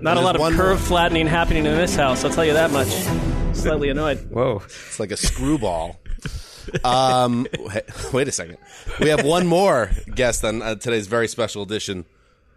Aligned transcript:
Not 0.00 0.16
a 0.16 0.20
lot 0.22 0.36
of 0.36 0.40
one 0.40 0.54
curve 0.54 0.78
more. 0.78 0.86
flattening 0.86 1.26
happening 1.26 1.66
in 1.66 1.74
this 1.76 1.94
house, 1.94 2.24
I'll 2.24 2.30
tell 2.30 2.46
you 2.46 2.54
that 2.54 2.70
much. 2.70 2.88
Slightly 3.54 3.90
annoyed. 3.90 4.30
Whoa. 4.30 4.62
It's 4.64 4.98
like 4.98 5.10
a 5.10 5.18
screwball. 5.18 6.00
um, 6.84 7.46
wait- 7.58 8.12
wait 8.14 8.28
a 8.28 8.32
second. 8.32 8.56
We 9.00 9.10
have 9.10 9.22
one 9.22 9.46
more 9.46 9.90
guest 10.14 10.42
on 10.46 10.62
uh, 10.62 10.76
today's 10.76 11.08
very 11.08 11.28
special 11.28 11.62
edition 11.62 12.06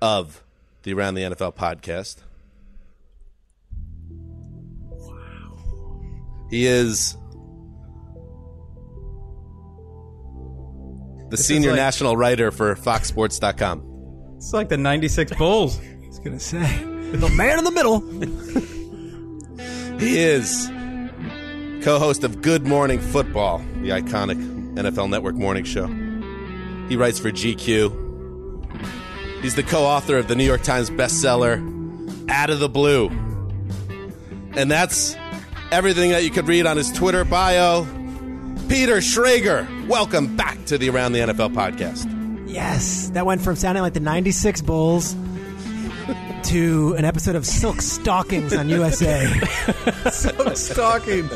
of 0.02 0.42
the 0.84 0.94
Around 0.94 1.16
the 1.16 1.24
NFL 1.24 1.54
podcast. 1.54 2.20
Wow. 4.88 6.48
He 6.50 6.68
is 6.68 7.18
the 11.28 11.36
senior 11.36 11.72
like- 11.72 11.80
national 11.80 12.16
writer 12.16 12.50
for 12.52 12.74
FoxSports.com. 12.78 13.91
It's 14.42 14.54
like 14.54 14.70
the 14.70 14.78
96 14.78 15.34
Bulls. 15.34 15.80
I 15.80 16.08
was 16.08 16.18
going 16.18 16.36
to 16.36 16.44
say. 16.44 16.84
The 17.12 17.30
man 17.30 17.60
in 17.60 17.64
the 17.64 17.70
middle. 17.70 18.00
He 20.00 20.18
is 20.18 20.68
co-host 21.84 22.24
of 22.24 22.42
Good 22.42 22.66
Morning 22.66 23.00
Football, 23.00 23.60
the 23.84 23.90
iconic 23.90 24.44
NFL 24.74 25.12
Network 25.12 25.36
morning 25.36 25.64
show. 25.64 25.86
He 26.90 26.96
writes 26.96 27.20
for 27.20 27.30
GQ. 27.30 28.74
He's 29.44 29.54
the 29.54 29.62
co-author 29.62 30.18
of 30.18 30.28
the 30.28 30.36
New 30.36 30.46
York 30.46 30.64
Times 30.64 30.90
bestseller 30.90 31.60
Out 32.28 32.50
of 32.50 32.58
the 32.58 32.68
Blue. 32.68 33.10
And 34.56 34.72
that's 34.72 35.16
everything 35.72 36.10
that 36.10 36.24
you 36.24 36.32
could 36.32 36.48
read 36.48 36.66
on 36.66 36.78
his 36.78 36.92
Twitter 36.92 37.24
bio. 37.24 37.84
Peter 38.68 39.02
Schrager, 39.02 39.88
welcome 39.88 40.36
back 40.36 40.66
to 40.66 40.80
the 40.80 40.90
Around 40.90 41.12
the 41.12 41.20
NFL 41.20 41.54
podcast. 41.54 42.21
Yes, 42.52 43.10
that 43.14 43.26
went 43.26 43.42
from 43.42 43.56
sounding 43.56 43.82
like 43.82 43.94
the 43.94 44.00
96 44.00 44.62
Bulls 44.62 45.14
to 46.44 46.96
an 46.98 47.06
episode 47.06 47.36
of 47.36 47.46
Silk 47.46 47.82
Stockings 47.82 48.54
on 48.54 48.70
USA. 48.70 49.26
Stalking. 50.56 51.28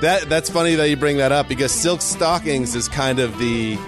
That 0.00 0.26
that's 0.28 0.50
funny 0.50 0.74
that 0.74 0.88
you 0.90 0.96
bring 0.96 1.18
that 1.18 1.32
up 1.32 1.48
because 1.48 1.70
silk 1.72 2.00
stockings 2.02 2.74
is 2.74 2.88
kind 2.88 3.18
of 3.20 3.38
the 3.38 3.78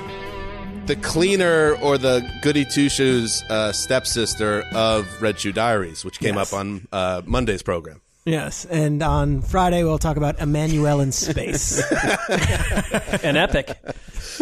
the 0.86 0.96
cleaner 0.96 1.74
or 1.82 1.98
the 1.98 2.26
goody 2.42 2.64
two 2.64 2.88
shoes 2.88 3.42
uh, 3.50 3.72
stepsister 3.72 4.62
of 4.74 5.20
Red 5.20 5.38
Shoe 5.40 5.52
Diaries, 5.52 6.04
which 6.04 6.20
came 6.20 6.36
Yes. 6.36 6.52
up 6.52 6.58
on 6.58 6.86
uh, 6.92 7.22
Monday's 7.26 7.62
program. 7.62 8.00
Yes, 8.26 8.64
and 8.64 9.04
on 9.04 9.41
Friday 9.41 9.84
we'll 9.84 10.00
talk 10.00 10.16
about 10.16 10.38
Emmanuelle 10.38 11.00
in 11.00 11.12
space. 11.12 11.81
An 13.25 13.37
epic. 13.37 13.78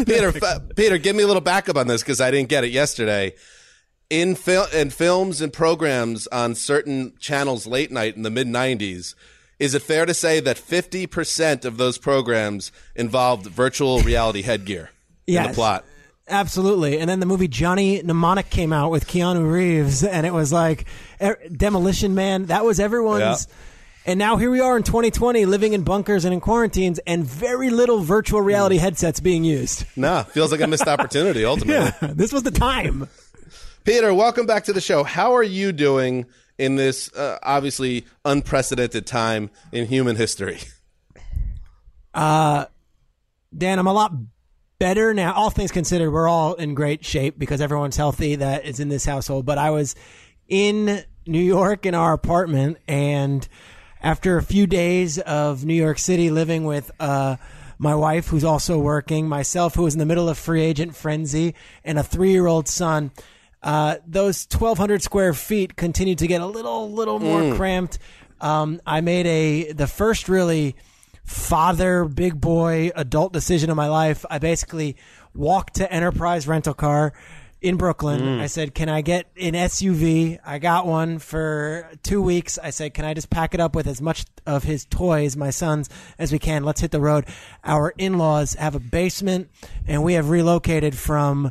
Peter, 0.06 0.33
f- 0.34 0.62
Peter, 0.75 0.97
give 0.97 1.15
me 1.15 1.22
a 1.22 1.27
little 1.27 1.43
backup 1.43 1.77
on 1.77 1.87
this 1.87 2.03
because 2.03 2.19
I 2.19 2.31
didn't 2.31 2.49
get 2.49 2.65
it 2.65 2.71
yesterday. 2.71 3.34
In 4.09 4.37
fil- 4.37 4.69
in 4.73 4.89
films 4.89 5.43
and 5.43 5.53
programs 5.53 6.27
on 6.28 6.55
certain 6.55 7.12
channels 7.19 7.67
late 7.67 7.93
night 7.93 8.17
in 8.17 8.23
the 8.23 8.31
mid 8.31 8.47
'90s, 8.47 9.15
is 9.59 9.75
it 9.75 9.83
fair 9.83 10.06
to 10.06 10.15
say 10.15 10.41
that 10.41 10.56
50 10.56 11.06
percent 11.06 11.67
of 11.67 11.77
those 11.77 11.99
programs 11.99 12.73
involved 12.97 13.44
virtual 13.47 14.00
reality 14.00 14.41
headgear 14.41 14.93
in 15.27 15.34
the 15.49 15.55
plot? 15.55 15.84
Absolutely. 16.27 16.99
And 17.00 17.11
then 17.11 17.21
the 17.21 17.27
movie 17.27 17.49
Johnny 17.49 18.00
Mnemonic 18.03 18.49
came 18.49 18.73
out 18.73 18.91
with 18.91 19.06
Keanu 19.06 19.50
Reeves, 19.50 20.03
and 20.03 20.27
it 20.27 20.33
was 20.33 20.55
like 20.55 20.87
er, 21.21 21.39
Demolition 21.53 22.15
Man. 22.15 22.47
That 22.47 22.65
was 22.65 22.81
everyone's. 22.81 23.47
And 24.06 24.19
now 24.19 24.37
here 24.37 24.50
we 24.50 24.60
are 24.60 24.76
in 24.76 24.82
2020, 24.82 25.47
living 25.47 25.72
in 25.72 25.82
bunkers 25.82 26.26
and 26.26 26.34
in 26.34 26.41
quarantines, 26.41 26.98
and 27.06 27.25
very 27.25 27.70
little 27.70 28.00
virtual 28.00 28.42
reality 28.42 28.76
headsets 28.76 29.19
being 29.19 29.44
used. 29.44 29.87
No, 29.97 30.25
feels 30.25 30.53
like 30.53 30.60
a 30.60 30.66
missed 30.66 30.87
opportunity. 30.87 31.42
Ultimately. 31.47 31.91
Yeah, 32.03 32.12
this 32.12 32.31
was 32.31 32.43
the 32.43 32.50
time. 32.50 33.09
Peter, 33.84 34.12
welcome 34.12 34.44
back 34.44 34.64
to 34.64 34.75
the 34.75 34.81
show. 34.81 35.04
How 35.04 35.34
are 35.34 35.43
you 35.43 35.72
doing 35.72 36.26
in 36.59 36.76
this 36.76 37.10
uh, 37.14 37.38
obviously 37.43 38.04
unprecedented 38.26 39.06
time 39.06 39.50
in 39.72 39.87
human 39.87 40.16
history? 40.16 40.59
Dan, 43.56 43.78
I'm 43.78 43.87
a 43.87 43.93
lot 43.93 44.12
better 44.79 45.14
now. 45.14 45.32
All 45.32 45.49
things 45.49 45.73
considered, 45.73 46.11
we're 46.11 46.29
all 46.29 46.55
in 46.55 46.75
great 46.75 47.05
shape 47.05 47.38
because 47.38 47.62
everyone's 47.62 47.96
healthy 47.96 48.37
that 48.37 48.67
is 48.67 48.81
in 48.81 48.90
this 48.90 49.05
household. 49.05 49.46
But 49.46 49.56
I 49.56 49.70
was 49.70 49.94
in 50.46 51.05
New 51.26 51.40
York 51.43 51.87
in 51.87 51.94
our 51.94 52.12
apartment, 52.12 52.79
and 52.87 53.46
after 54.05 54.37
a 54.37 54.43
few 54.43 54.67
days 54.67 55.19
of 55.19 55.65
New 55.65 55.75
York 55.75 55.99
City 55.99 56.31
living 56.31 56.65
with 56.65 56.91
uh, 57.01 57.37
my 57.79 57.95
wife, 57.95 58.29
who's 58.29 58.45
also 58.45 58.79
working, 58.79 59.27
myself, 59.27 59.75
who 59.75 59.83
was 59.83 59.95
in 59.95 59.99
the 59.99 60.05
middle 60.05 60.29
of 60.29 60.37
free 60.37 60.61
agent 60.61 60.95
frenzy, 60.95 61.55
and 61.85 61.99
a 61.99 62.03
three 62.03 62.31
year 62.31 62.47
old 62.47 62.69
son. 62.69 63.11
Uh, 63.62 63.97
those 64.06 64.47
1,200 64.53 65.03
square 65.03 65.33
feet 65.33 65.75
continued 65.75 66.19
to 66.19 66.27
get 66.27 66.43
a 66.43 66.47
little, 66.47 66.93
little 66.93 67.19
more 67.19 67.56
cramped. 67.56 67.99
Um, 68.43 68.79
I 68.87 69.01
made 69.01 69.27
a 69.27 69.73
the 69.73 69.87
first 69.87 70.29
really 70.29 70.77
father, 71.25 72.05
big 72.05 72.39
boy, 72.39 72.91
adult 72.95 73.33
decision 73.33 73.71
of 73.71 73.77
my 73.77 73.89
life. 73.89 74.27
I 74.29 74.39
basically 74.39 74.97
walked 75.35 75.77
to 75.77 75.91
Enterprise 75.91 76.47
Rental 76.47 76.75
Car 76.75 77.15
in 77.64 77.76
Brooklyn. 77.76 78.20
Mm. 78.20 78.40
I 78.40 78.46
said, 78.46 78.75
"Can 78.75 78.90
I 78.90 79.00
get 79.00 79.26
an 79.40 79.55
SUV?" 79.55 80.38
I 80.44 80.58
got 80.58 80.87
one 80.87 81.19
for 81.19 81.90
two 82.02 82.20
weeks. 82.20 82.58
I 82.62 82.69
said, 82.69 82.93
"Can 82.93 83.06
I 83.06 83.14
just 83.14 83.31
pack 83.31 83.55
it 83.55 83.61
up 83.61 83.75
with 83.75 83.87
as 83.87 84.02
much 84.02 84.26
of 84.46 84.64
his 84.64 84.84
toys, 84.84 85.34
my 85.34 85.49
sons, 85.49 85.88
as 86.19 86.31
we 86.31 86.38
can? 86.38 86.62
Let's 86.62 86.82
hit 86.82 86.90
the 86.90 87.00
road." 87.00 87.25
Our 87.64 87.94
in-laws 87.96 88.55
have 88.55 88.75
a 88.75 88.81
basement, 88.81 89.49
and 89.87 90.05
we 90.05 90.12
have 90.12 90.28
relocated 90.28 90.94
from 90.94 91.50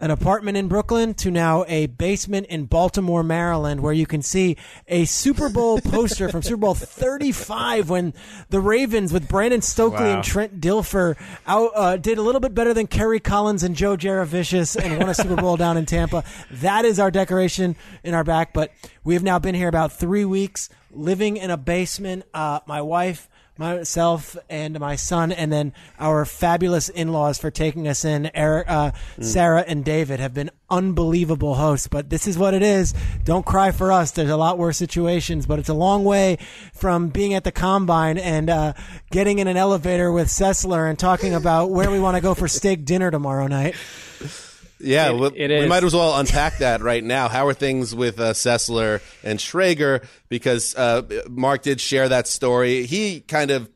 an 0.00 0.10
apartment 0.10 0.56
in 0.56 0.66
Brooklyn 0.68 1.12
to 1.14 1.30
now 1.30 1.64
a 1.68 1.86
basement 1.86 2.46
in 2.46 2.64
Baltimore, 2.64 3.22
Maryland, 3.22 3.82
where 3.82 3.92
you 3.92 4.06
can 4.06 4.22
see 4.22 4.56
a 4.88 5.04
Super 5.04 5.48
Bowl 5.48 5.80
poster 5.84 6.28
from 6.28 6.42
Super 6.42 6.56
Bowl 6.56 6.74
35 6.74 7.90
when 7.90 8.14
the 8.48 8.60
Ravens 8.60 9.12
with 9.12 9.28
Brandon 9.28 9.60
Stokley 9.60 10.00
Wow. 10.06 10.14
and 10.16 10.24
Trent 10.24 10.60
Dilfer 10.60 11.16
out, 11.46 11.70
uh, 11.74 11.96
did 11.96 12.18
a 12.18 12.22
little 12.22 12.40
bit 12.40 12.54
better 12.54 12.72
than 12.74 12.86
Kerry 12.86 13.20
Collins 13.20 13.62
and 13.62 13.76
Joe 13.76 13.96
Jurevicius 13.96 14.76
and 14.82 14.98
won 14.98 15.08
a 15.08 15.14
Super 15.14 15.36
Bowl 15.36 15.56
down 15.56 15.76
in 15.76 15.86
Tampa. 15.86 16.24
That 16.50 16.84
is 16.84 16.98
our 16.98 17.10
decoration 17.10 17.76
in 18.02 18.14
our 18.14 18.24
back, 18.24 18.52
but 18.52 18.72
we 19.04 19.14
have 19.14 19.22
now 19.22 19.38
been 19.38 19.54
here 19.54 19.68
about 19.68 19.92
three 19.92 20.24
weeks, 20.24 20.68
living 20.90 21.36
in 21.36 21.50
a 21.50 21.56
basement. 21.56 22.24
Uh, 22.34 22.60
my 22.66 22.82
wife 22.82 23.28
myself 23.60 24.36
and 24.48 24.80
my 24.80 24.96
son, 24.96 25.30
and 25.30 25.52
then 25.52 25.72
our 26.00 26.24
fabulous 26.24 26.88
in-laws 26.88 27.38
for 27.38 27.50
taking 27.50 27.86
us 27.86 28.04
in. 28.04 28.30
Eric, 28.34 28.68
uh, 28.68 28.90
Sarah, 29.20 29.64
and 29.68 29.84
David 29.84 30.18
have 30.18 30.34
been 30.34 30.50
unbelievable 30.70 31.54
hosts. 31.54 31.86
But 31.86 32.08
this 32.10 32.26
is 32.26 32.38
what 32.38 32.54
it 32.54 32.62
is. 32.62 32.94
Don't 33.22 33.44
cry 33.44 33.70
for 33.70 33.92
us. 33.92 34.10
There's 34.10 34.30
a 34.30 34.36
lot 34.36 34.58
worse 34.58 34.78
situations, 34.78 35.46
but 35.46 35.58
it's 35.58 35.68
a 35.68 35.74
long 35.74 36.04
way 36.04 36.38
from 36.72 37.10
being 37.10 37.34
at 37.34 37.44
the 37.44 37.52
combine 37.52 38.18
and 38.18 38.48
uh, 38.48 38.72
getting 39.10 39.38
in 39.38 39.46
an 39.46 39.58
elevator 39.58 40.10
with 40.10 40.28
Sessler 40.28 40.88
and 40.88 40.98
talking 40.98 41.34
about 41.34 41.70
where 41.70 41.90
we 41.90 42.00
want 42.00 42.16
to 42.16 42.22
go 42.22 42.34
for 42.34 42.48
steak 42.48 42.84
dinner 42.84 43.10
tomorrow 43.10 43.46
night. 43.46 43.76
Yeah, 44.80 45.10
It- 45.10 45.14
we, 45.16 45.26
it 45.38 45.50
we 45.50 45.56
is. 45.56 45.68
might 45.68 45.84
as 45.84 45.94
well 45.94 46.18
unpack 46.18 46.58
that 46.58 46.80
right 46.80 47.02
now. 47.04 47.28
How 47.28 47.46
are 47.46 47.54
things 47.54 47.94
with 47.94 48.18
uh, 48.18 48.32
Sessler 48.32 49.00
and 49.22 49.38
Schrager? 49.38 50.04
Because 50.28 50.74
uh, 50.76 51.02
Mark 51.28 51.62
did 51.62 51.80
share 51.80 52.08
that 52.08 52.26
story. 52.26 52.86
He 52.86 53.20
kind 53.20 53.50
of 53.50 53.68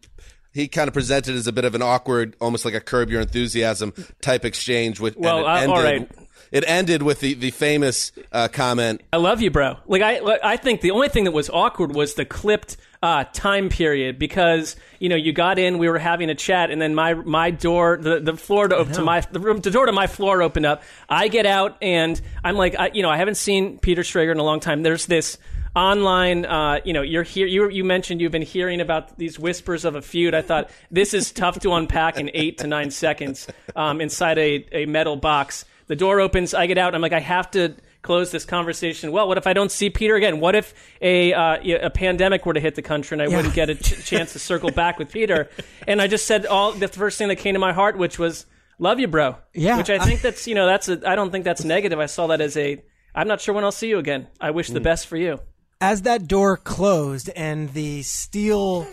he 0.53 0.69
kind 0.69 0.87
of 0.89 0.95
presented 0.95 1.35
as 1.35 1.47
a 1.49 1.53
bit 1.53 1.65
of 1.65 1.75
an 1.75 1.83
awkward, 1.83 2.37
almost 2.41 2.65
like 2.65 2.75
a 2.75 2.81
curb 2.81 3.11
your 3.11 3.21
enthusiasm 3.21 3.93
type 4.21 4.45
exchange. 4.45 5.01
With 5.01 5.17
and 5.17 5.25
Well, 5.25 5.39
it 5.41 5.45
uh, 5.47 5.55
ended, 5.57 5.71
all 5.71 5.83
right. 5.83 6.11
It 6.53 6.63
ended 6.69 7.03
with 7.03 7.19
the, 7.19 7.35
the 7.35 7.51
famous 7.51 8.13
uh, 8.31 8.47
comment. 8.47 9.03
I 9.13 9.17
love 9.17 9.43
you, 9.43 9.51
bro. 9.51 9.77
Like 9.87 10.03
I, 10.03 10.21
I 10.45 10.57
think 10.57 10.81
the 10.83 10.93
only 10.93 11.09
thing 11.09 11.25
that 11.25 11.33
was 11.33 11.51
awkward 11.51 11.93
was 11.95 12.15
the 12.15 12.25
clipped 12.25 12.77
uh, 13.05 13.25
time 13.35 13.69
period 13.69 14.19
because 14.19 14.77
you 14.99 15.11
know 15.11 15.15
you 15.15 15.35
got 15.35 15.59
in, 15.59 15.77
we 15.77 15.91
were 15.91 15.99
having 15.99 16.31
a 16.31 16.35
chat, 16.35 16.71
and 16.71 16.81
then 16.81 16.95
my 16.95 17.13
my 17.13 17.51
door, 17.51 17.99
the, 18.01 18.19
the 18.19 18.35
floor 18.35 18.67
to, 18.67 18.83
to 18.83 19.03
my 19.03 19.21
the 19.21 19.41
room, 19.41 19.61
the 19.61 19.71
door 19.71 19.85
to 19.85 19.93
my 19.93 20.07
floor 20.07 20.41
opened 20.41 20.65
up. 20.65 20.83
I 21.07 21.29
get 21.29 21.45
out 21.45 21.77
and 21.83 22.19
I'm 22.43 22.57
like, 22.57 22.75
I, 22.79 22.93
you 22.95 23.03
know, 23.03 23.11
I 23.11 23.19
haven't 23.19 23.35
seen 23.35 23.79
Peter 23.79 24.01
Schrager 24.01 24.33
in 24.33 24.39
a 24.39 24.43
long 24.43 24.59
time. 24.59 24.83
There's 24.83 25.05
this 25.05 25.37
online 25.77 26.47
uh, 26.47 26.81
you 26.87 26.95
know 26.95 27.03
you're 27.03 27.25
here 27.25 27.47
you, 27.47 27.69
you 27.69 27.85
mentioned 27.85 28.23
you've 28.23 28.33
been 28.33 28.41
hearing 28.41 28.81
about 28.81 29.19
these 29.19 29.39
whispers 29.41 29.85
of 29.85 29.97
a 29.97 30.01
feud 30.01 30.33
i 30.33 30.41
thought 30.41 30.71
this 30.93 31.13
is 31.13 31.33
tough 31.33 31.59
to 31.59 31.73
unpack 31.73 32.17
in 32.17 32.31
eight 32.33 32.59
to 32.59 32.69
nine 32.69 32.93
seconds 32.93 33.49
um, 33.75 34.01
inside 34.01 34.39
a, 34.39 34.65
a 34.71 34.87
metal 34.87 35.17
box 35.17 35.65
the 35.89 35.97
door 35.97 36.21
opens 36.21 36.55
i 36.55 36.67
get 36.67 36.79
out 36.79 36.95
i'm 36.95 37.01
like 37.01 37.13
i 37.13 37.19
have 37.19 37.51
to 37.51 37.75
close 38.05 38.31
this 38.31 38.45
conversation. 38.45 39.11
Well 39.11 39.27
what 39.27 39.39
if 39.39 39.47
i 39.49 39.53
don't 39.53 39.73
see 39.73 39.91
peter 39.91 40.15
again? 40.15 40.39
What 40.39 40.55
if 40.55 40.75
a, 41.01 41.33
uh, 41.33 41.87
a 41.87 41.91
pandemic 41.91 42.47
were 42.47 42.53
to 42.53 42.61
hit 42.61 42.77
the 42.77 42.83
country 42.83 43.17
and 43.17 43.23
i 43.23 43.35
wouldn't 43.35 43.55
get 43.55 43.71
a 43.71 43.75
ch- 43.75 44.05
chance 44.05 44.35
to 44.35 44.39
circle 44.39 44.71
back 44.83 44.99
with 45.01 45.11
peter? 45.11 45.49
And 45.89 46.01
i 46.01 46.07
just 46.07 46.27
said 46.27 46.47
all 46.47 46.71
the 46.71 46.87
first 46.87 47.19
thing 47.19 47.29
that 47.29 47.37
came 47.37 47.55
to 47.55 47.59
my 47.59 47.73
heart 47.73 47.99
which 47.99 48.19
was 48.19 48.47
love 48.79 49.01
you 49.01 49.09
bro. 49.09 49.37
Yeah, 49.55 49.79
which 49.79 49.91
i 49.91 49.99
think 49.99 50.21
that's 50.21 50.47
you 50.47 50.55
know 50.55 50.67
that's 50.67 50.89
a 50.89 51.01
i 51.09 51.17
don't 51.17 51.33
think 51.33 51.45
that's 51.45 51.65
negative. 51.65 51.99
I 51.99 52.07
saw 52.07 52.29
that 52.29 52.41
as 52.41 52.57
a 52.57 52.81
i'm 53.15 53.27
not 53.27 53.41
sure 53.41 53.55
when 53.55 53.65
i'll 53.65 53.73
see 53.73 53.89
you 53.89 53.99
again. 53.99 54.29
I 54.41 54.53
wish 54.53 54.69
the 54.69 54.81
best 54.81 55.07
for 55.09 55.17
you. 55.17 55.41
As 55.81 56.03
that 56.03 56.29
door 56.29 56.57
closed 56.57 57.31
and 57.35 57.73
the 57.73 58.03
steel 58.03 58.87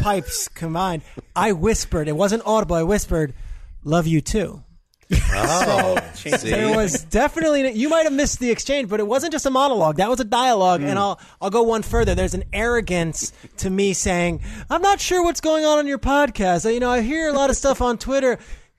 pipes 0.00 0.48
combined, 0.48 1.02
I 1.34 1.52
whispered. 1.52 2.08
It 2.08 2.16
wasn't 2.16 2.42
audible. 2.44 2.76
I 2.76 2.82
whispered, 2.82 3.32
"Love 3.82 4.06
you 4.06 4.20
too." 4.20 4.62
Oh, 5.12 5.98
There 6.42 6.74
was 6.74 7.04
definitely 7.04 7.70
you 7.72 7.88
might 7.88 8.04
have 8.04 8.12
missed 8.12 8.40
the 8.40 8.50
exchange, 8.50 8.88
but 8.88 8.98
it 8.98 9.06
wasn't 9.06 9.32
just 9.32 9.46
a 9.46 9.50
monologue. 9.50 9.96
That 9.96 10.08
was 10.08 10.18
a 10.20 10.24
dialogue, 10.24 10.82
and 10.82 10.92
hmm. 10.92 10.98
I'll 10.98 11.20
I'll 11.40 11.50
go 11.50 11.62
one 11.62 11.82
further. 11.82 12.14
There's 12.14 12.34
an 12.34 12.44
arrogance 12.52 13.32
to 13.58 13.70
me 13.70 13.92
saying, 13.92 14.40
"I'm 14.68 14.82
not 14.82 15.00
sure 15.00 15.22
what's 15.22 15.40
going 15.40 15.64
on 15.64 15.78
on 15.78 15.86
your 15.86 15.98
podcast." 15.98 16.72
You 16.72 16.80
know, 16.80 16.90
I 16.90 17.02
hear 17.02 17.28
a 17.28 17.32
lot 17.32 17.50
of 17.50 17.56
stuff 17.56 17.80
on 17.80 17.98
Twitter. 17.98 18.38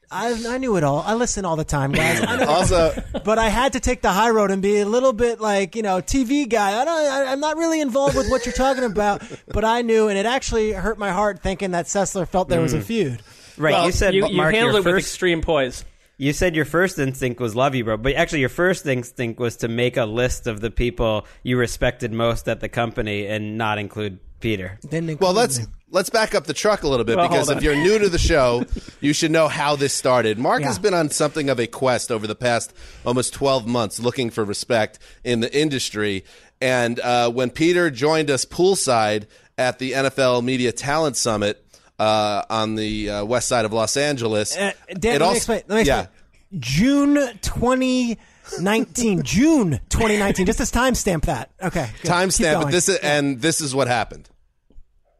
I, 0.10 0.42
I 0.48 0.58
knew 0.58 0.78
it 0.78 0.86
all. 0.86 1.04
I 1.06 1.16
listen 1.16 1.44
all 1.44 1.58
the 1.58 1.66
time, 1.66 1.92
guys. 1.92 2.22
I 2.22 2.46
also, 2.46 2.94
but 3.26 3.38
I 3.38 3.50
had 3.50 3.74
to 3.74 3.82
take 3.82 4.02
the 4.02 4.12
high 4.12 4.30
road 4.30 4.52
and 4.52 4.62
be 4.62 4.80
a 4.80 4.86
little 4.86 5.12
bit 5.12 5.42
like 5.42 5.76
you 5.76 5.82
know 5.82 6.02
TV 6.02 6.48
guy. 6.48 6.82
I 6.82 6.86
don't. 6.86 6.98
I, 6.98 7.32
I'm 7.32 7.40
not 7.40 7.58
really 7.58 7.80
involved 7.80 8.16
with 8.16 8.30
what 8.30 8.46
you're 8.46 8.54
talking 8.54 8.84
about, 8.84 9.22
but 9.48 9.64
I 9.64 9.82
knew, 9.82 10.08
and 10.08 10.18
it 10.18 10.26
actually 10.26 10.72
hurt 10.72 10.98
my 10.98 11.12
heart 11.12 11.42
thinking 11.42 11.72
that 11.72 11.86
Sessler 11.86 12.28
felt 12.28 12.50
there 12.50 12.62
was 12.62 12.74
a 12.74 12.78
hmm. 12.78 12.84
feud. 12.84 13.22
Right. 13.58 13.74
Well, 13.74 13.86
you 13.88 13.92
said 13.92 14.14
you, 14.14 14.28
you 14.28 14.38
Mark, 14.38 14.54
handled 14.54 14.84
your 14.84 14.90
it 14.90 14.94
with 14.94 15.04
extreme 15.04 15.42
poise 15.42 15.84
You 16.18 16.34
said 16.34 16.56
your 16.56 16.66
first 16.66 16.98
instinct 16.98 17.40
was 17.40 17.56
love 17.56 17.76
you, 17.76 17.84
bro. 17.84 17.98
But 17.98 18.16
actually, 18.16 18.40
your 18.40 18.50
first 18.50 18.86
instinct 18.88 19.40
was 19.40 19.58
to 19.58 19.68
make 19.68 19.98
a 19.98 20.06
list 20.06 20.48
of 20.48 20.62
the 20.62 20.72
people 20.72 21.28
you 21.44 21.58
respected 21.58 22.12
most 22.12 22.48
at 22.48 22.60
the 22.60 22.70
company 22.70 23.28
and 23.28 23.58
not 23.58 23.78
include 23.78 24.20
Peter. 24.40 24.80
Then 24.84 25.18
well, 25.20 25.34
let's 25.34 25.60
let's 25.92 26.10
back 26.10 26.36
up 26.36 26.46
the 26.46 26.54
truck 26.54 26.84
a 26.84 26.88
little 26.88 27.06
bit 27.06 27.18
Well, 27.18 27.28
because 27.28 27.50
if 27.50 27.62
you're 27.64 27.76
new 27.76 28.00
to 28.00 28.10
the 28.10 28.18
show, 28.20 28.66
you 29.02 29.14
should 29.14 29.32
know 29.32 29.48
how 29.48 29.76
this 29.76 29.94
started. 29.94 30.38
Mark 30.38 30.62
Yeah. 30.62 30.68
has 30.68 30.80
been 30.80 30.94
on 30.94 31.10
something 31.10 31.50
of 31.50 31.60
a 31.60 31.68
quest 31.68 32.12
over 32.12 32.28
the 32.28 32.36
past 32.36 32.74
almost 33.06 33.34
12 33.34 33.68
months, 33.68 34.00
looking 34.00 34.30
for 34.30 34.44
respect 34.44 35.00
in 35.24 35.40
the 35.40 35.56
industry. 35.56 36.24
And 36.62 37.00
uh, 37.00 37.30
when 37.32 37.50
Peter 37.52 37.90
joined 37.92 38.30
us 38.32 38.44
poolside 38.46 39.28
at 39.58 39.80
the 39.80 39.92
NFL 39.94 40.44
Media 40.44 40.72
Talent 40.72 41.16
Summit 41.16 41.64
uh, 42.00 42.44
on 42.50 42.76
the 42.76 43.10
uh, 43.10 43.26
west 43.26 43.48
side 43.48 43.66
of 43.66 43.74
Los 43.74 43.98
Angeles, 43.98 44.56
Uh, 44.56 44.72
it 44.88 45.00
Dan, 45.02 45.20
let 45.20 45.30
me 45.32 45.36
explain. 45.36 45.62
Let 45.68 45.76
me 45.78 45.84
yeah. 45.84 46.00
explain. 46.02 46.14
June 46.60 47.16
2019. 47.42 49.22
June 49.24 49.72
2019. 49.90 50.46
Just 50.46 50.60
as 50.62 50.72
timestamp 50.72 51.24
that. 51.26 51.50
Okay. 51.62 51.90
good. 51.94 52.02
Keep 52.04 52.12
Timestamp, 52.12 52.64
but 52.64 52.72
this 52.72 52.88
is 52.90 52.98
and 52.98 53.42
this 53.42 53.60
is 53.62 53.76
what 53.76 53.88
happened. 53.88 54.30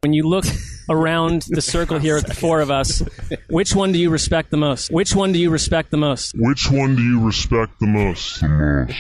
when 0.04 0.14
you 0.14 0.24
look 0.24 0.46
around 0.90 1.44
the 1.50 1.62
circle 1.62 2.00
here 2.00 2.16
at 2.16 2.26
the 2.28 2.34
four 2.34 2.62
of 2.62 2.72
us 2.72 3.02
which 3.50 3.76
one 3.76 3.92
do 3.92 4.00
you 4.00 4.10
respect 4.10 4.52
the 4.52 4.58
most 4.58 4.90
which 4.92 5.14
one 5.14 5.34
do 5.34 5.40
you 5.40 5.50
respect 5.50 5.92
the 5.92 5.98
most 5.98 6.34
Which 6.38 6.72
one 6.72 6.96
do 6.96 7.02
you 7.02 7.20
respect 7.26 7.74
the 7.82 7.88
most? 7.88 8.40
The 8.40 8.48
most. 8.48 8.94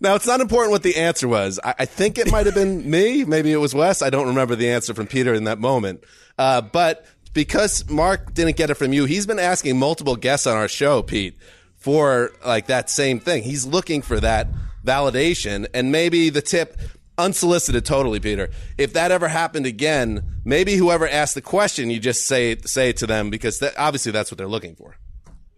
Now, 0.00 0.14
it's 0.14 0.26
not 0.26 0.40
important 0.40 0.70
what 0.72 0.82
the 0.82 0.96
answer 0.96 1.26
was. 1.28 1.58
I, 1.64 1.74
I 1.80 1.84
think 1.84 2.18
it 2.18 2.30
might 2.30 2.46
have 2.46 2.54
been 2.54 2.88
me. 2.90 3.24
Maybe 3.24 3.52
it 3.52 3.56
was 3.56 3.74
Wes. 3.74 4.02
I 4.02 4.10
don't 4.10 4.28
remember 4.28 4.54
the 4.56 4.70
answer 4.70 4.92
from 4.94 5.06
Peter 5.06 5.34
in 5.34 5.44
that 5.44 5.58
moment. 5.58 6.04
Uh, 6.38 6.60
but 6.60 7.04
because 7.32 7.88
Mark 7.88 8.34
didn't 8.34 8.56
get 8.56 8.70
it 8.70 8.74
from 8.74 8.92
you, 8.92 9.04
he's 9.04 9.26
been 9.26 9.38
asking 9.38 9.78
multiple 9.78 10.16
guests 10.16 10.46
on 10.46 10.56
our 10.56 10.68
show, 10.68 11.02
Pete, 11.02 11.36
for 11.76 12.32
like 12.44 12.66
that 12.66 12.88
same 12.90 13.20
thing. 13.20 13.42
He's 13.42 13.66
looking 13.66 14.02
for 14.02 14.20
that 14.20 14.48
validation. 14.84 15.66
And 15.74 15.90
maybe 15.90 16.30
the 16.30 16.42
tip 16.42 16.78
unsolicited 17.16 17.84
totally 17.84 18.20
peter. 18.20 18.50
If 18.76 18.94
that 18.94 19.12
ever 19.12 19.28
happened 19.28 19.66
again 19.66 20.22
maybe 20.44 20.74
whoever 20.74 21.08
asked 21.08 21.34
the 21.34 21.42
question 21.42 21.90
you 21.90 22.00
just 22.00 22.26
say 22.26 22.56
say 22.56 22.90
it 22.90 22.96
to 22.98 23.06
them 23.06 23.30
because 23.30 23.60
that, 23.60 23.74
obviously 23.78 24.12
that's 24.12 24.30
what 24.30 24.38
they're 24.38 24.48
looking 24.48 24.74
for. 24.74 24.96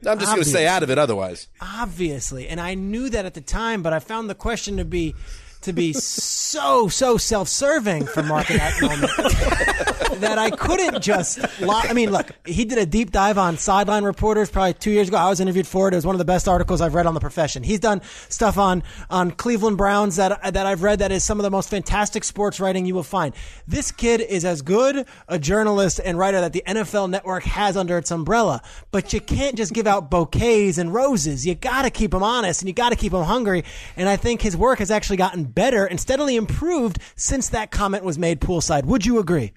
I'm 0.07 0.19
just 0.19 0.31
going 0.31 0.45
to 0.45 0.49
stay 0.49 0.67
out 0.67 0.83
of 0.83 0.91
it 0.91 0.99
otherwise. 0.99 1.49
Obviously. 1.61 2.47
And 2.49 2.61
i 2.61 2.75
knew 2.75 3.09
that 3.09 3.25
at 3.25 3.35
the 3.35 3.41
time 3.41 3.83
but 3.83 3.93
i 3.93 3.99
found 3.99 4.29
the 4.29 4.35
question 4.35 4.77
to 4.77 4.85
be 4.85 5.15
to 5.63 5.73
be 5.73 5.93
so 5.93 6.89
so 6.89 7.17
self-serving 7.17 8.07
for 8.07 8.23
mark 8.23 8.51
in 8.51 8.59
that 8.59 8.81
moment 8.81 9.13
that 10.21 10.39
i 10.39 10.51
couldn't 10.51 11.03
just 11.03 11.39
i 11.69 11.93
mean 11.93 12.11
look 12.11 12.31
he 12.47 12.65
did 12.65 12.79
a 12.79 12.87
deep 12.87 13.11
dive 13.11 13.39
on 13.39 13.57
sideline 13.59 14.05
reporters 14.05 14.51
probably 14.51 14.75
two 14.75 14.91
years 14.91 15.09
ago. 15.09 15.17
I 15.17 15.29
was 15.29 15.41
interviewed 15.41 15.67
for 15.67 15.89
it. 15.89 15.95
It 15.95 15.97
was 15.97 16.07
one 16.07 16.15
of 16.15 16.19
the 16.19 16.25
best 16.25 16.49
articles 16.49 16.81
i've 16.81 16.95
read 16.95 17.07
on 17.07 17.15
the 17.15 17.21
profession. 17.21 17.63
He's 17.63 17.81
done 17.81 18.01
stuff 18.29 18.59
on 18.59 18.83
on 19.11 19.31
cleveland 19.33 19.77
browns 19.77 20.17
that 20.17 20.55
that 20.55 20.67
i've 20.67 20.83
read 20.83 21.01
that 21.01 21.13
is 21.13 21.25
some 21.25 21.39
of 21.39 21.45
the 21.45 21.51
most 21.51 21.69
fantastic 21.69 22.25
sports 22.25 22.61
writing 22.61 22.87
you 22.87 22.95
will 22.95 23.03
find. 23.03 23.35
This 23.67 23.91
kid 23.91 24.21
is 24.21 24.45
as 24.45 24.63
good 24.63 25.07
a 25.29 25.39
journalist 25.39 26.01
and 26.05 26.19
writer 26.19 26.41
that 26.41 26.53
the 26.53 26.63
nfl 26.67 27.09
network 27.11 27.43
has 27.45 27.77
under 27.77 27.99
its 27.99 28.11
umbrella 28.11 28.63
but 28.91 29.13
you 29.13 29.21
can't 29.21 29.57
just 29.57 29.73
give 29.73 29.87
out 29.87 30.11
bouquets 30.11 30.79
and 30.79 30.93
roses. 30.93 31.47
You 31.47 31.55
gotta 31.55 31.91
keep 31.91 32.15
him 32.15 32.23
honest 32.23 32.63
and 32.63 32.69
you 32.69 32.75
gotta 32.75 32.97
keep 32.97 33.13
him 33.13 33.23
hungry. 33.23 33.65
And 33.97 34.09
i 34.09 34.17
think 34.17 34.43
his 34.43 34.57
work 34.57 34.79
has 34.79 34.91
actually 34.91 35.17
gotten 35.17 35.46
better 35.47 35.85
and 35.85 36.01
steadily 36.01 36.37
improved 36.37 36.99
since 37.15 37.49
that 37.51 37.71
comment 37.71 38.05
was 38.05 38.19
made 38.19 38.41
poolside. 38.41 38.85
Would 38.85 39.07
you 39.07 39.19
agree? 39.19 39.53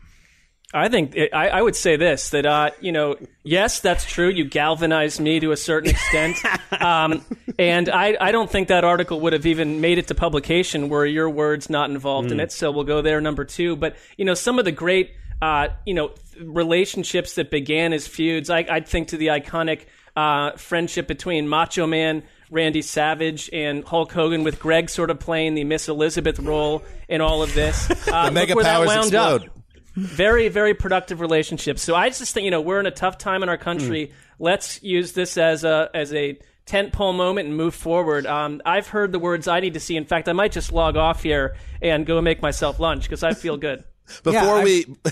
I 0.72 0.88
think 0.88 1.18
I, 1.34 1.48
I 1.50 1.62
would 1.62 1.76
say 1.76 1.96
this 1.96 2.30
that 2.30 2.46
uh, 2.46 2.70
you 2.80 2.92
know 2.92 3.16
yes 3.44 3.80
that's 3.80 4.06
true. 4.06 4.30
You 4.30 4.46
galvanized 4.46 5.20
me 5.20 5.40
to 5.40 5.52
a 5.52 5.58
certain 5.58 5.90
extent. 5.90 6.38
Um, 6.80 7.26
and 7.58 7.90
I, 7.90 8.16
I 8.22 8.32
don't 8.32 8.50
think 8.50 8.68
that 8.70 8.86
article 8.86 9.20
would 9.22 9.34
have 9.34 9.46
even 9.46 9.82
made 9.82 9.98
it 9.98 10.08
to 10.10 10.16
publication 10.16 10.88
were 10.88 11.06
your 11.06 11.30
words 11.30 11.70
not 11.70 11.90
involved 11.90 12.32
in 12.32 12.40
it. 12.40 12.52
So 12.52 12.72
we'll 12.72 12.86
go 12.86 13.02
there 13.02 13.20
number 13.20 13.44
two. 13.44 13.76
But 13.76 13.98
you 14.18 14.24
know 14.24 14.36
some 14.36 14.60
of 14.60 14.66
the 14.66 14.72
great 14.72 15.12
uh, 15.42 15.70
you 15.86 15.96
know 15.96 16.12
relationships 16.40 17.36
that 17.36 17.50
began 17.50 17.92
as 17.92 18.08
feuds 18.08 18.50
I, 18.50 18.66
I'd 18.70 18.88
think 18.88 19.10
to 19.10 19.18
the 19.18 19.28
iconic 19.28 19.88
uh, 20.16 20.52
friendship 20.58 21.08
between 21.08 21.48
Macho 21.48 21.88
Man 21.88 22.24
Randy 22.50 22.82
Savage 22.82 23.50
and 23.54 23.84
Hulk 23.84 24.12
Hogan, 24.12 24.44
with 24.44 24.60
Greg 24.60 24.90
sort 24.90 25.10
of 25.10 25.20
playing 25.20 25.56
the 25.56 25.64
Miss 25.64 25.88
Elizabeth 25.88 26.40
role 26.40 26.84
in 27.08 27.22
all 27.22 27.44
of 27.44 27.54
this. 27.54 27.90
Uh, 28.12 28.26
The 28.26 28.32
mega 28.32 28.56
look 28.56 28.58
where 28.58 28.64
that 28.66 28.76
powers 28.78 28.88
wound 28.88 29.16
up. 29.16 29.42
explode. 29.44 29.64
Very, 29.96 30.48
very 30.48 30.74
productive 30.74 31.20
relationships. 31.20 31.82
So 31.82 31.94
I 31.96 32.10
just 32.10 32.34
think 32.34 32.46
you 32.46 32.52
know 32.52 32.62
we're 32.62 32.80
in 32.80 32.86
a 32.86 32.92
tough 32.92 33.18
time 33.18 33.44
in 33.44 33.50
our 33.50 33.58
country. 33.58 34.08
Hmm. 34.08 34.14
Let's 34.44 34.82
use 34.82 35.12
this 35.14 35.38
as 35.38 35.64
a 35.64 35.90
as 35.94 36.14
a 36.14 36.40
tent 36.66 36.94
pole 36.94 37.14
moment 37.14 37.48
and 37.48 37.58
move 37.58 37.74
forward. 37.76 38.26
Um, 38.26 38.62
I've 38.66 38.88
heard 38.88 39.12
the 39.12 39.20
words 39.20 39.48
I 39.48 39.60
need 39.60 39.74
to 39.74 39.80
see. 39.80 39.98
In 39.98 40.06
fact, 40.06 40.30
I 40.30 40.34
might 40.34 40.52
just 40.52 40.72
log 40.72 40.96
off 40.96 41.24
here 41.24 41.56
and 41.82 42.06
go 42.06 42.22
make 42.22 42.42
myself 42.42 42.80
lunch 42.80 43.04
because 43.04 43.24
I 43.24 43.34
feel 43.34 43.58
good. 43.58 43.84
Before 44.24 44.34
Yeah, 44.34 44.54
I- 44.54 44.64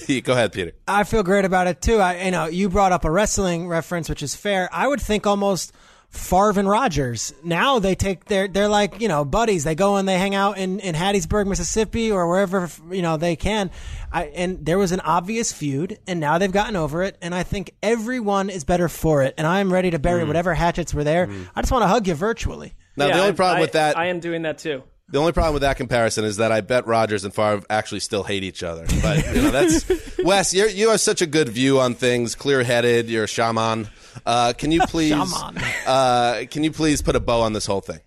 we 0.08 0.22
go 0.22 0.34
ahead, 0.34 0.54
Peter. 0.54 0.72
I 0.88 1.04
feel 1.04 1.24
great 1.24 1.44
about 1.46 1.68
it 1.68 1.82
too. 1.82 1.98
I, 2.00 2.24
you 2.26 2.32
know, 2.32 2.46
you 2.46 2.70
brought 2.70 2.92
up 2.94 3.04
a 3.06 3.12
wrestling 3.12 3.68
reference, 3.68 4.08
which 4.10 4.24
is 4.24 4.36
fair. 4.36 4.70
I 4.72 4.88
would 4.88 5.02
think 5.02 5.28
almost 5.28 5.74
Favre 6.10 6.60
and 6.60 6.68
Rogers. 6.70 7.34
Now 7.44 7.80
they 7.80 7.94
take 7.94 8.26
their, 8.26 8.48
they're 8.48 8.70
like, 8.70 9.02
you 9.02 9.08
know, 9.08 9.24
buddies. 9.26 9.64
They 9.64 9.76
go 9.76 9.98
and 9.98 10.08
they 10.08 10.18
hang 10.18 10.34
out 10.36 10.58
in, 10.58 10.80
in 10.80 10.96
Hattiesburg, 10.96 11.48
Mississippi 11.48 12.12
or 12.12 12.28
wherever, 12.28 12.70
you 12.92 13.02
know, 13.02 13.18
they 13.18 13.36
can. 13.36 13.70
I, 14.12 14.26
and 14.26 14.66
there 14.66 14.78
was 14.78 14.92
an 14.94 15.02
obvious 15.02 15.52
feud 15.52 16.00
and 16.08 16.20
now 16.20 16.38
they've 16.38 16.52
gotten 16.52 16.76
over 16.76 17.04
it. 17.04 17.18
And 17.22 17.36
I 17.36 17.44
think 17.44 17.72
everyone 17.84 18.50
is 18.50 18.64
better 18.64 18.88
for 18.90 19.22
it. 19.24 19.36
And 19.38 19.46
I'm 19.46 19.72
ready 19.72 19.92
to 19.92 20.00
bury 20.00 20.24
Mm. 20.24 20.28
whatever 20.28 20.54
hatchets 20.54 20.94
were 20.94 21.04
there. 21.04 21.30
I 21.56 21.62
just 21.62 21.72
want 21.72 21.84
to 21.84 21.88
hug 21.88 22.08
you 22.08 22.16
virtually. 22.16 22.74
Now, 22.96 23.08
Yeah, 23.08 23.14
the 23.14 23.20
only 23.20 23.34
I- 23.34 23.36
problem 23.36 23.58
I- 23.58 23.62
with 23.62 23.72
that, 23.74 23.98
I 23.98 24.06
am 24.08 24.20
doing 24.20 24.42
that 24.44 24.58
too. 24.58 24.84
the 25.10 25.20
only 25.20 25.34
problem 25.34 25.54
with 25.54 25.62
that 25.62 25.78
comparison 25.78 26.26
is 26.26 26.38
that 26.38 26.52
I 26.52 26.62
bet 26.62 26.88
Rogers 26.88 27.26
and 27.26 27.34
Favre 27.34 27.62
actually 27.70 28.00
still 28.00 28.24
hate 28.24 28.44
each 28.44 28.64
other. 28.64 28.86
But 29.02 29.26
you 29.36 29.42
know, 29.44 29.52
that's 29.52 29.86
Wes. 30.24 30.54
You're, 30.54 30.70
you 30.70 30.90
have 30.90 31.00
such 31.02 31.22
a 31.22 31.26
good 31.28 31.50
view 31.50 31.80
on 31.80 31.94
things, 31.94 32.34
clear-headed. 32.34 33.08
You're 33.10 33.26
a 33.26 33.28
shaman. 33.28 33.90
Uh, 34.26 34.54
can 34.58 34.72
you 34.72 34.82
please, 34.88 35.10
Shaman. 35.12 35.58
uh, 35.86 36.44
can 36.50 36.64
you 36.64 36.72
please 36.72 37.02
put 37.02 37.16
a 37.16 37.20
bow 37.20 37.42
on 37.42 37.54
this 37.54 37.66
whole 37.66 37.82
thing 37.82 38.00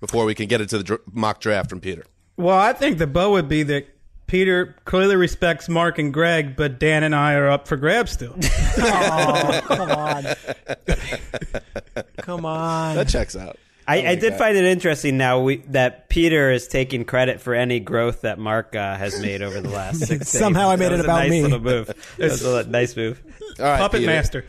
before 0.00 0.24
we 0.24 0.34
can 0.34 0.46
get 0.46 0.60
into 0.60 0.78
the 0.78 0.84
dr- 0.84 1.00
mock 1.12 1.40
draft 1.40 1.68
from 1.70 1.80
Peter? 1.80 2.04
Well, 2.36 2.58
I 2.58 2.72
think 2.72 2.98
the 2.98 3.06
bow 3.06 3.30
would 3.32 3.48
be 3.48 3.62
that 3.64 3.88
Peter 4.26 4.74
clearly 4.84 5.16
respects 5.16 5.68
Mark 5.68 5.98
and 5.98 6.12
Greg, 6.12 6.56
but 6.56 6.78
Dan 6.80 7.02
and 7.04 7.14
I 7.14 7.34
are 7.34 7.48
up 7.48 7.66
for 7.68 7.76
grabs 7.76 8.12
still. 8.12 8.34
Oh, 8.78 9.60
come 9.64 9.90
on. 9.90 10.24
Come 12.18 12.44
on. 12.44 12.96
That 12.96 13.08
checks 13.08 13.34
out. 13.34 13.58
I, 13.88 13.98
I, 13.98 14.04
like 14.10 14.20
did 14.20 14.32
that. 14.32 14.38
find 14.38 14.56
it 14.56 14.64
interesting 14.64 15.16
now 15.16 15.40
we, 15.40 15.58
that 15.68 16.08
Peter 16.08 16.50
is 16.50 16.66
taking 16.66 17.04
credit 17.04 17.40
for 17.40 17.54
any 17.54 17.78
growth 17.80 18.22
that 18.22 18.38
Mark 18.38 18.74
uh, 18.74 18.96
has 18.96 19.20
made 19.20 19.42
over 19.42 19.60
the 19.60 19.68
last 19.68 20.00
six. 20.00 20.10
days. 20.10 20.28
Somehow 20.40 20.70
I 20.70 20.76
made 20.76 20.86
it 20.86 20.92
was 20.92 21.00
a 21.00 21.04
about 21.04 21.18
nice 21.20 21.30
me. 21.30 21.42
Little 21.42 21.60
move. 21.60 21.86
That 22.18 22.30
was 22.30 22.44
a 22.44 22.64
nice 22.68 22.96
move. 22.96 23.22
All 23.58 23.64
right, 23.64 23.78
Puppet 23.78 24.00
Peter. 24.00 24.12
master. 24.12 24.44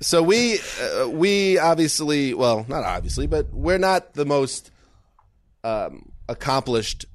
So 0.00 0.22
we 0.22 0.58
uh, 0.80 1.08
we 1.08 1.58
obviously 1.58 2.34
well 2.34 2.64
not 2.68 2.84
obviously 2.84 3.26
but 3.26 3.52
we're 3.52 3.78
not 3.78 4.14
the 4.14 4.24
most 4.24 4.70
um, 5.64 6.12
accomplished 6.28 7.06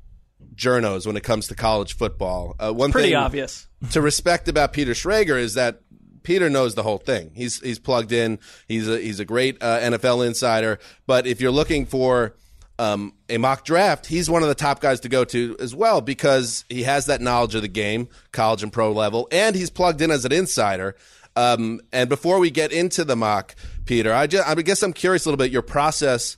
journos 0.54 1.08
when 1.08 1.16
it 1.16 1.24
comes 1.24 1.48
to 1.48 1.56
college 1.56 1.96
football. 1.96 2.56
Uh, 2.60 2.74
one 2.74 2.92
Pretty 2.92 3.10
thing 3.10 3.16
obvious. 3.18 3.68
to 3.92 4.02
respect 4.02 4.48
about 4.48 4.74
Peter 4.74 4.92
Schrager 4.92 5.40
is 5.40 5.54
that 5.54 5.82
Peter 6.24 6.50
knows 6.50 6.76
the 6.76 6.84
whole 6.84 6.98
thing. 6.98 7.32
He's 7.36 7.60
he's 7.60 7.80
plugged 7.80 8.12
in. 8.12 8.40
He's 8.68 8.88
a 8.88 9.00
he's 9.00 9.20
a 9.20 9.26
great 9.26 9.62
uh, 9.62 9.80
NFL 9.80 10.26
insider. 10.26 10.80
But 11.08 11.28
if 11.28 11.42
you're 11.42 11.52
looking 11.52 11.86
for 11.86 12.36
um, 12.80 13.14
a 13.30 13.38
mock 13.38 13.66
draft, 13.66 14.08
he's 14.08 14.30
one 14.30 14.42
of 14.42 14.50
the 14.50 14.56
top 14.56 14.80
guys 14.80 15.00
to 15.02 15.10
go 15.10 15.24
to 15.26 15.56
as 15.60 15.76
well 15.76 16.02
because 16.02 16.66
he 16.70 16.84
has 16.84 17.06
that 17.06 17.22
knowledge 17.22 17.56
of 17.56 17.62
the 17.62 17.68
game, 17.68 18.08
college 18.32 18.64
and 18.64 18.74
pro 18.74 18.92
level, 18.92 19.28
and 19.32 19.56
he's 19.56 19.70
plugged 19.70 20.02
in 20.02 20.12
as 20.12 20.26
an 20.26 20.32
insider. 20.32 20.96
Um, 21.36 21.80
and 21.94 22.10
before 22.10 22.40
we 22.40 22.52
get 22.52 22.72
into 22.72 23.04
the 23.04 23.16
mock, 23.16 23.56
Peter, 23.86 24.14
I, 24.14 24.28
just, 24.28 24.48
I 24.48 24.56
guess 24.56 24.84
I'm 24.84 24.94
curious 24.94 25.26
a 25.26 25.30
little 25.30 25.38
bit 25.38 25.52
your 25.52 25.62
process 25.62 26.38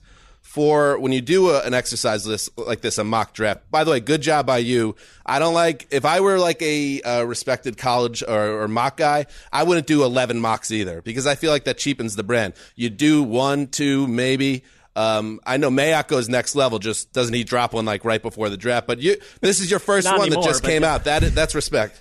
for 0.53 0.99
when 0.99 1.11
you 1.11 1.19
do 1.19 1.49
a, 1.49 1.63
an 1.63 1.73
exercise 1.73 2.27
list 2.27 2.55
like 2.59 2.81
this, 2.81 2.99
a 2.99 3.03
mock 3.03 3.33
draft. 3.33 3.71
By 3.71 3.83
the 3.83 3.89
way, 3.89 3.99
good 3.99 4.21
job 4.21 4.45
by 4.45 4.59
you. 4.59 4.95
I 5.25 5.39
don't 5.39 5.55
like 5.55 5.87
if 5.89 6.05
I 6.05 6.19
were 6.19 6.37
like 6.37 6.61
a 6.61 7.01
uh, 7.01 7.23
respected 7.23 7.75
college 7.75 8.21
or, 8.21 8.61
or 8.61 8.67
mock 8.67 8.97
guy, 8.97 9.25
I 9.51 9.63
wouldn't 9.63 9.87
do 9.87 10.03
eleven 10.03 10.39
mocks 10.39 10.69
either 10.69 11.01
because 11.01 11.25
I 11.25 11.33
feel 11.33 11.49
like 11.49 11.63
that 11.63 11.79
cheapens 11.79 12.15
the 12.15 12.21
brand. 12.21 12.53
You 12.75 12.91
do 12.91 13.23
one, 13.23 13.65
two, 13.65 14.05
maybe. 14.05 14.63
Um, 14.95 15.39
I 15.43 15.57
know 15.57 15.71
Mayock 15.71 16.07
goes 16.07 16.29
next 16.29 16.53
level. 16.53 16.77
Just 16.77 17.11
doesn't 17.13 17.33
he 17.33 17.43
drop 17.43 17.73
one 17.73 17.85
like 17.85 18.05
right 18.05 18.21
before 18.21 18.49
the 18.49 18.57
draft? 18.57 18.85
But 18.85 18.99
you, 18.99 19.15
this 19.41 19.59
is 19.59 19.71
your 19.71 19.79
first 19.79 20.05
Not 20.05 20.19
one 20.19 20.27
anymore, 20.27 20.43
that 20.43 20.49
just 20.49 20.63
came 20.63 20.83
yeah. 20.83 20.93
out. 20.93 21.05
That 21.05 21.33
that's 21.33 21.55
respect. 21.55 21.99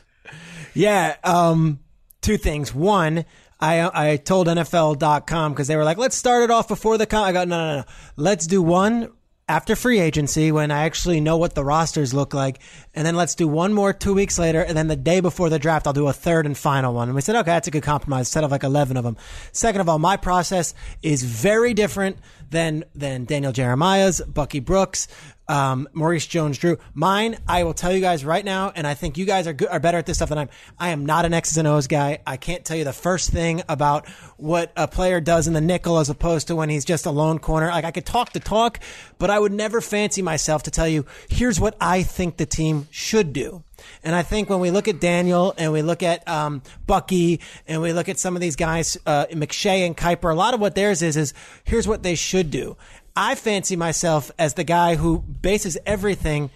Yeah. 0.75 1.17
Um, 1.25 1.79
two 2.21 2.37
things. 2.37 2.75
One, 2.75 3.25
I 3.63 4.13
I 4.13 4.17
told 4.17 4.49
NFL.com 4.49 5.53
because 5.53 5.69
they 5.69 5.77
were 5.77 5.85
like, 5.85 5.97
let's 5.97 6.17
start 6.17 6.43
it 6.43 6.51
off 6.51 6.69
before 6.69 6.99
the 6.99 7.07
con. 7.07 7.25
I 7.25 7.33
go, 7.33 7.45
no, 7.45 7.59
no, 7.59 7.77
no. 7.79 7.85
Let's 8.17 8.47
do 8.47 8.61
one 8.61 9.11
after 9.49 9.77
free 9.77 10.01
agency 10.01 10.51
when 10.51 10.71
I 10.71 10.85
actually 10.85 11.21
know 11.21 11.37
what 11.37 11.55
the 11.55 11.65
rosters 11.65 12.15
look 12.15 12.33
like. 12.33 12.61
And 12.95 13.07
then 13.07 13.17
let's 13.17 13.35
do 13.35 13.47
one 13.47 13.75
more 13.75 13.93
two 13.93 14.15
weeks 14.15 14.39
later. 14.39 14.63
And 14.63 14.77
then 14.77 14.89
the 14.89 14.97
day 14.97 15.21
before 15.21 15.49
the 15.51 15.59
draft, 15.59 15.87
I'll 15.87 15.93
do 15.93 16.09
a 16.09 16.13
third 16.13 16.47
and 16.47 16.57
final 16.57 16.95
one. 16.95 17.09
And 17.09 17.15
we 17.15 17.21
said, 17.21 17.37
okay, 17.37 17.51
that's 17.51 17.69
a 17.69 17.71
good 17.71 17.83
compromise 17.83 18.29
instead 18.29 18.45
of 18.45 18.51
like 18.51 18.63
11 18.63 18.97
of 18.97 19.05
them. 19.05 19.17
Second 19.53 19.81
of 19.81 19.89
all, 19.89 19.99
my 19.99 20.17
process 20.17 20.75
is 21.03 21.23
very 21.23 21.75
different 21.75 22.19
than, 22.51 22.85
than 22.95 23.25
Daniel 23.25 23.53
Jeremiah's, 23.53 24.21
Bucky 24.23 24.61
Brooks, 24.61 25.09
um, 25.53 25.87
Maurice 25.93 26.27
Jones-Drew. 26.27 26.79
Mine, 26.95 27.37
I 27.47 27.65
will 27.65 27.75
tell 27.75 27.93
you 27.93 28.01
guys 28.01 28.25
right 28.25 28.45
now, 28.45 28.73
and 28.75 28.87
I 28.87 28.95
think 28.95 29.19
you 29.19 29.27
guys 29.27 29.47
are 29.47 29.53
good, 29.53 29.69
are 29.69 29.79
better 29.79 29.99
at 29.99 30.07
this 30.07 30.17
stuff 30.17 30.31
than 30.31 30.39
I'm. 30.39 30.49
I 30.79 30.89
am 30.89 31.05
not 31.05 31.27
an 31.27 31.35
X's 31.35 31.59
and 31.59 31.69
O's 31.69 31.87
guy. 31.87 32.21
I 32.27 32.39
can't 32.39 32.65
tell 32.65 32.77
you 32.77 32.85
the 32.85 32.93
first 32.95 33.31
thing 33.31 33.63
about 33.69 34.09
what 34.39 34.73
a 34.79 34.89
player 34.89 35.21
does 35.21 35.47
in 35.47 35.53
the 35.53 35.61
nickel 35.61 35.99
as 35.99 36.09
opposed 36.09 36.49
to 36.49 36.57
when 36.57 36.71
he's 36.71 36.87
just 36.87 37.05
a 37.05 37.11
lone 37.11 37.39
corner. 37.39 37.69
Like 37.69 37.85
I 37.85 37.91
could 37.91 38.07
talk 38.07 38.33
the 38.33 38.41
talk, 38.41 38.81
but 39.19 39.29
I 39.29 39.39
would 39.39 39.53
never 39.53 39.83
fancy 39.83 40.23
myself 40.23 40.63
to 40.63 40.71
tell 40.71 40.89
you, 40.89 41.05
here's 41.29 41.61
what 41.61 41.77
I 41.81 42.03
think 42.03 42.39
the 42.39 42.47
team 42.47 42.89
should 42.91 43.35
do. 43.35 43.63
And 44.03 44.15
I 44.15 44.23
think 44.23 44.49
when 44.49 44.61
we 44.61 44.71
look 44.71 44.89
at 44.89 45.01
Daniel 45.01 45.55
and 45.59 45.73
we 45.73 45.83
look 45.83 46.03
at 46.03 46.27
um, 46.29 46.63
Bucky 46.87 47.41
and 47.67 47.83
we 47.83 47.93
look 47.93 48.09
at 48.09 48.19
some 48.19 48.37
of 48.37 48.41
these 48.41 48.57
guys, 48.57 48.97
uh, 49.07 49.27
McShay 49.27 49.85
and 49.87 49.97
Kiper, 49.97 50.31
a 50.31 50.37
lot 50.37 50.55
of 50.55 50.61
what 50.61 50.75
theirs 50.75 51.03
is 51.03 51.17
is 51.17 51.35
here's 51.65 51.89
what 51.89 52.03
they 52.03 52.15
should 52.15 52.51
do. 52.51 52.77
I 53.15 53.35
fancy 53.35 53.77
myself 53.77 54.31
as 54.39 54.55
the 54.55 54.65
guy 54.65 54.97
who 54.97 55.19
bases 55.21 55.77
everything 55.85 56.51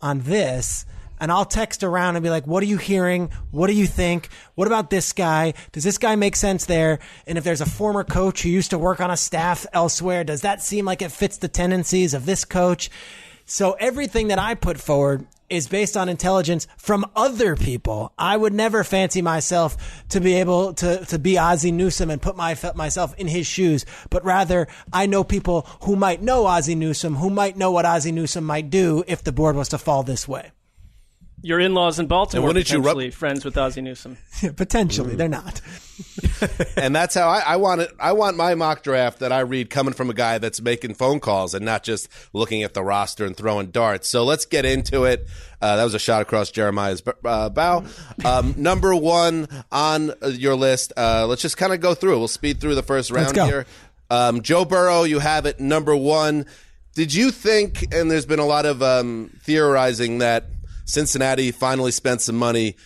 on 0.00 0.20
this. 0.20 0.84
And 1.18 1.30
I'll 1.30 1.44
text 1.44 1.84
around 1.84 2.16
and 2.16 2.22
be 2.22 2.30
like, 2.30 2.48
what 2.48 2.64
are 2.64 2.66
you 2.66 2.78
hearing? 2.78 3.30
What 3.52 3.68
do 3.68 3.74
you 3.74 3.86
think? 3.86 4.28
What 4.56 4.66
about 4.66 4.90
this 4.90 5.12
guy? 5.12 5.54
Does 5.70 5.84
this 5.84 5.96
guy 5.96 6.16
make 6.16 6.34
sense 6.34 6.64
there? 6.64 6.98
And 7.28 7.38
if 7.38 7.44
there's 7.44 7.60
a 7.60 7.66
former 7.66 8.02
coach 8.02 8.42
who 8.42 8.48
used 8.48 8.70
to 8.70 8.78
work 8.78 9.00
on 9.00 9.10
a 9.10 9.16
staff 9.16 9.64
elsewhere, 9.72 10.24
does 10.24 10.40
that 10.40 10.60
seem 10.62 10.84
like 10.84 11.00
it 11.00 11.12
fits 11.12 11.38
the 11.38 11.46
tendencies 11.46 12.12
of 12.12 12.26
this 12.26 12.44
coach? 12.44 12.90
So 13.44 13.76
everything 13.78 14.28
that 14.28 14.40
I 14.40 14.54
put 14.54 14.80
forward 14.80 15.26
is 15.52 15.68
based 15.68 15.96
on 15.96 16.08
intelligence 16.08 16.66
from 16.78 17.04
other 17.14 17.54
people. 17.54 18.12
I 18.18 18.36
would 18.36 18.54
never 18.54 18.82
fancy 18.82 19.22
myself 19.22 20.04
to 20.08 20.20
be 20.20 20.34
able 20.34 20.72
to, 20.74 21.04
to 21.06 21.18
be 21.18 21.38
Ozzie 21.38 21.70
Newsome 21.70 22.10
and 22.10 22.20
put 22.20 22.36
my, 22.36 22.56
myself 22.74 23.14
in 23.18 23.28
his 23.28 23.46
shoes, 23.46 23.84
but 24.10 24.24
rather 24.24 24.66
I 24.92 25.06
know 25.06 25.24
people 25.24 25.66
who 25.82 25.94
might 25.94 26.22
know 26.22 26.46
Ozzie 26.46 26.74
Newsome, 26.74 27.16
who 27.16 27.30
might 27.30 27.56
know 27.56 27.70
what 27.70 27.84
Ozzie 27.84 28.12
Newsome 28.12 28.44
might 28.44 28.70
do 28.70 29.04
if 29.06 29.22
the 29.22 29.32
board 29.32 29.54
was 29.54 29.68
to 29.68 29.78
fall 29.78 30.02
this 30.02 30.26
way. 30.26 30.52
Your 31.44 31.58
in-laws 31.58 31.98
in 31.98 32.06
Baltimore 32.06 32.46
wouldn't 32.46 32.70
you 32.70 32.78
rub- 32.78 32.84
potentially 32.84 33.10
friends 33.10 33.44
with 33.44 33.58
Ozzie 33.58 33.80
Newsome. 33.80 34.16
Potentially, 34.56 35.16
they're 35.16 35.28
not. 35.28 35.60
and 36.76 36.94
that's 36.94 37.14
how 37.16 37.28
I, 37.28 37.40
I 37.40 37.56
want 37.56 37.80
it. 37.80 37.90
I 37.98 38.12
want 38.12 38.36
my 38.36 38.54
mock 38.54 38.84
draft 38.84 39.18
that 39.18 39.32
I 39.32 39.40
read 39.40 39.68
coming 39.68 39.92
from 39.92 40.08
a 40.08 40.14
guy 40.14 40.38
that's 40.38 40.60
making 40.60 40.94
phone 40.94 41.18
calls 41.18 41.54
and 41.54 41.64
not 41.64 41.82
just 41.82 42.08
looking 42.32 42.62
at 42.62 42.74
the 42.74 42.82
roster 42.82 43.24
and 43.24 43.36
throwing 43.36 43.70
darts. 43.70 44.08
So 44.08 44.24
let's 44.24 44.46
get 44.46 44.64
into 44.64 45.04
it. 45.04 45.26
Uh, 45.60 45.76
that 45.76 45.84
was 45.84 45.94
a 45.94 45.98
shot 45.98 46.22
across 46.22 46.50
Jeremiah's 46.50 47.02
uh, 47.24 47.48
bow. 47.48 47.84
Um, 48.24 48.54
number 48.58 48.94
one 48.94 49.48
on 49.72 50.10
uh, 50.22 50.28
your 50.28 50.54
list. 50.54 50.92
Uh, 50.96 51.26
let's 51.26 51.42
just 51.42 51.56
kind 51.56 51.72
of 51.72 51.80
go 51.80 51.94
through. 51.94 52.18
We'll 52.18 52.28
speed 52.28 52.60
through 52.60 52.76
the 52.76 52.82
first 52.82 53.10
round 53.10 53.36
here. 53.36 53.66
Um, 54.10 54.42
Joe 54.42 54.64
Burrow, 54.64 55.02
you 55.02 55.18
have 55.18 55.46
it 55.46 55.58
number 55.58 55.96
one. 55.96 56.46
Did 56.94 57.14
you 57.14 57.30
think? 57.30 57.94
And 57.94 58.10
there's 58.10 58.26
been 58.26 58.38
a 58.38 58.46
lot 58.46 58.66
of 58.66 58.82
um, 58.82 59.30
theorizing 59.42 60.18
that 60.18 60.46
Cincinnati 60.84 61.50
finally 61.50 61.92
spent 61.92 62.20
some 62.20 62.36
money 62.36 62.76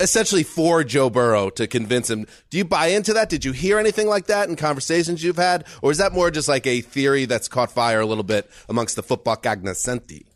essentially 0.00 0.42
for 0.42 0.84
Joe 0.84 1.10
Burrow 1.10 1.50
to 1.50 1.66
convince 1.66 2.10
him. 2.10 2.26
Do 2.50 2.58
you 2.58 2.64
buy 2.64 2.88
into 2.88 3.12
that? 3.14 3.28
Did 3.28 3.44
you 3.44 3.52
hear 3.52 3.78
anything 3.78 4.08
like 4.08 4.26
that 4.26 4.48
in 4.48 4.56
conversations 4.56 5.22
you've 5.22 5.36
had? 5.36 5.66
Or 5.82 5.90
is 5.90 5.98
that 5.98 6.12
more 6.12 6.30
just 6.30 6.48
like 6.48 6.66
a 6.66 6.80
theory 6.80 7.24
that's 7.24 7.48
caught 7.48 7.70
fire 7.70 8.00
a 8.00 8.06
little 8.06 8.24
bit 8.24 8.50
amongst 8.68 8.96
the 8.96 9.02
football 9.02 9.36
cognoscenti? 9.36 10.26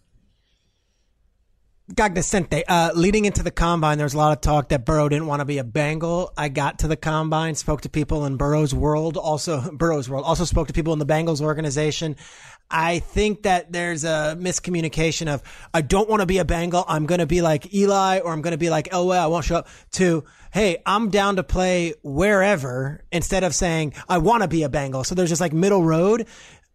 Gagnoscente. 1.95 2.63
Uh, 2.69 2.93
leading 2.95 3.25
into 3.25 3.43
the 3.43 3.51
combine, 3.51 3.99
there 3.99 4.05
was 4.05 4.15
a 4.15 4.19
lot 4.19 4.33
of 4.33 4.41
talk 4.41 4.69
that 4.69 4.85
Burrow 4.85 5.09
didn't 5.09 5.27
want 5.27 5.41
to 5.41 5.45
be 5.45 5.59
a 5.59 5.65
Bengal. 5.65 6.33
I 6.37 6.49
got 6.49 6.81
to 6.81 6.89
the 6.89 6.97
combine, 6.97 7.57
spoke 7.57 7.81
to 7.81 7.89
people 7.89 8.27
in 8.27 8.37
Burrow's 8.37 8.73
world, 8.73 9.17
also 9.17 9.71
Burrow's 9.73 10.09
world, 10.09 10.25
also 10.25 10.45
spoke 10.45 10.69
to 10.69 10.73
people 10.73 10.93
in 10.93 11.01
the 11.01 11.07
Bengals 11.07 11.41
organization. 11.41 12.17
I 12.71 13.01
think 13.01 13.43
that 13.43 13.73
there's 13.73 14.05
a 14.05 14.37
miscommunication 14.39 15.27
of 15.27 15.43
I 15.75 15.83
don't 15.83 16.09
want 16.09 16.21
to 16.21 16.27
be 16.27 16.39
a 16.39 16.45
Bengal. 16.45 16.85
I'm 16.87 17.07
going 17.07 17.19
to 17.19 17.27
be 17.27 17.43
like 17.43 17.75
Eli 17.75 18.21
or 18.21 18.33
I'm 18.33 18.43
going 18.43 18.53
to 18.53 18.59
be 18.59 18.71
like 18.71 18.89
Elway. 18.91 19.19
I 19.19 19.27
won't 19.27 19.45
show 19.45 19.57
up 19.57 19.69
to, 19.93 20.25
Hey, 20.53 20.79
I'm 20.85 21.11
down 21.11 21.37
to 21.37 21.43
play 21.43 21.95
wherever 22.03 23.05
instead 23.13 23.45
of 23.45 23.55
saying 23.55 23.95
I 24.09 24.19
want 24.19 24.43
to 24.43 24.49
be 24.49 24.63
a 24.63 24.69
Bengal. 24.69 25.05
So 25.05 25.15
there's 25.15 25.29
just 25.29 25.41
like 25.41 25.53
middle 25.53 25.85
road. 25.85 26.27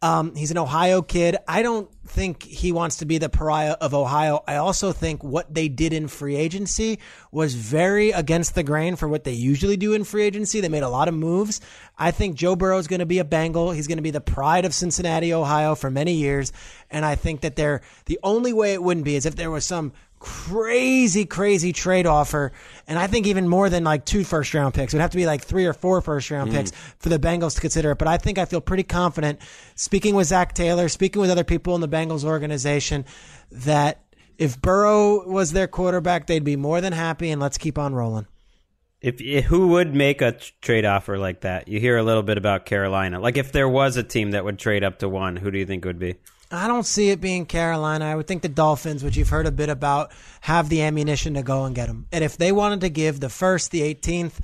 Um, 0.02 0.36
he's 0.36 0.52
an 0.52 0.58
Ohio 0.58 1.02
kid. 1.02 1.38
I 1.48 1.62
don't 1.62 1.90
think 2.06 2.44
he 2.44 2.72
wants 2.72 2.98
to 2.98 3.06
be 3.06 3.18
the 3.18 3.30
pariah 3.30 3.72
of 3.72 3.94
Ohio. 3.94 4.44
I 4.48 4.58
also 4.58 4.92
think 4.92 5.24
what 5.24 5.52
they 5.52 5.68
did 5.68 5.94
in 5.94 6.08
free 6.08 6.36
agency 6.36 7.00
was 7.32 7.56
very 7.56 8.12
against 8.12 8.56
the 8.56 8.64
grain 8.64 8.98
for 8.98 9.08
what 9.08 9.24
they 9.24 9.32
usually 9.32 9.78
do 9.78 9.94
in 9.94 10.04
free 10.04 10.24
agency. 10.24 10.62
They 10.62 10.70
made 10.70 10.84
a 10.84 10.90
lot 10.90 11.08
of 11.08 11.14
moves. 11.14 11.62
I 11.98 12.12
think 12.12 12.36
Joe 12.36 12.56
Burrow 12.56 12.78
is 12.78 12.88
going 12.88 13.00
to 13.00 13.06
be 13.06 13.20
a 13.20 13.26
Bengal. 13.26 13.72
He's 13.72 13.88
going 13.88 13.98
to 13.98 14.04
be 14.04 14.12
the 14.12 14.22
pride 14.22 14.66
of 14.66 14.74
Cincinnati, 14.74 15.34
Ohio 15.34 15.76
for 15.76 15.90
many 15.90 16.14
years. 16.14 16.52
And 16.92 17.04
I 17.04 17.16
think 17.16 17.42
that 17.42 17.56
they're 17.56 17.82
the 18.06 18.20
only 18.22 18.54
way 18.54 18.74
it 18.74 18.84
wouldn't 18.84 19.06
be 19.06 19.16
is 19.16 19.26
if 19.26 19.36
there 19.36 19.50
was 19.50 19.66
some 19.66 19.94
crazy, 20.26 21.24
crazy 21.24 21.72
trade 21.72 22.08
offer. 22.08 22.52
And 22.88 22.98
I 22.98 23.06
think 23.06 23.28
even 23.28 23.48
more 23.48 23.70
than 23.70 23.84
like 23.84 24.06
two 24.06 24.24
first 24.24 24.56
round 24.56 24.74
picks. 24.74 24.92
It 24.92 24.98
would 24.98 25.02
have 25.02 25.12
to 25.12 25.18
be 25.18 25.28
like 25.28 25.44
three 25.44 25.66
or 25.66 25.74
four 25.74 26.02
first 26.02 26.32
round 26.32 26.52
picks 26.52 26.72
mm. 26.72 26.76
for 26.98 27.10
the 27.10 27.20
Bengals 27.20 27.54
to 27.56 27.62
consider 27.62 27.92
it. 27.92 28.00
But 28.00 28.08
I 28.08 28.18
think 28.18 28.40
I 28.40 28.46
feel 28.46 28.60
pretty 28.60 28.82
confident 28.82 29.40
speaking 29.76 30.16
with 30.16 30.26
Zac 30.26 30.56
Taylor, 30.56 30.90
speaking 30.90 31.22
with 31.22 31.30
other 31.30 31.44
people 31.44 31.76
in 31.76 31.82
the 31.82 31.88
Bengals 31.88 32.24
organization 32.24 33.06
that 33.52 34.04
if 34.40 34.60
Burrow 34.60 35.30
was 35.30 35.52
their 35.52 35.68
quarterback, 35.68 36.26
they'd 36.26 36.44
be 36.44 36.56
more 36.56 36.82
than 36.82 36.92
happy 36.92 37.30
and 37.30 37.40
let's 37.40 37.60
keep 37.60 37.78
on 37.78 37.94
rolling. 37.94 38.26
If, 39.02 39.22
if 39.22 39.46
who 39.46 39.68
would 39.68 39.94
make 39.94 40.24
a 40.24 40.32
trade 40.62 40.86
offer 40.86 41.20
like 41.20 41.42
that? 41.42 41.68
You 41.68 41.80
hear 41.80 41.98
a 41.98 42.04
little 42.04 42.24
bit 42.24 42.40
about 42.40 42.66
Carolina. 42.66 43.20
Like 43.20 43.38
if 43.38 43.52
there 43.52 43.70
was 43.70 43.96
a 43.96 44.04
team 44.04 44.32
that 44.32 44.44
would 44.44 44.58
trade 44.58 44.84
up 44.84 45.00
to 45.00 45.08
one, 45.10 45.36
who 45.36 45.52
do 45.52 45.60
you 45.60 45.68
think 45.68 45.86
would 45.86 46.00
be? 46.00 46.16
I 46.52 46.68
don't 46.68 46.86
see 46.86 47.10
it 47.10 47.20
being 47.20 47.46
Carolina. 47.46 48.06
I 48.06 48.16
would 48.16 48.28
think 48.28 48.42
the 48.42 48.50
Dolphins, 48.50 49.04
which 49.04 49.18
you've 49.18 49.30
heard 49.30 49.48
a 49.48 49.52
bit 49.52 49.70
about, 49.70 50.12
have 50.42 50.70
the 50.70 50.84
ammunition 50.84 51.34
to 51.34 51.44
go 51.44 51.66
and 51.66 51.76
get 51.76 51.88
them. 51.88 52.08
And 52.12 52.24
if 52.24 52.38
they 52.38 52.52
wanted 52.52 52.82
to 52.82 52.90
give 52.90 53.20
the 53.20 53.30
first, 53.30 53.72
the 53.72 53.82
18th, 53.82 54.40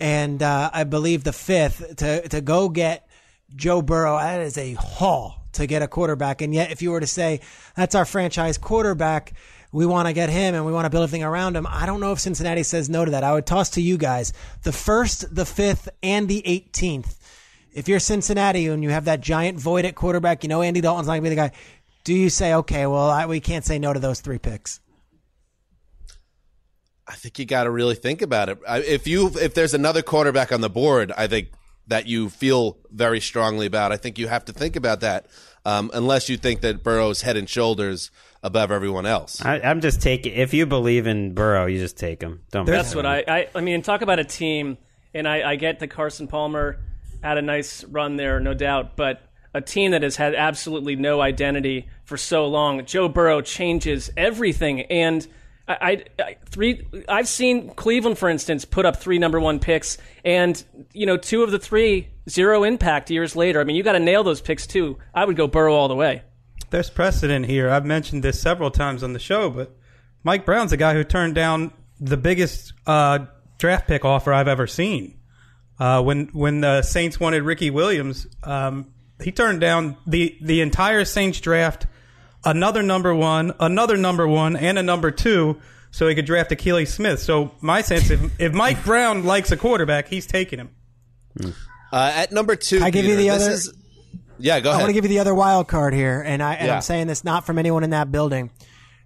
and 0.00 0.42
uh, 0.42 0.70
I 0.72 0.84
believe 0.84 1.24
the 1.24 1.32
fifth 1.32 1.96
to 1.96 2.28
to 2.28 2.40
go 2.40 2.68
get 2.68 3.08
Joe 3.56 3.82
Burrow, 3.82 4.18
that 4.18 4.40
is 4.40 4.56
a 4.56 4.74
haul 4.74 5.42
to 5.52 5.66
get 5.66 5.82
a 5.82 5.88
quarterback. 5.88 6.40
And 6.40 6.54
yet, 6.54 6.70
if 6.70 6.82
you 6.82 6.90
were 6.90 7.00
to 7.00 7.06
say 7.06 7.40
that's 7.74 7.94
our 7.94 8.04
franchise 8.04 8.58
quarterback, 8.58 9.32
we 9.72 9.86
want 9.86 10.06
to 10.06 10.12
get 10.12 10.30
him 10.30 10.54
and 10.54 10.64
we 10.64 10.72
want 10.72 10.86
to 10.86 10.90
build 10.90 11.02
everything 11.02 11.24
around 11.24 11.56
him. 11.56 11.66
I 11.68 11.86
don't 11.86 12.00
know 12.00 12.12
if 12.12 12.20
Cincinnati 12.20 12.62
says 12.62 12.88
no 12.88 13.04
to 13.04 13.10
that. 13.10 13.24
I 13.24 13.32
would 13.32 13.46
toss 13.46 13.70
to 13.70 13.82
you 13.82 13.98
guys 13.98 14.32
the 14.62 14.72
first, 14.72 15.34
the 15.34 15.44
fifth, 15.44 15.88
and 16.02 16.28
the 16.28 16.42
18th 16.42 17.16
if 17.72 17.88
you're 17.88 18.00
Cincinnati 18.00 18.66
and 18.66 18.82
you 18.82 18.90
have 18.90 19.04
that 19.06 19.20
giant 19.20 19.58
void 19.58 19.84
at 19.84 19.94
quarterback, 19.94 20.42
you 20.42 20.48
know 20.48 20.62
Andy 20.62 20.80
Dalton's 20.80 21.06
not 21.06 21.14
going 21.14 21.22
to 21.24 21.30
be 21.30 21.30
the 21.30 21.36
guy. 21.36 21.52
Do 22.04 22.14
you 22.14 22.30
say, 22.30 22.54
okay, 22.54 22.86
well, 22.86 23.10
I, 23.10 23.26
we 23.26 23.40
can't 23.40 23.64
say 23.64 23.78
no 23.78 23.92
to 23.92 24.00
those 24.00 24.20
three 24.20 24.38
picks? 24.38 24.80
I 27.06 27.14
think 27.14 27.38
you 27.38 27.46
got 27.46 27.64
to 27.64 27.70
really 27.70 27.94
think 27.94 28.22
about 28.22 28.48
it. 28.48 28.58
I- 28.68 28.80
If 28.80 29.06
you 29.06 29.28
if 29.40 29.54
there's 29.54 29.74
another 29.74 30.02
quarterback 30.02 30.52
on 30.52 30.60
the 30.60 30.70
board, 30.70 31.12
I 31.16 31.26
think 31.26 31.48
that 31.86 32.06
you 32.06 32.28
feel 32.28 32.76
very 32.90 33.18
strongly 33.20 33.66
about. 33.66 33.92
I 33.92 33.96
think 33.96 34.18
you 34.18 34.28
have 34.28 34.44
to 34.46 34.52
think 34.52 34.76
about 34.76 35.00
that, 35.00 35.26
um, 35.64 35.90
unless 35.94 36.28
you 36.28 36.36
think 36.36 36.60
that 36.60 36.82
Burrow's 36.82 37.22
head 37.22 37.36
and 37.38 37.48
shoulders 37.48 38.10
above 38.42 38.70
everyone 38.70 39.06
else. 39.06 39.42
I, 39.42 39.58
I'm 39.60 39.80
just 39.80 40.02
taking. 40.02 40.34
If 40.34 40.52
you 40.52 40.66
believe 40.66 41.06
in 41.06 41.32
Burrow, 41.32 41.64
you 41.64 41.78
just 41.78 41.96
take 41.96 42.20
him. 42.22 42.42
Don't. 42.50 42.66
That's 42.66 42.94
what. 42.94 43.06
I, 43.06 43.24
I. 43.26 43.48
I 43.54 43.60
mean, 43.62 43.80
talk 43.80 44.02
about 44.02 44.18
a 44.18 44.24
team, 44.24 44.76
and 45.14 45.26
I, 45.26 45.52
I 45.52 45.56
get 45.56 45.78
the 45.80 45.88
Carson 45.88 46.28
Palmer 46.28 46.78
had 47.22 47.38
a 47.38 47.42
nice 47.42 47.84
run 47.84 48.16
there, 48.16 48.40
no 48.40 48.54
doubt. 48.54 48.96
But 48.96 49.22
a 49.54 49.60
team 49.60 49.92
that 49.92 50.02
has 50.02 50.16
had 50.16 50.34
absolutely 50.34 50.96
no 50.96 51.20
identity 51.20 51.88
for 52.04 52.16
so 52.16 52.46
long, 52.46 52.84
Joe 52.84 53.08
Burrow 53.08 53.40
changes 53.40 54.10
everything. 54.16 54.82
And 54.82 55.26
I, 55.66 55.76
I, 55.80 56.04
I 56.22 56.36
three. 56.46 56.86
I've 57.08 57.28
seen 57.28 57.70
Cleveland, 57.70 58.18
for 58.18 58.28
instance, 58.28 58.64
put 58.64 58.86
up 58.86 58.96
three 58.96 59.18
number 59.18 59.38
one 59.38 59.58
picks, 59.58 59.98
and 60.24 60.62
you 60.92 61.06
know, 61.06 61.16
two 61.16 61.42
of 61.42 61.50
the 61.50 61.58
three 61.58 62.08
zero 62.28 62.64
impact 62.64 63.10
years 63.10 63.36
later. 63.36 63.60
I 63.60 63.64
mean, 63.64 63.76
you 63.76 63.82
got 63.82 63.92
to 63.92 64.00
nail 64.00 64.24
those 64.24 64.40
picks 64.40 64.66
too. 64.66 64.98
I 65.14 65.24
would 65.24 65.36
go 65.36 65.46
Burrow 65.46 65.74
all 65.74 65.88
the 65.88 65.94
way. 65.94 66.22
There's 66.70 66.90
precedent 66.90 67.46
here. 67.46 67.70
I've 67.70 67.86
mentioned 67.86 68.22
this 68.22 68.40
several 68.40 68.70
times 68.70 69.02
on 69.02 69.12
the 69.14 69.18
show, 69.18 69.48
but 69.50 69.74
Mike 70.22 70.44
Brown's 70.44 70.72
a 70.72 70.76
guy 70.76 70.94
who 70.94 71.04
turned 71.04 71.34
down 71.34 71.72
the 71.98 72.16
biggest 72.16 72.74
uh, 72.86 73.20
draft 73.58 73.88
pick 73.88 74.04
offer 74.04 74.32
I've 74.32 74.48
ever 74.48 74.66
seen. 74.66 75.17
Uh, 75.80 76.02
when 76.02 76.26
when 76.32 76.60
the 76.60 76.82
Saints 76.82 77.20
wanted 77.20 77.42
Ricky 77.44 77.70
Williams, 77.70 78.26
um, 78.42 78.92
he 79.22 79.30
turned 79.32 79.60
down 79.60 79.96
the 80.06 80.36
the 80.40 80.60
entire 80.60 81.04
Saints 81.04 81.40
draft, 81.40 81.86
another 82.44 82.82
number 82.82 83.14
one, 83.14 83.52
another 83.60 83.96
number 83.96 84.26
one, 84.26 84.56
and 84.56 84.78
a 84.78 84.82
number 84.82 85.10
two, 85.12 85.60
so 85.92 86.08
he 86.08 86.14
could 86.16 86.26
draft 86.26 86.50
Akili 86.50 86.86
Smith. 86.88 87.20
So 87.20 87.52
my 87.60 87.82
sense, 87.82 88.10
if, 88.10 88.40
if 88.40 88.52
Mike 88.52 88.84
Brown 88.84 89.24
likes 89.24 89.52
a 89.52 89.56
quarterback, 89.56 90.08
he's 90.08 90.26
taking 90.26 90.58
him. 90.58 90.70
Uh, 91.92 92.12
at 92.14 92.32
number 92.32 92.56
two, 92.56 92.80
I 92.82 92.90
give 92.90 93.04
you 93.04 93.16
the 93.16 93.28
this 93.28 93.42
other- 93.42 93.52
is- 93.52 93.74
yeah, 94.40 94.60
go 94.60 94.68
ahead. 94.70 94.80
I 94.80 94.82
want 94.84 94.90
to 94.90 94.92
give 94.94 95.04
you 95.04 95.08
the 95.08 95.18
other 95.18 95.34
wild 95.34 95.66
card 95.68 95.92
here, 95.94 96.22
and 96.24 96.40
I 96.42 96.54
and 96.54 96.66
Yeah. 96.68 96.76
I'm 96.76 96.82
saying 96.82 97.06
this 97.08 97.24
not 97.24 97.44
from 97.46 97.58
anyone 97.58 97.82
in 97.82 97.90
that 97.90 98.12
building. 98.12 98.50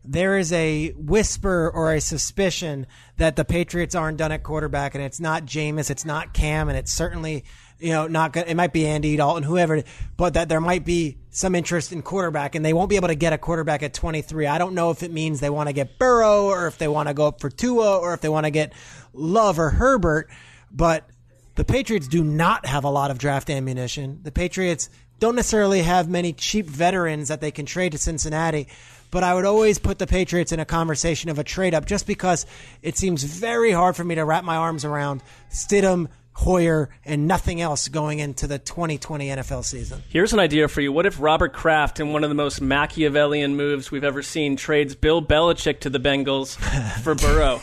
There 0.04 0.36
is 0.36 0.52
a 0.52 0.90
whisper 0.90 1.70
or 1.72 1.94
a 1.94 2.00
suspicion 2.00 2.86
that 3.18 3.36
the 3.36 3.44
Patriots 3.44 3.94
aren't 3.94 4.18
done 4.18 4.32
at 4.32 4.42
quarterback, 4.42 4.94
and 4.94 5.04
it's 5.04 5.20
not 5.20 5.46
Jameis, 5.46 5.90
it's 5.90 6.04
not 6.04 6.34
Cam, 6.34 6.68
and 6.68 6.76
it's 6.76 6.92
certainly 6.92 7.44
you 7.78 7.90
know 7.90 8.08
not 8.08 8.32
good. 8.32 8.48
It 8.48 8.56
might 8.56 8.72
be 8.72 8.86
Andy 8.86 9.16
Dalton, 9.16 9.42
whoever, 9.42 9.82
but 10.16 10.34
that 10.34 10.48
there 10.48 10.60
might 10.60 10.84
be 10.84 11.18
some 11.30 11.54
interest 11.54 11.92
in 11.92 12.02
quarterback, 12.02 12.54
and 12.54 12.64
they 12.64 12.72
won't 12.72 12.90
be 12.90 12.96
able 12.96 13.08
to 13.08 13.14
get 13.14 13.32
a 13.32 13.38
quarterback 13.38 13.82
at 13.82 13.94
23. 13.94 14.46
I 14.46 14.58
don't 14.58 14.74
know 14.74 14.90
if 14.90 15.02
it 15.02 15.12
means 15.12 15.40
they 15.40 15.50
want 15.50 15.68
to 15.68 15.72
get 15.72 15.98
Burrow 15.98 16.46
or 16.46 16.66
if 16.66 16.78
they 16.78 16.88
want 16.88 17.08
to 17.08 17.14
go 17.14 17.26
up 17.26 17.40
for 17.40 17.50
Tua 17.50 17.98
or 17.98 18.12
if 18.14 18.20
they 18.20 18.28
want 18.28 18.46
to 18.46 18.50
get 18.50 18.72
Love 19.12 19.58
or 19.58 19.70
Herbert, 19.70 20.30
but 20.70 21.08
the 21.54 21.64
Patriots 21.64 22.08
do 22.08 22.24
not 22.24 22.66
have 22.66 22.84
a 22.84 22.90
lot 22.90 23.10
of 23.10 23.18
draft 23.18 23.50
ammunition. 23.50 24.20
The 24.22 24.32
Patriots 24.32 24.88
don't 25.18 25.36
necessarily 25.36 25.82
have 25.82 26.08
many 26.08 26.32
cheap 26.32 26.66
veterans 26.66 27.28
that 27.28 27.40
they 27.40 27.50
can 27.50 27.66
trade 27.66 27.92
to 27.92 27.98
Cincinnati, 27.98 28.68
but 29.12 29.22
I 29.22 29.34
would 29.34 29.44
always 29.44 29.78
put 29.78 30.00
the 30.00 30.06
Patriots 30.08 30.50
in 30.50 30.58
a 30.58 30.64
conversation 30.64 31.30
of 31.30 31.38
a 31.38 31.44
trade 31.44 31.74
up 31.74 31.84
just 31.84 32.06
because 32.06 32.46
it 32.82 32.96
seems 32.96 33.22
very 33.22 33.70
hard 33.70 33.94
for 33.94 34.02
me 34.02 34.16
to 34.16 34.24
wrap 34.24 34.42
my 34.42 34.56
arms 34.56 34.84
around 34.84 35.22
Stidham, 35.50 36.08
Hoyer, 36.32 36.88
and 37.04 37.28
nothing 37.28 37.60
else 37.60 37.88
going 37.88 38.18
into 38.18 38.46
the 38.46 38.58
2020 38.58 39.28
NFL 39.28 39.64
season. 39.64 40.02
Here's 40.08 40.32
an 40.32 40.40
idea 40.40 40.66
for 40.66 40.80
you. 40.80 40.90
What 40.90 41.04
if 41.04 41.20
Robert 41.20 41.52
Kraft, 41.52 42.00
in 42.00 42.12
one 42.12 42.24
of 42.24 42.30
the 42.30 42.34
most 42.34 42.62
Machiavellian 42.62 43.54
moves 43.54 43.90
we've 43.90 44.02
ever 44.02 44.22
seen, 44.22 44.56
trades 44.56 44.94
Bill 44.94 45.22
Belichick 45.22 45.80
to 45.80 45.90
the 45.90 46.00
Bengals 46.00 46.56
for 47.02 47.14
Burrow? 47.14 47.60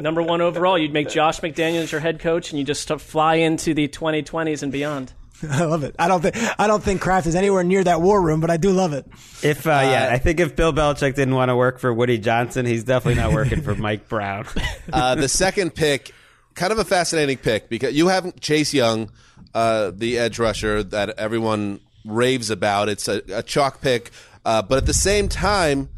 Number 0.00 0.22
one 0.22 0.42
overall, 0.42 0.78
you'd 0.78 0.92
make 0.92 1.08
Josh 1.08 1.40
McDaniels 1.40 1.90
your 1.90 2.00
head 2.00 2.20
coach, 2.20 2.50
and 2.50 2.58
you 2.58 2.64
just 2.64 2.88
fly 2.88 3.36
into 3.36 3.72
the 3.72 3.88
2020s 3.88 4.62
and 4.62 4.70
beyond. 4.70 5.12
I 5.50 5.64
love 5.64 5.84
it. 5.84 5.94
I 5.98 6.08
don't 6.08 6.20
think 6.20 6.36
I 6.58 6.66
don't 6.66 6.82
think 6.82 7.00
Kraft 7.00 7.26
is 7.26 7.34
anywhere 7.34 7.64
near 7.64 7.82
that 7.84 8.00
war 8.00 8.20
room, 8.20 8.40
but 8.40 8.50
I 8.50 8.56
do 8.56 8.70
love 8.70 8.92
it. 8.92 9.06
If 9.42 9.66
uh, 9.66 9.70
yeah, 9.70 10.08
I 10.10 10.18
think 10.18 10.40
if 10.40 10.54
Bill 10.54 10.72
Belichick 10.72 11.14
didn't 11.14 11.34
want 11.34 11.48
to 11.48 11.56
work 11.56 11.78
for 11.78 11.92
Woody 11.92 12.18
Johnson, 12.18 12.66
he's 12.66 12.84
definitely 12.84 13.20
not 13.20 13.32
working 13.32 13.62
for 13.62 13.74
Mike 13.76 14.08
Brown. 14.08 14.46
uh, 14.92 15.14
the 15.14 15.28
second 15.28 15.74
pick, 15.74 16.12
kind 16.54 16.72
of 16.72 16.78
a 16.78 16.84
fascinating 16.84 17.38
pick 17.38 17.68
because 17.68 17.94
you 17.94 18.08
have 18.08 18.38
Chase 18.40 18.74
Young, 18.74 19.10
uh, 19.54 19.92
the 19.94 20.18
edge 20.18 20.38
rusher 20.38 20.82
that 20.82 21.18
everyone 21.18 21.80
raves 22.04 22.50
about. 22.50 22.88
It's 22.88 23.08
a, 23.08 23.22
a 23.32 23.42
chalk 23.42 23.80
pick, 23.80 24.10
uh, 24.44 24.62
but 24.62 24.78
at 24.78 24.86
the 24.86 24.94
same 24.94 25.28
time, 25.28 25.88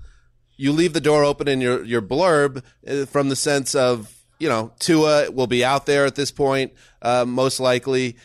you 0.56 0.70
leave 0.72 0.92
the 0.92 1.00
door 1.00 1.24
open 1.24 1.48
in 1.48 1.60
your 1.60 1.84
your 1.84 2.02
blurb 2.02 2.62
uh, 2.86 3.06
from 3.06 3.28
the 3.28 3.36
sense 3.36 3.74
of 3.74 4.16
you 4.38 4.48
know 4.48 4.72
Tua 4.78 5.30
will 5.32 5.48
be 5.48 5.64
out 5.64 5.86
there 5.86 6.06
at 6.06 6.14
this 6.14 6.30
point, 6.30 6.72
uh, 7.00 7.24
most 7.26 7.58
likely. 7.58 8.16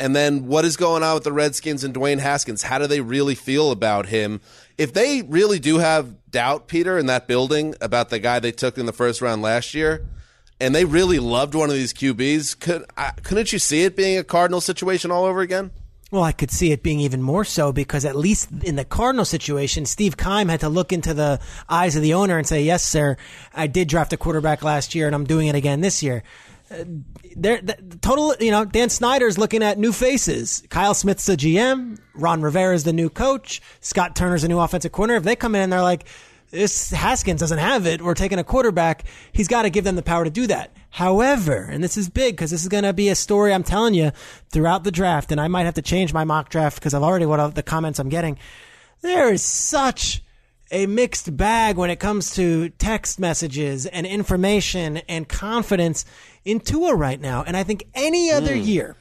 And 0.00 0.16
then 0.16 0.46
what 0.46 0.64
is 0.64 0.78
going 0.78 1.02
on 1.02 1.12
with 1.12 1.24
the 1.24 1.32
Redskins 1.32 1.84
and 1.84 1.94
Dwayne 1.94 2.20
Haskins? 2.20 2.62
How 2.62 2.78
do 2.78 2.86
they 2.86 3.02
really 3.02 3.34
feel 3.34 3.70
about 3.70 4.06
him? 4.06 4.40
If 4.78 4.94
they 4.94 5.20
really 5.20 5.58
do 5.58 5.76
have 5.76 6.30
doubt, 6.30 6.68
Peter, 6.68 6.98
in 6.98 7.04
that 7.06 7.28
building 7.28 7.74
about 7.82 8.08
the 8.08 8.18
guy 8.18 8.38
they 8.38 8.50
took 8.50 8.78
in 8.78 8.86
the 8.86 8.94
first 8.94 9.20
round 9.20 9.42
last 9.42 9.74
year, 9.74 10.06
and 10.58 10.74
they 10.74 10.86
really 10.86 11.18
loved 11.18 11.54
one 11.54 11.68
of 11.68 11.76
these 11.76 11.92
QBs, 11.92 12.58
could 12.58 12.86
I, 12.96 13.10
couldn't 13.22 13.52
you 13.52 13.58
see 13.58 13.82
it 13.82 13.94
being 13.94 14.16
a 14.16 14.24
Cardinal 14.24 14.62
situation 14.62 15.10
all 15.10 15.26
over 15.26 15.42
again? 15.42 15.70
Well, 16.10 16.24
I 16.24 16.32
could 16.32 16.50
see 16.50 16.72
it 16.72 16.82
being 16.82 16.98
even 17.00 17.22
more 17.22 17.44
so 17.44 17.70
because 17.70 18.04
at 18.04 18.16
least 18.16 18.48
in 18.64 18.76
the 18.76 18.84
Cardinal 18.84 19.26
situation, 19.26 19.84
Steve 19.84 20.16
Keim 20.16 20.48
had 20.48 20.60
to 20.60 20.68
look 20.68 20.92
into 20.92 21.12
the 21.12 21.40
eyes 21.68 21.94
of 21.94 22.02
the 22.02 22.14
owner 22.14 22.36
and 22.36 22.46
say, 22.46 22.62
"Yes, 22.62 22.82
sir, 22.82 23.16
I 23.54 23.68
did 23.68 23.86
draft 23.86 24.12
a 24.12 24.16
quarterback 24.16 24.64
last 24.64 24.94
year, 24.94 25.06
and 25.06 25.14
I'm 25.14 25.24
doing 25.24 25.46
it 25.46 25.54
again 25.54 25.82
this 25.82 26.02
year." 26.02 26.24
Uh, 26.70 26.84
there, 27.36 27.60
the, 27.60 27.76
the 27.80 27.98
total, 27.98 28.34
you 28.38 28.50
know, 28.50 28.64
Dan 28.64 28.90
Snyder's 28.90 29.38
looking 29.38 29.62
at 29.62 29.78
new 29.78 29.92
faces. 29.92 30.62
Kyle 30.68 30.94
Smith's 30.94 31.26
the 31.26 31.36
GM. 31.36 31.98
Ron 32.14 32.42
Rivera's 32.42 32.84
the 32.84 32.92
new 32.92 33.10
coach. 33.10 33.60
Scott 33.80 34.14
Turner's 34.14 34.42
the 34.42 34.48
new 34.48 34.58
offensive 34.58 34.92
coordinator. 34.92 35.18
If 35.18 35.24
they 35.24 35.36
come 35.36 35.54
in 35.54 35.62
and 35.62 35.72
they're 35.72 35.82
like, 35.82 36.06
this 36.50 36.90
Haskins 36.90 37.40
doesn't 37.40 37.58
have 37.58 37.86
it. 37.86 38.02
We're 38.02 38.14
taking 38.14 38.38
a 38.38 38.44
quarterback. 38.44 39.04
He's 39.32 39.48
got 39.48 39.62
to 39.62 39.70
give 39.70 39.84
them 39.84 39.96
the 39.96 40.02
power 40.02 40.24
to 40.24 40.30
do 40.30 40.46
that. 40.48 40.72
However, 40.90 41.62
and 41.62 41.82
this 41.82 41.96
is 41.96 42.08
big 42.08 42.34
because 42.34 42.50
this 42.50 42.62
is 42.62 42.68
going 42.68 42.84
to 42.84 42.92
be 42.92 43.08
a 43.08 43.14
story 43.14 43.54
I'm 43.54 43.62
telling 43.62 43.94
you 43.94 44.10
throughout 44.50 44.82
the 44.82 44.90
draft, 44.90 45.30
and 45.30 45.40
I 45.40 45.48
might 45.48 45.64
have 45.64 45.74
to 45.74 45.82
change 45.82 46.12
my 46.12 46.24
mock 46.24 46.48
draft 46.48 46.76
because 46.76 46.92
I've 46.92 47.02
already 47.02 47.26
what 47.26 47.54
the 47.54 47.62
comments 47.62 47.98
I'm 48.00 48.08
getting. 48.08 48.38
There 49.00 49.32
is 49.32 49.42
such 49.42 50.22
a 50.70 50.86
mixed 50.86 51.36
bag 51.36 51.76
when 51.76 51.90
it 51.90 52.00
comes 52.00 52.34
to 52.34 52.68
text 52.70 53.18
messages 53.18 53.86
and 53.86 54.06
information 54.06 54.98
and 55.08 55.28
confidence 55.28 56.04
in 56.44 56.60
Tua 56.60 56.94
right 56.94 57.20
now. 57.20 57.42
And 57.42 57.56
I 57.56 57.64
think 57.64 57.84
any 57.94 58.30
other 58.30 58.54
hmm. 58.54 58.62
year, 58.62 58.96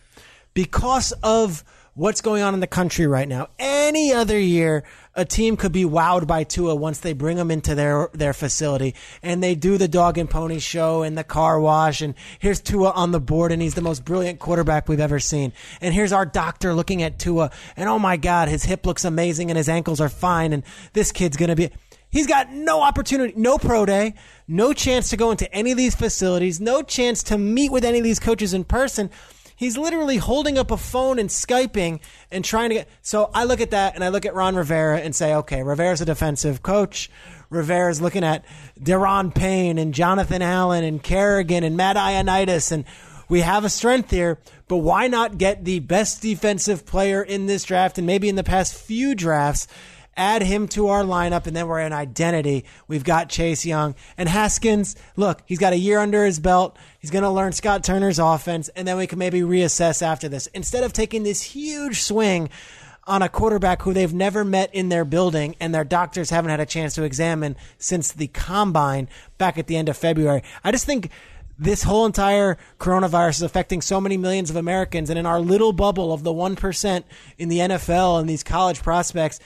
because 0.54 1.12
of 1.24 1.64
what's 2.00 2.22
going 2.22 2.42
on 2.42 2.54
in 2.54 2.62
the 2.62 2.68
country 2.68 3.06
right 3.08 3.28
now. 3.28 3.50
Any 3.60 4.14
other 4.14 4.40
year, 4.40 4.86
a 5.16 5.26
team 5.26 5.58
could 5.58 5.72
be 5.72 5.84
wowed 5.84 6.28
by 6.28 6.44
Tua 6.44 6.76
once 6.76 7.00
they 7.00 7.14
bring 7.14 7.38
him 7.38 7.52
into 7.52 7.76
their 7.76 8.10
their 8.14 8.34
facility 8.34 8.96
and 9.24 9.42
they 9.42 9.56
do 9.56 9.78
the 9.78 9.88
dog 9.88 10.18
and 10.18 10.30
pony 10.30 10.60
show 10.60 11.02
and 11.02 11.18
the 11.18 11.24
car 11.24 11.60
wash 11.60 12.02
and 12.02 12.14
here's 12.40 12.62
Tua 12.62 12.92
on 12.92 13.12
the 13.12 13.20
board 13.20 13.52
and 13.52 13.62
he's 13.62 13.76
the 13.76 13.82
most 13.82 14.06
brilliant 14.06 14.40
quarterback 14.40 14.88
we've 14.88 15.00
ever 15.00 15.20
seen. 15.20 15.52
And 15.82 15.94
here's 15.94 16.14
our 16.14 16.26
doctor 16.26 16.74
looking 16.74 17.04
at 17.04 17.20
Tua 17.20 17.52
and 17.76 17.90
oh 17.90 18.00
my 18.00 18.18
god, 18.18 18.50
his 18.50 18.64
hip 18.64 18.86
looks 18.86 19.04
amazing 19.06 19.50
and 19.50 19.58
his 19.58 19.70
ankles 19.70 20.00
are 20.00 20.10
fine 20.10 20.54
and 20.54 20.64
this 20.94 21.12
kid's 21.12 21.38
going 21.38 21.50
to 21.50 21.56
be 21.56 21.70
He's 22.12 22.26
got 22.26 22.52
no 22.52 22.82
opportunity, 22.82 23.34
no 23.36 23.60
pro 23.60 23.86
day, 23.86 24.16
no 24.48 24.74
chance 24.74 25.12
to 25.12 25.18
go 25.18 25.30
into 25.30 25.52
any 25.54 25.70
of 25.72 25.78
these 25.78 25.94
facilities, 25.96 26.60
no 26.60 26.82
chance 26.82 27.22
to 27.24 27.38
meet 27.38 27.72
with 27.72 27.86
any 27.86 28.00
of 28.00 28.04
these 28.04 28.20
coaches 28.20 28.56
in 28.56 28.64
person. 28.64 29.12
He's 29.60 29.78
literally 29.78 30.16
holding 30.16 30.58
up 30.58 30.72
a 30.72 30.78
phone 30.78 31.20
and 31.20 31.28
Skyping 31.28 32.00
and 32.32 32.46
trying 32.46 32.70
to 32.70 32.76
get. 32.76 32.90
So 33.02 33.30
I 33.34 33.44
look 33.44 33.60
at 33.60 33.72
that 33.72 33.94
and 33.94 34.06
I 34.06 34.08
look 34.08 34.26
at 34.26 34.34
Ron 34.34 34.56
Rivera 34.56 35.02
and 35.02 35.14
say, 35.14 35.36
okay, 35.36 35.64
Rivera's 35.64 36.00
a 36.00 36.06
defensive 36.06 36.64
coach. 36.64 37.12
Rivera's 37.50 38.00
looking 38.00 38.24
at 38.24 38.46
Da'Ron 38.82 39.36
Payne 39.36 39.78
and 39.78 39.94
Jonathan 39.94 40.42
Allen 40.42 40.86
and 40.86 41.04
Kerrigan 41.04 41.66
and 41.66 41.76
Matt 41.76 41.98
Ioannidis 41.98 42.72
and 42.72 42.86
we 43.28 43.42
have 43.42 43.66
a 43.66 43.70
strength 43.70 44.12
here, 44.12 44.40
but 44.70 44.78
why 44.78 45.08
not 45.08 45.38
get 45.38 45.66
the 45.66 45.80
best 45.80 46.22
defensive 46.22 46.86
player 46.86 47.22
in 47.22 47.46
this 47.46 47.66
draft 47.66 47.98
and 47.98 48.08
maybe 48.08 48.30
in 48.30 48.38
the 48.38 48.46
past 48.46 48.74
few 48.74 49.14
drafts 49.14 49.68
add 50.20 50.44
him 50.44 50.68
to 50.70 50.90
our 50.90 51.04
lineup, 51.04 51.48
and 51.48 51.56
then 51.56 51.68
we're 51.68 51.80
an 51.80 51.94
identity. 51.94 52.66
We've 52.88 53.04
got 53.04 53.30
Chase 53.30 53.66
Young 53.66 53.96
and 54.18 54.28
Haskins. 54.28 54.96
Look, 55.16 55.42
he's 55.46 55.60
got 55.60 55.74
a 55.74 55.78
year 55.78 56.00
under 56.00 56.26
his 56.26 56.40
belt. 56.40 56.78
He's 57.00 57.10
going 57.10 57.24
to 57.24 57.30
learn 57.30 57.54
Scott 57.54 57.84
Turner's 57.84 58.20
offense, 58.20 58.70
and 58.70 58.88
then 58.88 58.98
we 58.98 59.08
can 59.08 59.18
maybe 59.18 59.40
reassess 59.42 60.02
after 60.02 60.28
this. 60.28 60.48
Instead 60.48 60.84
of 60.84 60.94
taking 60.94 61.24
this 61.24 61.42
huge 61.42 62.02
swing 62.02 62.50
on 63.08 63.24
a 63.24 63.30
quarterback 63.30 63.82
who 63.82 63.94
they've 63.94 64.14
never 64.14 64.46
met 64.46 64.74
in 64.76 64.90
their 64.90 65.06
building 65.06 65.56
and 65.60 65.74
their 65.74 65.84
doctors 65.84 66.30
haven't 66.30 66.52
had 66.52 66.60
a 66.60 66.66
chance 66.66 66.94
to 66.94 67.04
examine 67.04 67.56
since 67.80 68.12
the 68.12 68.28
combine 68.28 69.10
back 69.40 69.58
at 69.58 69.66
the 69.66 69.76
end 69.76 69.90
of 69.90 69.98
February. 69.98 70.44
I 70.64 70.72
just 70.72 70.86
think 70.86 71.10
this 71.60 71.84
whole 71.84 72.06
entire 72.06 72.58
coronavirus 72.80 73.38
is 73.38 73.42
affecting 73.42 73.82
so 73.82 74.00
many 74.00 74.16
millions 74.16 74.50
of 74.50 74.56
Americans. 74.56 75.10
And 75.10 75.20
in 75.20 75.26
our 75.26 75.42
little 75.42 75.74
bubble 75.74 76.14
of 76.14 76.24
the 76.24 76.32
1% 76.32 77.04
in 77.38 77.50
the 77.50 77.60
NFL 77.60 78.20
and 78.20 78.30
these 78.30 78.44
college 78.44 78.82
prospects, 78.82 79.40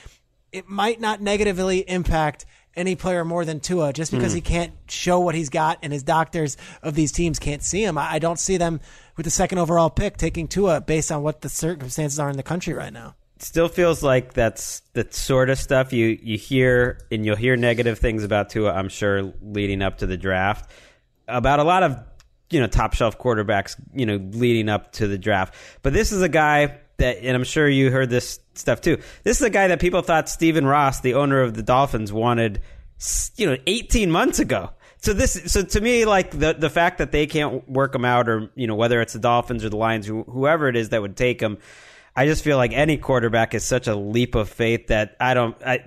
it 0.54 0.68
might 0.68 1.00
not 1.00 1.20
negatively 1.20 1.78
impact 1.88 2.46
any 2.76 2.96
player 2.96 3.24
more 3.24 3.44
than 3.44 3.60
Tua 3.60 3.92
just 3.92 4.10
because 4.10 4.32
Mm. 4.32 4.36
he 4.36 4.40
can't 4.40 4.72
show 4.88 5.20
what 5.20 5.34
he's 5.34 5.48
got 5.48 5.78
and 5.82 5.92
his 5.92 6.02
doctors 6.02 6.56
of 6.82 6.94
these 6.94 7.12
teams 7.12 7.38
can't 7.38 7.62
see 7.62 7.84
him. 7.84 7.96
I, 7.96 8.14
I 8.14 8.18
don't 8.18 8.38
see 8.38 8.56
them 8.56 8.80
with 9.16 9.24
the 9.24 9.30
second 9.30 9.58
overall 9.58 9.90
pick 9.90 10.16
taking 10.16 10.48
Tua 10.48 10.80
based 10.80 11.12
on 11.12 11.22
what 11.22 11.40
the 11.42 11.48
circumstances 11.48 12.18
are 12.18 12.30
in 12.30 12.36
the 12.36 12.42
country 12.42 12.74
right 12.74 12.92
now. 12.92 13.14
still 13.38 13.68
feels 13.68 14.02
like 14.02 14.32
that's 14.32 14.80
the 14.94 15.06
sort 15.10 15.50
of 15.50 15.58
stuff 15.58 15.92
you 15.92 16.18
you 16.22 16.36
hear 16.38 16.98
and 17.12 17.24
you'll 17.24 17.36
hear 17.36 17.56
negative 17.56 17.98
things 17.98 18.24
about 18.24 18.50
Tua 18.50 18.72
I'm 18.72 18.88
sure 18.88 19.32
leading 19.42 19.80
up 19.82 19.98
to 19.98 20.06
the 20.06 20.16
draft 20.16 20.68
about 21.28 21.60
a 21.60 21.64
lot 21.64 21.82
of 21.84 21.98
you 22.50 22.60
know 22.60 22.66
top 22.66 22.94
shelf 22.94 23.18
quarterbacks 23.18 23.76
you 23.94 24.06
know 24.06 24.16
leading 24.32 24.68
up 24.68 24.92
to 24.92 25.06
the 25.06 25.18
draft 25.18 25.54
but 25.82 25.92
this 25.92 26.10
is 26.12 26.22
a 26.22 26.28
guy 26.28 26.78
that 26.98 27.18
and 27.18 27.36
I'm 27.36 27.44
sure 27.44 27.68
you 27.68 27.90
heard 27.90 28.10
this 28.10 28.40
stuff 28.54 28.80
too. 28.80 28.98
This 29.22 29.40
is 29.40 29.46
a 29.46 29.50
guy 29.50 29.68
that 29.68 29.80
people 29.80 30.02
thought 30.02 30.28
Stephen 30.28 30.66
Ross 30.66 31.00
the 31.00 31.14
owner 31.14 31.40
of 31.40 31.54
the 31.54 31.62
Dolphins 31.62 32.12
wanted 32.12 32.60
you 33.36 33.46
know 33.46 33.56
18 33.66 34.10
months 34.10 34.38
ago. 34.38 34.70
So 34.98 35.12
this 35.12 35.52
so 35.52 35.62
to 35.62 35.80
me 35.80 36.04
like 36.04 36.30
the 36.30 36.54
the 36.54 36.70
fact 36.70 36.98
that 36.98 37.12
they 37.12 37.26
can't 37.26 37.68
work 37.68 37.94
him 37.94 38.04
out 38.04 38.28
or 38.28 38.50
you 38.54 38.66
know 38.66 38.74
whether 38.74 39.00
it's 39.00 39.12
the 39.12 39.18
Dolphins 39.18 39.64
or 39.64 39.68
the 39.68 39.76
Lions 39.76 40.06
who, 40.06 40.22
whoever 40.24 40.68
it 40.68 40.76
is 40.76 40.90
that 40.90 41.02
would 41.02 41.16
take 41.16 41.40
him 41.40 41.58
I 42.16 42.26
just 42.26 42.44
feel 42.44 42.56
like 42.56 42.72
any 42.72 42.96
quarterback 42.96 43.54
is 43.54 43.64
such 43.64 43.88
a 43.88 43.96
leap 43.96 44.36
of 44.36 44.48
faith 44.48 44.86
that 44.86 45.16
I 45.18 45.34
don't 45.34 45.56
I, 45.64 45.80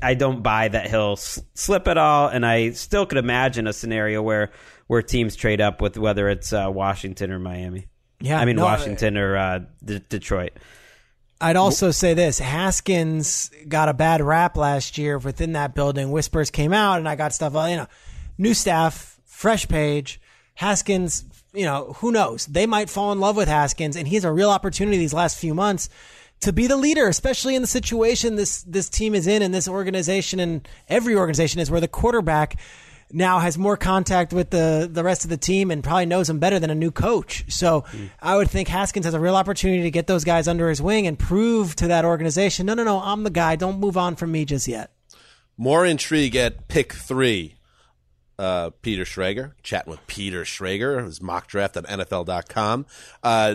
I 0.00 0.14
don't 0.14 0.42
buy 0.42 0.68
that 0.68 0.88
he'll 0.88 1.16
slip 1.16 1.88
at 1.88 1.98
all, 1.98 2.28
and 2.28 2.46
I 2.46 2.70
still 2.70 3.06
could 3.06 3.18
imagine 3.18 3.66
a 3.66 3.72
scenario 3.72 4.22
where 4.22 4.52
where 4.86 5.02
teams 5.02 5.34
trade 5.34 5.60
up 5.60 5.80
with 5.80 5.98
whether 5.98 6.28
it's 6.28 6.52
uh, 6.52 6.70
Washington 6.72 7.32
or 7.32 7.40
Miami. 7.40 7.88
Yeah, 8.20 8.38
I 8.38 8.44
mean 8.44 8.56
no, 8.56 8.64
Washington 8.64 9.16
or 9.18 9.36
uh, 9.36 9.60
D- 9.84 10.00
Detroit. 10.08 10.52
I'd 11.40 11.56
also 11.56 11.90
say 11.90 12.14
this 12.14 12.38
Haskins 12.38 13.50
got 13.68 13.88
a 13.88 13.94
bad 13.94 14.22
rap 14.22 14.56
last 14.56 14.96
year 14.96 15.18
within 15.18 15.52
that 15.52 15.74
building. 15.74 16.10
Whispers 16.10 16.50
came 16.50 16.72
out, 16.72 16.98
and 16.98 17.08
I 17.08 17.16
got 17.16 17.34
stuff, 17.34 17.52
you 17.68 17.76
know, 17.76 17.86
new 18.38 18.54
staff, 18.54 19.20
fresh 19.24 19.68
page. 19.68 20.20
Haskins, 20.54 21.24
you 21.52 21.64
know, 21.64 21.94
who 21.98 22.12
knows? 22.12 22.46
They 22.46 22.66
might 22.66 22.88
fall 22.88 23.12
in 23.12 23.20
love 23.20 23.36
with 23.36 23.48
Haskins, 23.48 23.96
and 23.96 24.06
he 24.06 24.14
has 24.14 24.24
a 24.24 24.32
real 24.32 24.50
opportunity 24.50 24.96
these 24.96 25.12
last 25.12 25.36
few 25.36 25.54
months 25.54 25.88
to 26.40 26.52
be 26.52 26.66
the 26.66 26.76
leader, 26.76 27.08
especially 27.08 27.54
in 27.54 27.62
the 27.62 27.68
situation 27.68 28.36
this 28.36 28.62
this 28.62 28.88
team 28.88 29.14
is 29.14 29.26
in, 29.26 29.42
and 29.42 29.52
this 29.52 29.68
organization, 29.68 30.38
and 30.40 30.66
every 30.88 31.16
organization 31.16 31.60
is 31.60 31.70
where 31.70 31.80
the 31.80 31.88
quarterback 31.88 32.58
now 33.12 33.38
has 33.38 33.56
more 33.56 33.76
contact 33.76 34.32
with 34.32 34.50
the 34.50 34.88
the 34.90 35.04
rest 35.04 35.24
of 35.24 35.30
the 35.30 35.36
team 35.36 35.70
and 35.70 35.82
probably 35.82 36.06
knows 36.06 36.26
them 36.26 36.38
better 36.38 36.58
than 36.58 36.70
a 36.70 36.74
new 36.74 36.90
coach. 36.90 37.44
So 37.48 37.84
I 38.20 38.36
would 38.36 38.50
think 38.50 38.68
Haskins 38.68 39.04
has 39.04 39.14
a 39.14 39.20
real 39.20 39.36
opportunity 39.36 39.82
to 39.82 39.90
get 39.90 40.06
those 40.06 40.24
guys 40.24 40.48
under 40.48 40.68
his 40.68 40.82
wing 40.82 41.06
and 41.06 41.18
prove 41.18 41.76
to 41.76 41.88
that 41.88 42.04
organization, 42.04 42.66
no, 42.66 42.74
no, 42.74 42.84
no, 42.84 43.00
I'm 43.00 43.22
the 43.22 43.30
guy. 43.30 43.56
Don't 43.56 43.78
move 43.78 43.96
on 43.96 44.16
from 44.16 44.32
me 44.32 44.44
just 44.44 44.68
yet. 44.68 44.92
More 45.56 45.86
intrigue 45.86 46.36
at 46.36 46.68
pick 46.68 46.92
three. 46.92 47.54
Uh, 48.36 48.70
Peter 48.82 49.04
Schrager, 49.04 49.52
chatting 49.62 49.92
with 49.92 50.04
Peter 50.08 50.42
Schrager, 50.42 51.04
his 51.04 51.22
mock 51.22 51.46
draft 51.46 51.76
at 51.76 51.84
NFL.com. 51.84 52.84
Uh, 53.22 53.54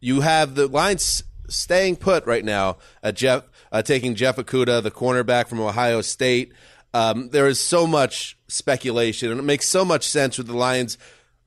you 0.00 0.22
have 0.22 0.56
the 0.56 0.66
Lions 0.66 1.22
staying 1.48 1.96
put 1.96 2.26
right 2.26 2.44
now 2.44 2.78
at 3.02 3.14
Jeff, 3.14 3.44
uh, 3.70 3.82
taking 3.82 4.14
Jeff 4.14 4.36
Okudah, 4.36 4.82
the 4.82 4.90
cornerback 4.90 5.48
from 5.48 5.60
Ohio 5.60 6.00
State. 6.00 6.52
Um, 6.94 7.28
there 7.30 7.46
is 7.46 7.60
so 7.60 7.86
much 7.86 8.38
speculation, 8.48 9.30
and 9.30 9.40
it 9.40 9.44
makes 9.44 9.68
so 9.68 9.84
much 9.84 10.08
sense 10.08 10.38
with 10.38 10.46
the 10.46 10.56
Lions 10.56 10.96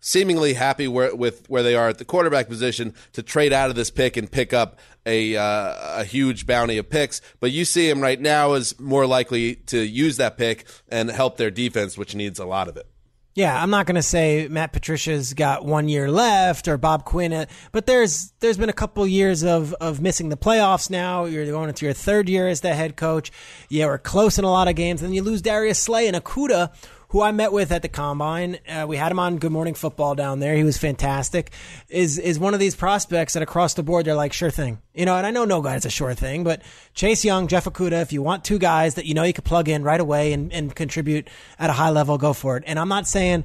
seemingly 0.01 0.53
happy 0.53 0.87
where, 0.87 1.15
with 1.15 1.49
where 1.49 1.63
they 1.63 1.75
are 1.75 1.89
at 1.89 1.97
the 1.97 2.05
quarterback 2.05 2.47
position 2.47 2.93
to 3.13 3.23
trade 3.23 3.51
out 3.53 3.69
of 3.69 3.75
this 3.75 3.91
pick 3.91 4.17
and 4.17 4.31
pick 4.31 4.53
up 4.53 4.79
a 5.05 5.35
uh, 5.35 6.01
a 6.01 6.03
huge 6.03 6.45
bounty 6.45 6.77
of 6.77 6.89
picks. 6.89 7.21
But 7.39 7.51
you 7.51 7.65
see 7.65 7.89
him 7.89 8.01
right 8.01 8.19
now 8.19 8.53
as 8.53 8.79
more 8.79 9.05
likely 9.05 9.55
to 9.67 9.79
use 9.79 10.17
that 10.17 10.37
pick 10.37 10.65
and 10.87 11.09
help 11.09 11.37
their 11.37 11.51
defense, 11.51 11.97
which 11.97 12.15
needs 12.15 12.39
a 12.39 12.45
lot 12.45 12.67
of 12.67 12.77
it. 12.77 12.88
Yeah, 13.39 13.63
I'm 13.63 13.69
not 13.69 13.85
going 13.85 13.95
to 13.95 14.01
say 14.03 14.49
Matt 14.49 14.73
Patricia's 14.73 15.33
got 15.33 15.63
one 15.63 15.87
year 15.87 16.11
left 16.11 16.67
or 16.67 16.77
Bob 16.77 17.05
Quinn, 17.05 17.31
uh, 17.31 17.45
but 17.71 17.85
there's 17.85 18.33
there's 18.41 18.57
been 18.57 18.67
a 18.67 18.73
couple 18.73 19.07
years 19.07 19.45
of 19.45 19.73
of 19.75 20.01
missing 20.01 20.27
the 20.27 20.35
playoffs. 20.35 20.89
Now 20.89 21.23
you're 21.23 21.45
going 21.45 21.69
into 21.69 21.85
your 21.85 21.93
third 21.93 22.27
year 22.27 22.49
as 22.49 22.59
the 22.59 22.73
head 22.73 22.97
coach. 22.97 23.31
Yeah, 23.69 23.85
we're 23.85 23.97
close 23.97 24.37
in 24.37 24.43
a 24.43 24.51
lot 24.51 24.67
of 24.67 24.75
games. 24.75 25.01
and 25.01 25.07
Then 25.07 25.15
you 25.15 25.23
lose 25.23 25.41
Darius 25.41 25.79
Slay 25.79 26.09
and 26.09 26.17
Okudah, 26.17 26.73
who 27.09 27.21
I 27.21 27.31
met 27.31 27.51
with 27.51 27.71
at 27.71 27.81
the 27.81 27.89
combine. 27.89 28.59
Uh, 28.67 28.85
we 28.87 28.97
had 28.97 29.11
him 29.11 29.19
on 29.19 29.37
Good 29.37 29.51
Morning 29.51 29.73
Football 29.73 30.15
down 30.15 30.39
there. 30.39 30.55
He 30.55 30.63
was 30.63 30.77
fantastic. 30.77 31.51
Is 31.89 32.17
is 32.17 32.39
one 32.39 32.53
of 32.53 32.59
these 32.59 32.75
prospects 32.75 33.33
that 33.33 33.43
across 33.43 33.73
the 33.73 33.83
board 33.83 34.05
they're 34.05 34.15
like 34.15 34.33
sure 34.33 34.51
thing, 34.51 34.79
you 34.93 35.05
know. 35.05 35.15
And 35.15 35.25
I 35.25 35.31
know 35.31 35.45
no 35.45 35.61
guy's 35.61 35.85
a 35.85 35.89
sure 35.89 36.13
thing, 36.13 36.43
but 36.43 36.61
Chase 36.93 37.25
Young, 37.25 37.47
Jeff 37.47 37.65
Okudah, 37.65 38.01
if 38.01 38.13
you 38.13 38.21
want 38.21 38.43
two 38.43 38.59
guys 38.59 38.95
that 38.95 39.05
you 39.05 39.13
know 39.13 39.23
you 39.23 39.33
could 39.33 39.43
plug 39.43 39.69
in 39.69 39.83
right 39.83 39.99
away 39.99 40.33
and, 40.33 40.53
and 40.53 40.75
contribute 40.75 41.29
at 41.57 41.69
a 41.69 41.73
high 41.73 41.89
level, 41.89 42.17
go 42.17 42.33
for 42.33 42.57
it. 42.57 42.63
And 42.65 42.79
I'm 42.79 42.89
not 42.89 43.07
saying 43.07 43.43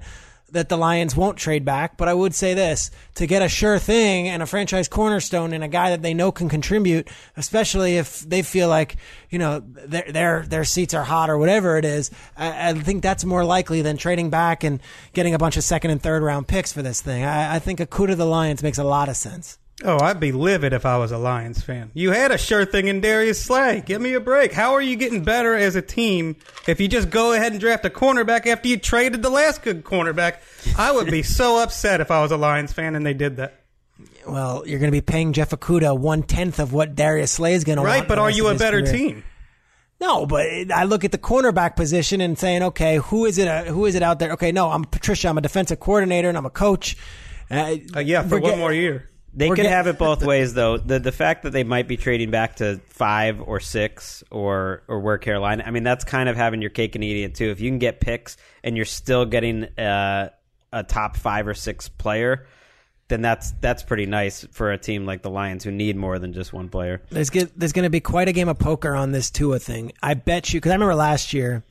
that 0.54 0.68
the 0.68 0.78
Lions 0.78 1.16
won't 1.16 1.36
trade 1.36 1.64
back, 1.64 1.96
but 1.96 2.08
I 2.08 2.14
would 2.14 2.34
say 2.34 2.54
this 2.54 2.90
to 3.16 3.26
get 3.26 3.42
a 3.42 3.48
sure 3.48 3.78
thing 3.78 4.28
and 4.28 4.42
a 4.42 4.46
franchise 4.46 4.88
cornerstone 4.88 5.52
and 5.52 5.62
a 5.62 5.68
guy 5.68 5.90
that 5.90 6.02
they 6.02 6.14
know 6.14 6.32
can 6.32 6.48
contribute, 6.48 7.08
especially 7.36 7.96
if 7.96 8.20
they 8.20 8.42
feel 8.42 8.68
like, 8.68 8.96
you 9.30 9.38
know, 9.38 9.60
their 9.60 10.10
their, 10.10 10.42
their 10.46 10.64
seats 10.64 10.94
are 10.94 11.04
hot 11.04 11.28
or 11.28 11.38
whatever 11.38 11.76
it 11.76 11.84
is. 11.84 12.10
I, 12.36 12.70
I 12.70 12.74
think 12.74 13.02
that's 13.02 13.24
more 13.24 13.44
likely 13.44 13.82
than 13.82 13.96
trading 13.96 14.30
back 14.30 14.64
and 14.64 14.80
getting 15.12 15.34
a 15.34 15.38
bunch 15.38 15.56
of 15.56 15.64
second 15.64 15.90
and 15.90 16.00
third 16.00 16.22
round 16.22 16.46
picks 16.48 16.72
for 16.72 16.82
this 16.82 17.02
thing. 17.02 17.24
I, 17.24 17.56
I 17.56 17.58
think 17.58 17.80
Okudah 17.80 18.16
the 18.16 18.24
Lions 18.24 18.62
makes 18.62 18.78
a 18.78 18.84
lot 18.84 19.08
of 19.08 19.16
sense. 19.16 19.58
Oh, 19.86 19.98
I'd 20.02 20.18
be 20.18 20.32
livid 20.32 20.72
if 20.72 20.86
I 20.86 20.96
was 20.96 21.12
a 21.12 21.18
Lions 21.18 21.62
fan. 21.62 21.90
You 21.92 22.10
had 22.12 22.30
a 22.32 22.38
sure 22.38 22.64
thing 22.64 22.88
in 22.88 23.02
Darius 23.02 23.40
Slay. 23.40 23.82
Give 23.84 24.00
me 24.00 24.14
a 24.14 24.20
break. 24.20 24.52
How 24.52 24.72
are 24.72 24.80
you 24.80 24.96
getting 24.96 25.22
better 25.22 25.54
as 25.54 25.76
a 25.76 25.82
team 25.82 26.36
if 26.66 26.80
you 26.80 26.88
just 26.88 27.10
go 27.10 27.34
ahead 27.34 27.52
and 27.52 27.60
draft 27.60 27.84
a 27.84 27.90
cornerback 27.90 28.46
after 28.46 28.66
you 28.68 28.78
traded 28.78 29.20
the 29.22 29.28
last 29.28 29.62
good 29.62 29.84
cornerback? 29.84 30.36
I 30.78 30.90
would 30.90 31.10
be 31.10 31.22
so 31.22 31.62
upset 31.62 32.00
if 32.00 32.10
I 32.10 32.22
was 32.22 32.32
a 32.32 32.38
Lions 32.38 32.72
fan 32.72 32.94
and 32.96 33.04
they 33.04 33.12
did 33.12 33.36
that. 33.36 33.60
Well, 34.26 34.66
you're 34.66 34.78
going 34.78 34.90
to 34.90 34.96
be 34.96 35.02
paying 35.02 35.34
Jeff 35.34 35.50
Okudah 35.50 35.98
one 35.98 36.22
tenth 36.22 36.58
of 36.58 36.72
what 36.72 36.94
Darius 36.94 37.32
Slay 37.32 37.52
is 37.52 37.64
going 37.64 37.76
to 37.76 37.82
want. 37.82 37.94
Right, 38.00 38.08
but 38.08 38.18
are 38.18 38.30
you 38.30 38.48
a 38.48 38.54
better 38.54 38.80
career. 38.80 38.92
team? 38.92 39.24
No, 40.00 40.24
but 40.24 40.46
I 40.74 40.84
look 40.84 41.04
at 41.04 41.12
the 41.12 41.18
cornerback 41.18 41.76
position 41.76 42.22
and 42.22 42.38
saying, 42.38 42.62
okay, 42.62 42.96
who 42.96 43.26
is 43.26 43.36
it? 43.36 43.46
Uh, 43.48 43.64
who 43.64 43.84
is 43.84 43.94
it 43.94 44.02
out 44.02 44.18
there? 44.18 44.32
Okay, 44.32 44.50
no, 44.50 44.70
I'm 44.70 44.84
Patricia. 44.84 45.28
I'm 45.28 45.36
a 45.38 45.42
defensive 45.42 45.78
coordinator 45.78 46.30
and 46.30 46.38
I'm 46.38 46.46
a 46.46 46.50
coach. 46.50 46.96
Uh, 47.50 47.76
yeah, 48.00 48.22
for 48.22 48.40
one 48.40 48.52
get- 48.52 48.58
more 48.58 48.72
year. 48.72 49.10
They 49.36 49.48
We're 49.48 49.56
could 49.56 49.62
get- 49.62 49.72
have 49.72 49.86
it 49.86 49.98
both 49.98 50.22
ways, 50.26 50.54
though. 50.54 50.78
The 50.78 50.98
the 50.98 51.12
fact 51.12 51.42
that 51.42 51.50
they 51.50 51.64
might 51.64 51.88
be 51.88 51.96
trading 51.96 52.30
back 52.30 52.56
to 52.56 52.80
five 52.88 53.40
or 53.40 53.58
six 53.60 54.22
or 54.30 54.82
or 54.88 55.00
where 55.00 55.18
Carolina. 55.18 55.64
I 55.66 55.70
mean, 55.70 55.82
that's 55.82 56.04
kind 56.04 56.28
of 56.28 56.36
having 56.36 56.60
your 56.60 56.70
cake 56.70 56.94
and 56.94 57.02
eating 57.02 57.24
it 57.24 57.34
too. 57.34 57.50
If 57.50 57.60
you 57.60 57.70
can 57.70 57.78
get 57.78 58.00
picks 58.00 58.36
and 58.62 58.76
you're 58.76 58.84
still 58.84 59.24
getting 59.26 59.64
uh, 59.78 60.30
a 60.72 60.82
top 60.84 61.16
five 61.16 61.48
or 61.48 61.54
six 61.54 61.88
player, 61.88 62.46
then 63.08 63.22
that's 63.22 63.52
that's 63.60 63.82
pretty 63.82 64.06
nice 64.06 64.46
for 64.52 64.70
a 64.72 64.78
team 64.78 65.04
like 65.04 65.22
the 65.22 65.30
Lions 65.30 65.64
who 65.64 65.70
need 65.72 65.96
more 65.96 66.18
than 66.18 66.32
just 66.32 66.52
one 66.52 66.68
player. 66.68 67.02
There's 67.10 67.30
get, 67.30 67.58
there's 67.58 67.72
going 67.72 67.82
to 67.84 67.90
be 67.90 68.00
quite 68.00 68.28
a 68.28 68.32
game 68.32 68.48
of 68.48 68.58
poker 68.58 68.94
on 68.94 69.10
this 69.12 69.30
Tua 69.30 69.58
thing. 69.58 69.92
I 70.02 70.14
bet 70.14 70.52
you 70.52 70.60
because 70.60 70.70
I 70.70 70.74
remember 70.76 70.94
last 70.94 71.32
year, 71.32 71.62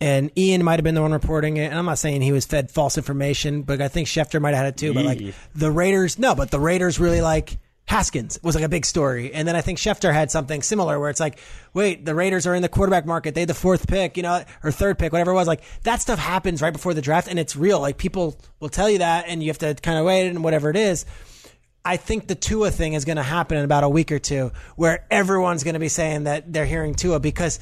and 0.00 0.30
Ian 0.36 0.64
might 0.64 0.78
have 0.78 0.84
been 0.84 0.94
the 0.94 1.02
one 1.02 1.12
reporting 1.12 1.58
it. 1.58 1.66
And 1.66 1.78
I'm 1.78 1.84
not 1.84 1.98
saying 1.98 2.22
he 2.22 2.32
was 2.32 2.46
fed 2.46 2.70
false 2.70 2.96
information, 2.96 3.62
but 3.62 3.82
I 3.82 3.88
think 3.88 4.08
Schefter 4.08 4.40
might 4.40 4.54
have 4.54 4.64
had 4.64 4.74
it 4.74 4.76
too. 4.76 4.94
But 4.94 5.04
like 5.04 5.34
the 5.54 5.70
Raiders, 5.70 6.18
no, 6.18 6.34
but 6.34 6.50
the 6.50 6.60
Raiders 6.60 6.98
really 6.98 7.20
like 7.20 7.58
Haskins 7.90 8.38
was 8.42 8.54
like 8.54 8.64
a 8.64 8.68
big 8.68 8.86
story. 8.86 9.32
And 9.34 9.46
then 9.46 9.56
I 9.56 9.60
think 9.60 9.78
Schefter 9.78 10.12
had 10.12 10.30
something 10.30 10.62
similar 10.62 10.98
where 10.98 11.10
it's 11.10 11.18
like, 11.18 11.38
wait, 11.74 12.06
the 12.06 12.14
Raiders 12.14 12.46
are 12.46 12.54
in 12.54 12.62
the 12.62 12.68
quarterback 12.68 13.04
market. 13.04 13.34
They 13.34 13.40
had 13.40 13.48
the 13.48 13.54
fourth 13.54 13.88
pick, 13.88 14.16
you 14.16 14.22
know, 14.22 14.44
or 14.62 14.70
third 14.70 14.98
pick, 14.98 15.12
whatever 15.12 15.32
it 15.32 15.34
was. 15.34 15.48
Like 15.48 15.62
that 15.82 16.00
stuff 16.00 16.18
happens 16.18 16.62
right 16.62 16.72
before 16.72 16.94
the 16.94 17.02
draft, 17.02 17.28
and 17.28 17.38
it's 17.38 17.56
real. 17.56 17.80
Like 17.80 17.98
people 17.98 18.40
will 18.60 18.68
tell 18.68 18.88
you 18.88 18.98
that, 18.98 19.24
and 19.26 19.42
you 19.42 19.50
have 19.50 19.58
to 19.58 19.74
kind 19.74 19.98
of 19.98 20.06
wait 20.06 20.28
and 20.28 20.44
whatever 20.44 20.70
it 20.70 20.76
is. 20.76 21.04
I 21.84 21.96
think 21.96 22.26
the 22.26 22.34
Tua 22.34 22.70
thing 22.70 22.92
is 22.92 23.04
going 23.04 23.16
to 23.16 23.22
happen 23.22 23.58
in 23.58 23.64
about 23.64 23.84
a 23.84 23.88
week 23.88 24.12
or 24.12 24.18
two, 24.18 24.52
where 24.76 25.04
everyone's 25.10 25.64
going 25.64 25.74
to 25.74 25.80
be 25.80 25.88
saying 25.88 26.24
that 26.24 26.52
they're 26.52 26.66
hearing 26.66 26.94
Tua 26.94 27.18
because 27.18 27.58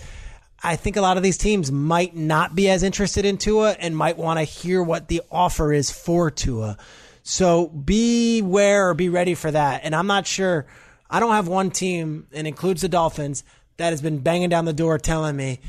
I 0.62 0.77
think 0.77 0.97
a 0.97 1.01
lot 1.01 1.16
of 1.16 1.23
these 1.23 1.38
teams 1.38 1.71
might 1.71 2.16
not 2.16 2.55
be 2.55 2.68
as 2.68 2.83
interested 2.83 3.25
in 3.25 3.38
Tua 3.38 3.73
and 3.79 3.97
might 3.97 4.18
want 4.18 4.38
to 4.38 4.44
hear 4.44 4.83
what 4.83 5.09
the 5.09 5.23
offer 5.31 5.73
is 5.73 5.90
for 5.90 6.31
Tua. 6.31 6.77
So 7.23 7.68
beware 7.68 8.88
or 8.88 8.94
be 8.94 9.09
ready 9.09 9.35
for 9.35 9.51
that. 9.51 9.83
And 9.85 9.94
I'm 9.94 10.07
not 10.07 10.27
sure. 10.27 10.66
I 11.11 11.21
don't 11.21 11.33
have 11.33 11.49
one 11.49 11.71
team, 11.71 12.27
and 12.33 12.47
includes 12.47 12.83
the 12.83 12.88
Dolphins, 12.88 13.44
that 13.77 13.90
has 13.90 14.03
been 14.03 14.18
banging 14.18 14.49
down 14.49 14.64
the 14.64 14.73
door 14.73 14.99
telling 14.99 15.37
me 15.37 15.61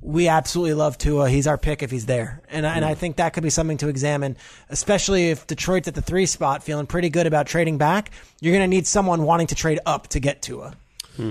we 0.00 0.28
absolutely 0.28 0.74
love 0.74 0.96
Tua. 0.96 1.28
He's 1.28 1.46
our 1.46 1.58
pick 1.58 1.82
if 1.82 1.90
he's 1.90 2.06
there. 2.06 2.42
And, 2.48 2.66
I 2.66 2.74
and 2.74 2.84
I 2.84 2.94
think 2.94 3.16
that 3.16 3.34
could 3.34 3.42
be 3.42 3.50
something 3.50 3.76
to 3.78 3.88
examine, 3.88 4.36
especially 4.70 5.28
if 5.28 5.46
Detroit's 5.46 5.88
at 5.88 5.94
the 5.94 6.02
three 6.02 6.26
spot, 6.26 6.62
feeling 6.62 6.86
pretty 6.86 7.10
good 7.10 7.26
about 7.26 7.46
trading 7.46 7.76
back. 7.76 8.10
You're 8.40 8.52
going 8.52 8.68
to 8.68 8.74
need 8.74 8.86
someone 8.86 9.24
wanting 9.24 9.48
to 9.48 9.54
trade 9.54 9.78
up 9.84 10.08
to 10.08 10.20
get 10.20 10.40
Tua. 10.40 10.74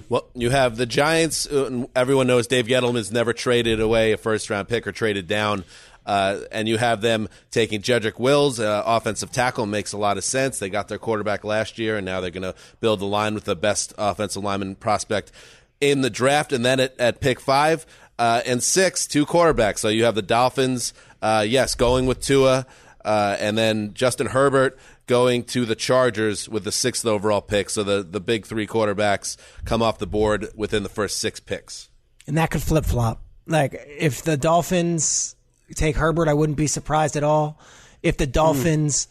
Well, 0.10 0.28
you 0.36 0.50
have 0.50 0.78
the 0.78 0.86
Giants. 0.86 1.48
uh, 1.48 1.86
Everyone 1.96 2.28
knows 2.28 2.48
Dave 2.48 2.68
Gettleman's 2.68 3.12
never 3.12 3.34
traded 3.34 3.80
away 3.80 4.12
a 4.12 4.18
first 4.18 4.50
round 4.50 4.68
pick 4.68 4.86
or 4.86 4.92
traded 4.92 5.28
down. 5.28 5.64
Uh, 6.06 6.42
and 6.52 6.68
you 6.68 6.78
have 6.78 7.02
them 7.02 7.30
taking 7.52 7.82
Jedrick 7.82 8.20
Wills, 8.20 8.60
uh, 8.60 8.82
offensive 8.86 9.32
tackle, 9.32 9.68
makes 9.68 9.94
a 9.94 9.98
lot 9.98 10.18
of 10.18 10.24
sense. 10.24 10.58
They 10.58 10.70
got 10.70 10.88
their 10.88 10.98
quarterback 10.98 11.44
last 11.44 11.78
year, 11.78 11.98
and 11.98 12.06
now 12.06 12.20
they're 12.20 12.32
going 12.32 12.42
to 12.42 12.56
build 12.80 13.00
the 13.00 13.06
line 13.06 13.36
with 13.36 13.44
the 13.44 13.56
best 13.56 13.94
offensive 13.98 14.44
lineman 14.44 14.76
prospect 14.76 15.32
in 15.80 16.02
the 16.02 16.10
draft. 16.10 16.52
And 16.52 16.66
then 16.66 16.80
at, 16.80 17.00
at 17.00 17.22
pick 17.22 17.40
five 17.40 17.86
uh, 18.18 18.42
and 18.46 18.64
six, 18.64 19.06
two 19.06 19.26
quarterbacks. 19.26 19.80
So 19.80 19.90
you 19.90 20.06
have 20.06 20.16
the 20.16 20.24
Dolphins, 20.24 20.94
uh, 21.22 21.46
yes, 21.48 21.76
going 21.76 22.08
with 22.08 22.22
Tua, 22.22 22.66
uh, 23.06 23.38
and 23.40 23.56
then 23.56 23.94
Justin 23.94 24.28
Herbert 24.28 24.80
going 25.10 25.44
to 25.44 25.66
the 25.66 25.76
Chargers 25.76 26.48
with 26.48 26.64
the 26.64 26.72
sixth 26.72 27.06
overall 27.06 27.42
pick. 27.42 27.70
So 27.70 27.84
the, 27.84 28.04
the 28.04 28.22
big 28.22 28.46
three 28.46 28.68
quarterbacks 28.68 29.36
come 29.66 29.82
off 29.82 29.98
the 29.98 30.08
board 30.08 30.48
within 30.56 30.84
the 30.84 30.90
first 30.90 31.18
six 31.18 31.40
picks. 31.40 31.90
and 32.28 32.38
that 32.38 32.52
could 32.52 32.62
flip 32.62 32.86
flop. 32.86 33.22
Like 33.48 33.74
if 34.00 34.22
the 34.22 34.38
Dolphins 34.38 35.36
take 35.76 35.96
Herbert, 35.96 36.28
I 36.28 36.34
wouldn't 36.36 36.58
be 36.58 36.68
surprised 36.68 37.18
at 37.18 37.24
all. 37.24 37.60
If 38.04 38.18
the 38.18 38.28
Dolphins 38.28 39.08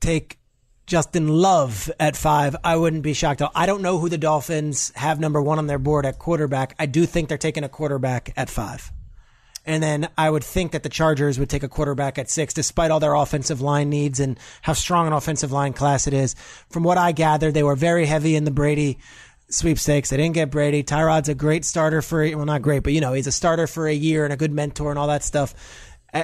take 0.00 0.38
Justin 0.86 1.28
Love 1.28 1.90
at 1.98 2.16
five, 2.16 2.56
I 2.64 2.76
wouldn't 2.76 3.02
be 3.04 3.14
shocked. 3.14 3.40
I 3.54 3.66
don't 3.66 3.80
know 3.82 3.98
who 3.98 4.08
the 4.08 4.18
Dolphins 4.18 4.92
have 4.96 5.20
number 5.20 5.40
one 5.40 5.58
on 5.58 5.68
their 5.68 5.78
board 5.78 6.04
at 6.04 6.18
quarterback. 6.18 6.74
I 6.78 6.86
do 6.86 7.06
think 7.06 7.28
they're 7.28 7.38
taking 7.38 7.64
a 7.64 7.68
quarterback 7.68 8.32
at 8.36 8.50
five. 8.50 8.90
And 9.66 9.82
then 9.82 10.08
I 10.18 10.28
would 10.28 10.44
think 10.44 10.72
that 10.72 10.82
the 10.82 10.88
Chargers 10.88 11.38
would 11.38 11.48
take 11.48 11.62
a 11.62 11.68
quarterback 11.68 12.18
at 12.18 12.28
six, 12.28 12.52
despite 12.52 12.90
all 12.90 13.00
their 13.00 13.14
offensive 13.14 13.60
line 13.60 13.88
needs 13.88 14.20
and 14.20 14.38
how 14.62 14.74
strong 14.74 15.06
an 15.06 15.12
offensive 15.12 15.52
line 15.52 15.72
class 15.72 16.06
it 16.06 16.12
is. 16.12 16.34
From 16.68 16.82
what 16.82 16.98
I 16.98 17.12
gather, 17.12 17.50
they 17.50 17.62
were 17.62 17.76
very 17.76 18.04
heavy 18.06 18.36
in 18.36 18.44
the 18.44 18.50
Brady 18.50 18.98
sweepstakes. 19.48 20.10
They 20.10 20.16
didn't 20.16 20.34
get 20.34 20.50
Brady. 20.50 20.82
Tyrod's 20.82 21.28
a 21.28 21.34
great 21.34 21.64
starter 21.64 22.02
for, 22.02 22.28
well, 22.36 22.44
not 22.44 22.62
great, 22.62 22.82
but 22.82 22.92
you 22.92 23.00
know, 23.00 23.12
he's 23.12 23.26
a 23.26 23.32
starter 23.32 23.66
for 23.66 23.86
a 23.86 23.94
year 23.94 24.24
and 24.24 24.32
a 24.32 24.36
good 24.36 24.52
mentor 24.52 24.90
and 24.90 24.98
all 24.98 25.08
that 25.08 25.24
stuff. 25.24 25.54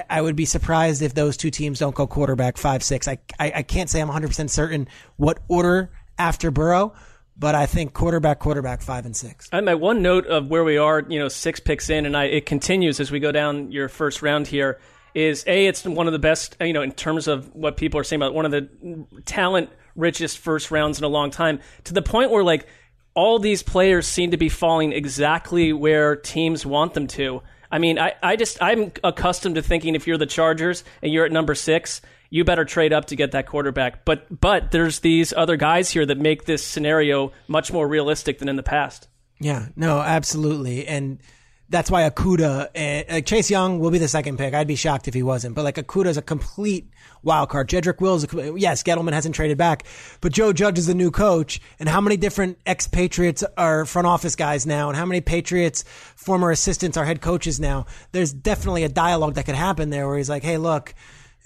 I, 0.09 0.21
would 0.21 0.37
be 0.37 0.45
surprised 0.45 1.01
if 1.01 1.13
those 1.13 1.35
two 1.35 1.51
teams 1.51 1.79
don't 1.79 1.93
go 1.93 2.07
quarterback 2.07 2.57
five, 2.57 2.81
six. 2.81 3.09
I, 3.09 3.17
I, 3.37 3.51
I 3.57 3.63
can't 3.63 3.89
say 3.89 3.99
I'm 3.99 4.07
100% 4.07 4.49
certain 4.49 4.87
what 5.17 5.39
order 5.49 5.91
after 6.17 6.49
Burrow, 6.49 6.93
but 7.41 7.55
I 7.55 7.65
think 7.65 7.93
quarterback, 7.93 8.37
quarterback, 8.37 8.83
five 8.83 9.03
and 9.03 9.15
six. 9.17 9.49
My 9.51 9.73
one 9.73 10.03
note 10.03 10.27
of 10.27 10.47
where 10.47 10.63
we 10.63 10.77
are, 10.77 11.03
you 11.09 11.17
know, 11.17 11.27
six 11.27 11.59
picks 11.59 11.89
in, 11.89 12.05
and 12.05 12.15
I, 12.15 12.25
it 12.25 12.45
continues 12.45 12.99
as 12.99 13.09
we 13.09 13.19
go 13.19 13.31
down 13.31 13.71
your 13.71 13.89
first 13.89 14.21
round 14.21 14.45
here. 14.45 14.79
Is 15.15 15.43
a, 15.47 15.65
it's 15.65 15.83
one 15.83 16.05
of 16.05 16.13
the 16.13 16.19
best, 16.19 16.55
uh, 16.61 16.65
you 16.65 16.71
know, 16.71 16.83
in 16.83 16.91
terms 16.91 17.27
of 17.27 17.53
what 17.55 17.77
people 17.77 17.99
are 17.99 18.03
saying 18.03 18.21
about 18.21 18.35
one 18.35 18.45
of 18.45 18.51
the 18.51 18.69
talent 19.25 19.71
richest 19.95 20.37
first 20.37 20.69
rounds 20.69 20.99
in 20.99 21.03
a 21.03 21.07
long 21.07 21.31
time. 21.31 21.59
To 21.85 21.93
the 21.95 22.03
point 22.03 22.29
where 22.29 22.43
like 22.43 22.67
all 23.15 23.39
these 23.39 23.63
players 23.63 24.05
seem 24.05 24.31
to 24.31 24.37
be 24.37 24.47
falling 24.47 24.93
exactly 24.93 25.73
where 25.73 26.15
teams 26.15 26.63
want 26.63 26.93
them 26.93 27.07
to. 27.07 27.41
I 27.71 27.79
mean, 27.79 27.97
I, 27.97 28.13
I 28.21 28.35
just 28.35 28.61
I'm 28.61 28.91
accustomed 29.03 29.55
to 29.55 29.63
thinking 29.63 29.95
if 29.95 30.05
you're 30.05 30.19
the 30.19 30.27
Chargers 30.27 30.83
and 31.01 31.11
you're 31.11 31.25
at 31.25 31.31
number 31.31 31.55
six, 31.55 32.01
you 32.31 32.43
better 32.43 32.65
trade 32.65 32.93
up 32.93 33.05
to 33.05 33.15
get 33.15 33.33
that 33.33 33.45
quarterback. 33.45 34.03
But 34.05 34.39
but 34.41 34.71
there's 34.71 35.01
these 35.01 35.31
other 35.33 35.57
guys 35.57 35.91
here 35.91 36.05
that 36.07 36.17
make 36.17 36.45
this 36.45 36.63
scenario 36.63 37.31
much 37.47 37.71
more 37.71 37.87
realistic 37.87 38.39
than 38.39 38.49
in 38.49 38.55
the 38.55 38.63
past. 38.63 39.07
Yeah, 39.39 39.67
no, 39.75 39.99
absolutely, 39.99 40.87
and 40.87 41.19
that's 41.67 41.89
why 41.89 42.07
Okudah 42.09 42.69
and 42.75 43.25
Chase 43.25 43.49
Young 43.49 43.79
will 43.79 43.91
be 43.91 43.97
the 43.97 44.07
second 44.07 44.37
pick. 44.37 44.53
I'd 44.53 44.67
be 44.67 44.75
shocked 44.75 45.07
if 45.07 45.13
he 45.13 45.23
wasn't, 45.23 45.55
but 45.55 45.63
like 45.63 45.75
Okudah 45.75 46.07
is 46.07 46.17
a 46.17 46.21
complete 46.21 46.89
wild 47.23 47.49
card. 47.49 47.69
Jedrick 47.69 48.01
Wills, 48.01 48.25
yes, 48.57 48.83
Gettleman 48.83 49.13
hasn't 49.13 49.35
traded 49.35 49.57
back, 49.57 49.85
but 50.21 50.31
Joe 50.31 50.53
Judge 50.53 50.77
is 50.77 50.87
the 50.87 50.93
new 50.93 51.11
coach, 51.11 51.59
and 51.79 51.89
how 51.89 52.01
many 52.01 52.17
different 52.17 52.59
expatriates 52.67 53.43
are 53.57 53.85
front 53.85 54.07
office 54.07 54.35
guys 54.35 54.65
now, 54.65 54.89
and 54.89 54.97
how 54.97 55.05
many 55.05 55.21
Patriots 55.21 55.83
former 56.15 56.51
assistants 56.51 56.97
are 56.97 57.05
head 57.05 57.21
coaches 57.21 57.59
now? 57.59 57.87
There's 58.11 58.31
definitely 58.31 58.83
a 58.83 58.89
dialogue 58.89 59.35
that 59.35 59.45
could 59.45 59.55
happen 59.55 59.89
there 59.89 60.07
where 60.07 60.17
he's 60.17 60.29
like, 60.29 60.43
hey, 60.43 60.57
look 60.57 60.93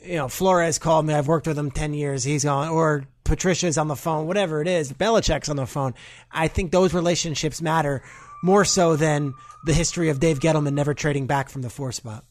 you 0.06 0.16
know, 0.16 0.28
Flores 0.28 0.80
called 0.80 1.06
me. 1.06 1.14
I've 1.14 1.28
worked 1.28 1.48
with 1.48 1.58
him 1.58 1.72
10 1.72 1.94
years. 1.94 2.24
He's 2.24 2.44
gone. 2.44 2.70
Or 2.70 3.06
Patricia's 3.24 3.78
on 3.78 3.88
the 3.88 3.96
phone, 3.96 4.28
whatever 4.28 4.62
it 4.62 4.68
is. 4.68 4.92
Belichick's 4.94 5.50
on 5.50 5.56
the 5.56 5.66
phone. 5.66 5.94
I 6.32 6.48
think 6.48 6.72
those 6.72 6.94
relationships 6.94 7.62
matter 7.62 8.04
more 8.44 8.66
so 8.66 8.96
than 8.96 9.34
the 9.66 9.74
history 9.74 10.10
of 10.10 10.20
Dave 10.20 10.40
Gettleman 10.40 10.74
never 10.74 10.94
trading 10.94 11.26
back 11.26 11.50
from 11.50 11.62
the 11.64 11.70
four 11.70 11.92
spot. 11.92 12.24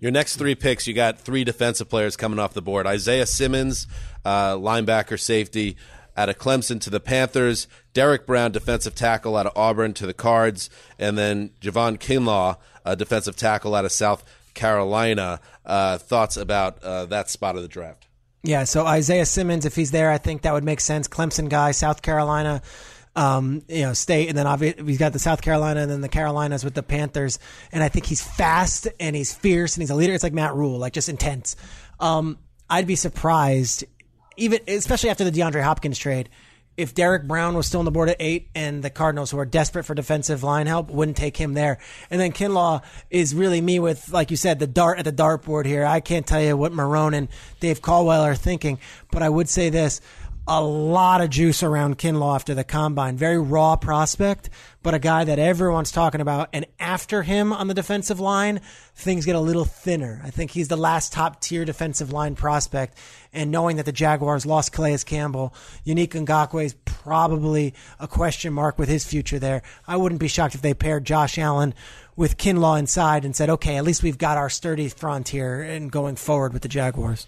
Your 0.00 0.10
next 0.10 0.36
three 0.36 0.54
picks, 0.54 0.86
you 0.86 0.92
got 0.92 1.18
three 1.18 1.44
defensive 1.44 1.88
players 1.88 2.16
coming 2.16 2.38
off 2.38 2.52
the 2.52 2.60
board. 2.60 2.86
Isaiah 2.86 3.26
Simmons, 3.26 3.86
uh, 4.24 4.54
linebacker, 4.54 5.18
safety, 5.18 5.76
out 6.16 6.28
of 6.28 6.38
Clemson 6.38 6.80
to 6.82 6.90
the 6.90 7.00
Panthers. 7.00 7.66
Derrick 7.92 8.26
Brown, 8.26 8.52
defensive 8.52 8.94
tackle 8.94 9.36
out 9.36 9.46
of 9.46 9.52
Auburn 9.56 9.94
to 9.94 10.06
the 10.06 10.14
Cards, 10.14 10.68
and 10.98 11.16
then 11.16 11.50
Javon 11.60 11.98
Kinlaw, 11.98 12.58
a 12.84 12.96
defensive 12.96 13.36
tackle 13.36 13.74
out 13.74 13.84
of 13.84 13.92
South 13.92 14.24
Carolina. 14.54 15.40
Uh, 15.64 15.98
thoughts 15.98 16.36
about 16.36 16.82
uh, 16.82 17.06
that 17.06 17.30
spot 17.30 17.56
of 17.56 17.62
the 17.62 17.68
draft? 17.68 18.06
Yeah, 18.42 18.64
so 18.64 18.86
Isaiah 18.86 19.24
Simmons, 19.24 19.64
if 19.64 19.74
he's 19.74 19.90
there, 19.90 20.10
I 20.10 20.18
think 20.18 20.42
that 20.42 20.52
would 20.52 20.64
make 20.64 20.80
sense. 20.80 21.08
Clemson 21.08 21.48
guy, 21.48 21.70
South 21.70 22.02
Carolina, 22.02 22.60
um, 23.16 23.62
you 23.68 23.82
know, 23.82 23.94
state, 23.94 24.28
and 24.28 24.36
then 24.36 24.46
obviously 24.46 24.84
he's 24.84 24.98
got 24.98 25.14
the 25.14 25.18
South 25.18 25.40
Carolina 25.40 25.80
and 25.80 25.90
then 25.90 26.02
the 26.02 26.10
Carolinas 26.10 26.62
with 26.62 26.74
the 26.74 26.82
Panthers. 26.82 27.38
And 27.72 27.82
I 27.82 27.88
think 27.88 28.04
he's 28.04 28.22
fast 28.22 28.86
and 29.00 29.16
he's 29.16 29.34
fierce 29.34 29.76
and 29.76 29.82
he's 29.82 29.90
a 29.90 29.94
leader. 29.94 30.12
It's 30.12 30.22
like 30.22 30.34
Matt 30.34 30.54
Rhule, 30.54 30.78
like 30.78 30.92
just 30.92 31.08
intense. 31.08 31.56
Um, 31.98 32.38
I'd 32.68 32.86
be 32.86 32.96
surprised, 32.96 33.84
even 34.36 34.60
especially 34.68 35.08
after 35.08 35.24
the 35.24 35.30
DeAndre 35.30 35.62
Hopkins 35.62 35.96
trade, 35.96 36.28
if 36.76 36.94
Derrick 36.94 37.28
Brown 37.28 37.56
was 37.56 37.66
still 37.66 37.80
on 37.80 37.84
the 37.84 37.90
board 37.90 38.08
at 38.08 38.16
eight 38.18 38.48
and 38.54 38.82
the 38.82 38.90
Cardinals, 38.90 39.30
who 39.30 39.38
are 39.38 39.44
desperate 39.44 39.84
for 39.84 39.94
defensive 39.94 40.42
line 40.42 40.66
help, 40.66 40.90
wouldn't 40.90 41.16
take 41.16 41.36
him 41.36 41.54
there. 41.54 41.78
And 42.10 42.20
then 42.20 42.32
Kinlaw 42.32 42.82
is 43.10 43.34
really 43.34 43.60
me 43.60 43.78
with, 43.78 44.10
like 44.10 44.30
you 44.30 44.36
said, 44.36 44.58
the 44.58 44.66
dart 44.66 44.98
at 44.98 45.04
the 45.04 45.12
dartboard 45.12 45.66
here. 45.66 45.84
I 45.84 46.00
can't 46.00 46.26
tell 46.26 46.42
you 46.42 46.56
what 46.56 46.72
Marrone 46.72 47.14
and 47.14 47.28
Dave 47.60 47.80
Caldwell 47.80 48.22
are 48.22 48.34
thinking, 48.34 48.78
but 49.10 49.22
I 49.22 49.28
would 49.28 49.48
say 49.48 49.70
this. 49.70 50.00
A 50.46 50.62
lot 50.62 51.22
of 51.22 51.30
juice 51.30 51.62
around 51.62 51.96
Kinlaw 51.96 52.34
after 52.34 52.54
the 52.54 52.64
combine. 52.64 53.16
Very 53.16 53.38
raw 53.38 53.76
prospect, 53.76 54.50
but 54.82 54.92
a 54.92 54.98
guy 54.98 55.24
that 55.24 55.38
everyone's 55.38 55.90
talking 55.90 56.20
about. 56.20 56.50
And 56.52 56.66
after 56.78 57.22
him 57.22 57.50
on 57.50 57.66
the 57.66 57.72
defensive 57.72 58.20
line, 58.20 58.60
things 58.94 59.24
get 59.24 59.36
a 59.36 59.40
little 59.40 59.64
thinner. 59.64 60.20
I 60.22 60.28
think 60.28 60.50
he's 60.50 60.68
the 60.68 60.76
last 60.76 61.14
top 61.14 61.40
tier 61.40 61.64
defensive 61.64 62.12
line 62.12 62.34
prospect. 62.34 62.98
And 63.32 63.50
knowing 63.50 63.78
that 63.78 63.86
the 63.86 63.92
Jaguars 63.92 64.44
lost 64.44 64.72
Calais 64.72 64.98
Campbell, 65.06 65.54
Yannick 65.86 66.08
Ngakoue 66.08 66.66
is 66.66 66.74
probably 66.84 67.72
a 67.98 68.06
question 68.06 68.52
mark 68.52 68.78
with 68.78 68.90
his 68.90 69.06
future 69.06 69.38
there. 69.38 69.62
I 69.88 69.96
wouldn't 69.96 70.20
be 70.20 70.28
shocked 70.28 70.54
if 70.54 70.60
they 70.60 70.74
paired 70.74 71.06
Josh 71.06 71.38
Allen 71.38 71.72
with 72.16 72.36
Kinlaw 72.36 72.78
inside 72.78 73.24
and 73.24 73.34
said, 73.34 73.48
okay, 73.48 73.78
at 73.78 73.84
least 73.84 74.02
we've 74.02 74.18
got 74.18 74.36
our 74.36 74.50
sturdy 74.50 74.90
front 74.90 75.28
here 75.28 75.62
and 75.62 75.90
going 75.90 76.16
forward 76.16 76.52
with 76.52 76.60
the 76.60 76.68
Jaguars. 76.68 77.26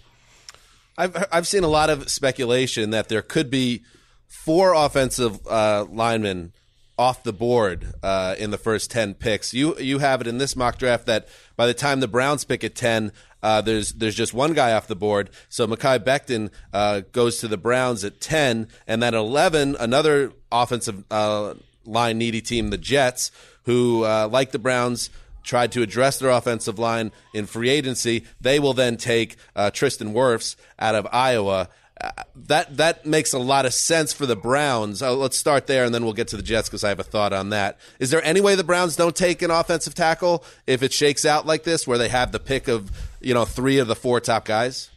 I've 0.97 1.25
I've 1.31 1.47
seen 1.47 1.63
a 1.63 1.67
lot 1.67 1.89
of 1.89 2.09
speculation 2.09 2.89
that 2.91 3.07
there 3.09 3.21
could 3.21 3.49
be 3.49 3.83
four 4.27 4.73
offensive 4.73 5.45
uh, 5.47 5.85
linemen 5.89 6.53
off 6.97 7.21
the 7.21 7.33
board 7.33 7.93
uh, 8.01 8.35
in 8.39 8.49
the 8.49 8.57
first 8.57 8.89
ten 8.91 9.13
picks. 9.13 9.53
You 9.53 9.77
you 9.79 9.99
have 9.99 10.21
it 10.21 10.27
in 10.27 10.37
this 10.39 10.55
mock 10.55 10.77
draft 10.77 11.05
that 11.05 11.27
by 11.55 11.67
the 11.67 11.73
time 11.73 11.99
the 11.99 12.07
Browns 12.07 12.43
pick 12.45 12.63
at 12.63 12.75
ten, 12.75 13.11
Uh, 13.43 13.61
there's 13.61 13.93
there's 13.93 14.15
just 14.15 14.33
one 14.33 14.53
guy 14.53 14.73
off 14.73 14.87
the 14.87 14.95
board. 14.95 15.29
So 15.47 15.67
Mekhi 15.67 15.99
Becton 15.99 16.49
uh, 16.73 17.01
goes 17.11 17.37
to 17.37 17.47
the 17.47 17.57
Browns 17.57 18.03
at 18.03 18.19
10, 18.19 18.67
and 18.87 19.01
then 19.01 19.13
11, 19.13 19.75
another 19.79 20.31
offensive 20.51 21.03
uh, 21.11 21.53
line 21.85 22.17
needy 22.17 22.41
team, 22.41 22.71
the 22.71 22.79
Jets, 22.79 23.31
who 23.65 24.03
uh, 24.03 24.27
like 24.31 24.51
the 24.51 24.59
Browns 24.59 25.11
tried 25.47 25.71
to 25.71 25.81
address 25.81 26.19
their 26.19 26.29
offensive 26.29 26.77
line 26.77 27.11
in 27.33 27.45
free 27.45 27.69
agency. 27.69 28.25
They 28.39 28.59
will 28.59 28.73
then 28.73 28.97
take 28.97 29.37
uh, 29.55 29.71
Tristan 29.71 30.13
Wirfs 30.13 30.55
out 30.77 30.93
of 30.93 31.07
Iowa. 31.11 31.69
Uh, 31.99 32.11
that 32.35 32.77
that 32.77 33.07
makes 33.07 33.33
a 33.33 33.39
lot 33.39 33.65
of 33.65 33.73
sense 33.73 34.13
for 34.13 34.27
the 34.27 34.35
Browns. 34.35 35.01
Uh, 35.01 35.15
let's 35.15 35.35
start 35.35 35.65
there, 35.65 35.83
and 35.83 35.95
then 35.95 36.03
we'll 36.03 36.13
get 36.13 36.27
to 36.27 36.37
the 36.37 36.43
Jets 36.43 36.69
because 36.69 36.83
I 36.83 36.89
have 36.89 36.99
a 36.99 37.03
thought 37.03 37.33
on 37.33 37.49
that. 37.49 37.79
Is 37.97 38.11
there 38.11 38.23
any 38.23 38.39
way 38.39 38.53
the 38.53 38.63
Browns 38.63 38.95
don't 38.95 39.15
take 39.15 39.41
an 39.41 39.49
offensive 39.49 39.95
tackle 39.95 40.43
if 40.67 40.83
it 40.83 40.93
shakes 40.93 41.25
out 41.25 41.47
like 41.47 41.63
this, 41.63 41.87
where 41.87 41.97
they 41.97 42.09
have 42.09 42.31
the 42.31 42.39
pick 42.39 42.67
of 42.67 42.91
you 43.19 43.33
know 43.33 43.45
three 43.45 43.79
of 43.79 43.87
the 43.87 43.95
four 43.95 44.19
top 44.19 44.45
guys? 44.45 44.91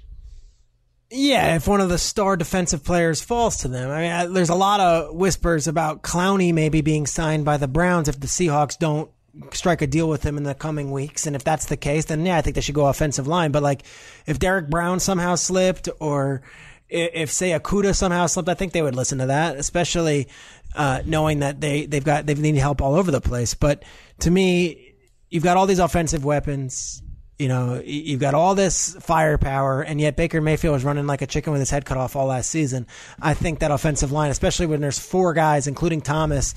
Yeah, 1.13 1.57
if 1.57 1.67
one 1.67 1.81
of 1.81 1.89
the 1.89 1.99
star 1.99 2.37
defensive 2.37 2.85
players 2.85 3.23
falls 3.23 3.59
to 3.59 3.69
them. 3.69 3.91
I 3.91 4.01
mean, 4.03 4.13
I, 4.13 4.27
there's 4.27 4.51
a 4.51 4.55
lot 4.55 4.81
of 4.81 5.15
whispers 5.15 5.67
about 5.67 6.03
Clowney 6.03 6.53
maybe 6.53 6.83
being 6.83 7.07
signed 7.07 7.47
by 7.47 7.57
the 7.57 7.67
Browns 7.67 8.09
if 8.09 8.21
the 8.21 8.29
Seahawks 8.29 8.79
don't 8.79 9.11
strike 9.53 9.83
a 9.83 9.87
deal 9.87 10.09
with 10.09 10.23
him 10.23 10.37
in 10.37 10.43
the 10.45 10.55
coming 10.55 10.91
weeks. 10.91 11.27
And 11.27 11.37
if 11.37 11.45
that's 11.45 11.67
the 11.67 11.77
case, 11.77 12.07
then 12.07 12.25
yeah, 12.25 12.37
I 12.37 12.43
think 12.43 12.55
they 12.55 12.61
should 12.61 12.75
go 12.75 12.87
offensive 12.87 13.27
line. 13.27 13.53
But 13.53 13.63
like, 13.63 13.83
if 14.27 14.39
Derrick 14.39 14.69
Brown 14.69 15.01
somehow 15.01 15.35
slipped 15.35 15.89
or 16.01 16.43
if, 16.89 17.31
say 17.31 17.51
Okudah 17.51 17.95
somehow 17.95 18.27
slipped, 18.27 18.49
I 18.49 18.55
think 18.55 18.73
they 18.73 18.83
would 18.83 18.97
listen 18.97 19.19
to 19.19 19.27
that, 19.27 19.57
especially 19.57 20.29
uh, 20.75 21.03
knowing 21.05 21.41
that 21.41 21.61
they 21.61 21.87
they've 21.87 22.05
got 22.05 22.27
they 22.27 22.35
need 22.35 22.57
help 22.57 22.83
all 22.83 22.95
over 22.95 23.11
the 23.11 23.21
place. 23.21 23.55
But 23.55 23.85
to 24.21 24.31
me, 24.31 24.95
you've 25.29 25.45
got 25.45 25.57
all 25.57 25.67
these 25.67 25.79
offensive 25.79 26.25
weapons. 26.25 27.03
You 27.39 27.49
know, 27.49 27.81
you've 27.83 28.21
got 28.21 28.35
all 28.35 28.55
this 28.55 28.95
firepower, 29.01 29.81
and 29.81 29.99
yet 29.99 30.15
Baker 30.15 30.43
Mayfield 30.43 30.75
was 30.75 30.85
running 30.85 31.07
like 31.07 31.23
a 31.23 31.27
chicken 31.27 31.53
with 31.53 31.61
his 31.61 31.71
head 31.71 31.87
cut 31.87 31.97
off 31.97 32.15
all 32.15 32.27
last 32.27 32.51
season. 32.51 32.87
I 33.19 33.33
think 33.33 33.61
that 33.61 33.71
offensive 33.71 34.13
line, 34.13 34.31
especially 34.31 34.67
when 34.67 34.83
there's 34.83 34.99
four 34.99 35.33
guys, 35.33 35.67
including 35.67 36.03
Thomas, 36.03 36.55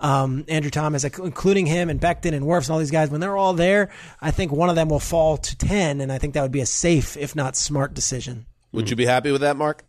um, 0.00 0.44
Andrew 0.48 0.70
Thomas, 0.70 1.04
including 1.04 1.66
him 1.66 1.90
and 1.90 2.00
Becton 2.00 2.34
and 2.34 2.44
Wirfs 2.44 2.64
and 2.64 2.70
all 2.70 2.78
these 2.78 2.90
guys, 2.90 3.10
when 3.10 3.20
they're 3.20 3.36
all 3.36 3.54
there, 3.54 3.90
I 4.20 4.30
think 4.30 4.52
one 4.52 4.68
of 4.68 4.76
them 4.76 4.88
will 4.88 5.00
fall 5.00 5.36
to 5.36 5.56
10, 5.56 6.00
and 6.00 6.12
I 6.12 6.18
think 6.18 6.34
that 6.34 6.42
would 6.42 6.52
be 6.52 6.60
a 6.60 6.66
safe, 6.66 7.16
if 7.16 7.34
not 7.34 7.56
smart 7.56 7.94
decision. 7.94 8.46
Would 8.72 8.90
you 8.90 8.96
be 8.96 9.06
happy 9.06 9.32
with 9.32 9.40
that, 9.40 9.56
Mark? 9.56 9.84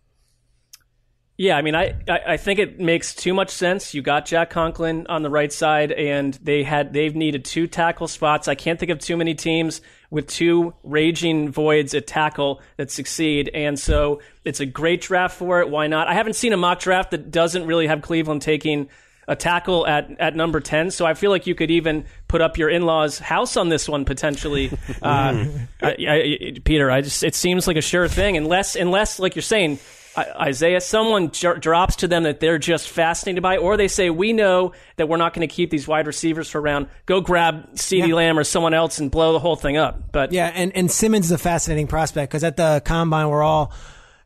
Yeah, 1.39 1.55
I 1.55 1.61
mean, 1.61 1.75
I, 1.75 1.93
I, 2.09 2.19
I 2.29 2.37
think 2.37 2.57
it 2.57 2.79
makes 2.79 3.13
too 3.13 3.31
much 3.31 3.51
sense. 3.51 3.93
You 3.93 4.01
got 4.01 4.25
Jack 4.25 4.49
Conklin 4.49 5.05
on 5.07 5.21
the 5.21 5.29
right 5.29 5.53
side, 5.53 5.91
and 5.91 6.33
they 6.41 6.63
had 6.63 6.93
they've 6.93 7.15
needed 7.15 7.45
two 7.45 7.67
tackle 7.67 8.07
spots. 8.07 8.47
I 8.47 8.55
can't 8.55 8.79
think 8.79 8.91
of 8.91 8.97
too 8.97 9.15
many 9.15 9.35
teams 9.35 9.81
with 10.09 10.25
two 10.25 10.73
raging 10.83 11.51
voids 11.51 11.93
at 11.93 12.07
tackle 12.07 12.61
that 12.77 12.89
succeed, 12.89 13.51
and 13.53 13.77
so 13.77 14.19
it's 14.45 14.61
a 14.61 14.65
great 14.65 15.01
draft 15.01 15.37
for 15.37 15.61
it. 15.61 15.69
Why 15.69 15.85
not? 15.85 16.07
I 16.07 16.15
haven't 16.15 16.33
seen 16.33 16.53
a 16.53 16.57
mock 16.57 16.79
draft 16.79 17.11
that 17.11 17.29
doesn't 17.29 17.67
really 17.67 17.85
have 17.85 18.01
Cleveland 18.01 18.41
taking 18.41 18.89
a 19.27 19.35
tackle 19.35 19.85
at, 19.85 20.09
at 20.19 20.35
number 20.35 20.59
10. 20.59 20.91
So 20.91 21.05
I 21.05 21.13
feel 21.13 21.31
like 21.31 21.47
you 21.47 21.55
could 21.55 21.71
even 21.71 22.05
put 22.27 22.41
up 22.41 22.57
your 22.57 22.69
in 22.69 22.85
law's 22.85 23.19
house 23.19 23.57
on 23.57 23.69
this 23.69 23.89
one 23.89 24.05
potentially. 24.05 24.71
uh, 25.01 25.45
I, 25.81 25.95
I, 26.07 26.53
Peter, 26.63 26.89
I 26.89 27.01
just, 27.01 27.23
it 27.23 27.35
seems 27.35 27.67
like 27.67 27.77
a 27.77 27.81
sure 27.81 28.07
thing 28.07 28.37
unless, 28.37 28.75
unless, 28.75 29.19
like 29.19 29.35
you're 29.35 29.43
saying, 29.43 29.79
Isaiah, 30.17 30.81
someone 30.81 31.29
j- 31.29 31.59
drops 31.59 31.97
to 31.97 32.07
them 32.07 32.23
that 32.23 32.39
they're 32.39 32.57
just 32.57 32.89
fascinated 32.89 33.43
by, 33.43 33.57
or 33.57 33.77
they 33.77 33.87
say, 33.87 34.09
We 34.09 34.33
know 34.33 34.73
that 34.95 35.07
we're 35.07 35.17
not 35.17 35.35
going 35.35 35.47
to 35.47 35.53
keep 35.53 35.69
these 35.69 35.87
wide 35.87 36.07
receivers 36.07 36.49
for 36.49 36.59
around. 36.59 36.87
Go 37.05 37.21
grab 37.21 37.73
CeeDee 37.75 38.07
Yeah. 38.07 38.15
Lamb 38.15 38.39
or 38.39 38.43
someone 38.43 38.73
else 38.73 38.97
and 38.97 39.11
blow 39.11 39.33
the 39.33 39.39
whole 39.39 39.55
thing 39.55 39.77
up. 39.77 40.11
But 40.11 40.31
Yeah, 40.31 40.51
and, 40.53 40.75
and 40.75 40.89
Simmons 40.89 41.27
is 41.27 41.31
a 41.31 41.37
fascinating 41.37 41.85
prospect 41.85 42.31
because 42.31 42.43
at 42.43 42.57
the 42.57 42.81
combine 42.83 43.29
we're 43.29 43.43
all, 43.43 43.71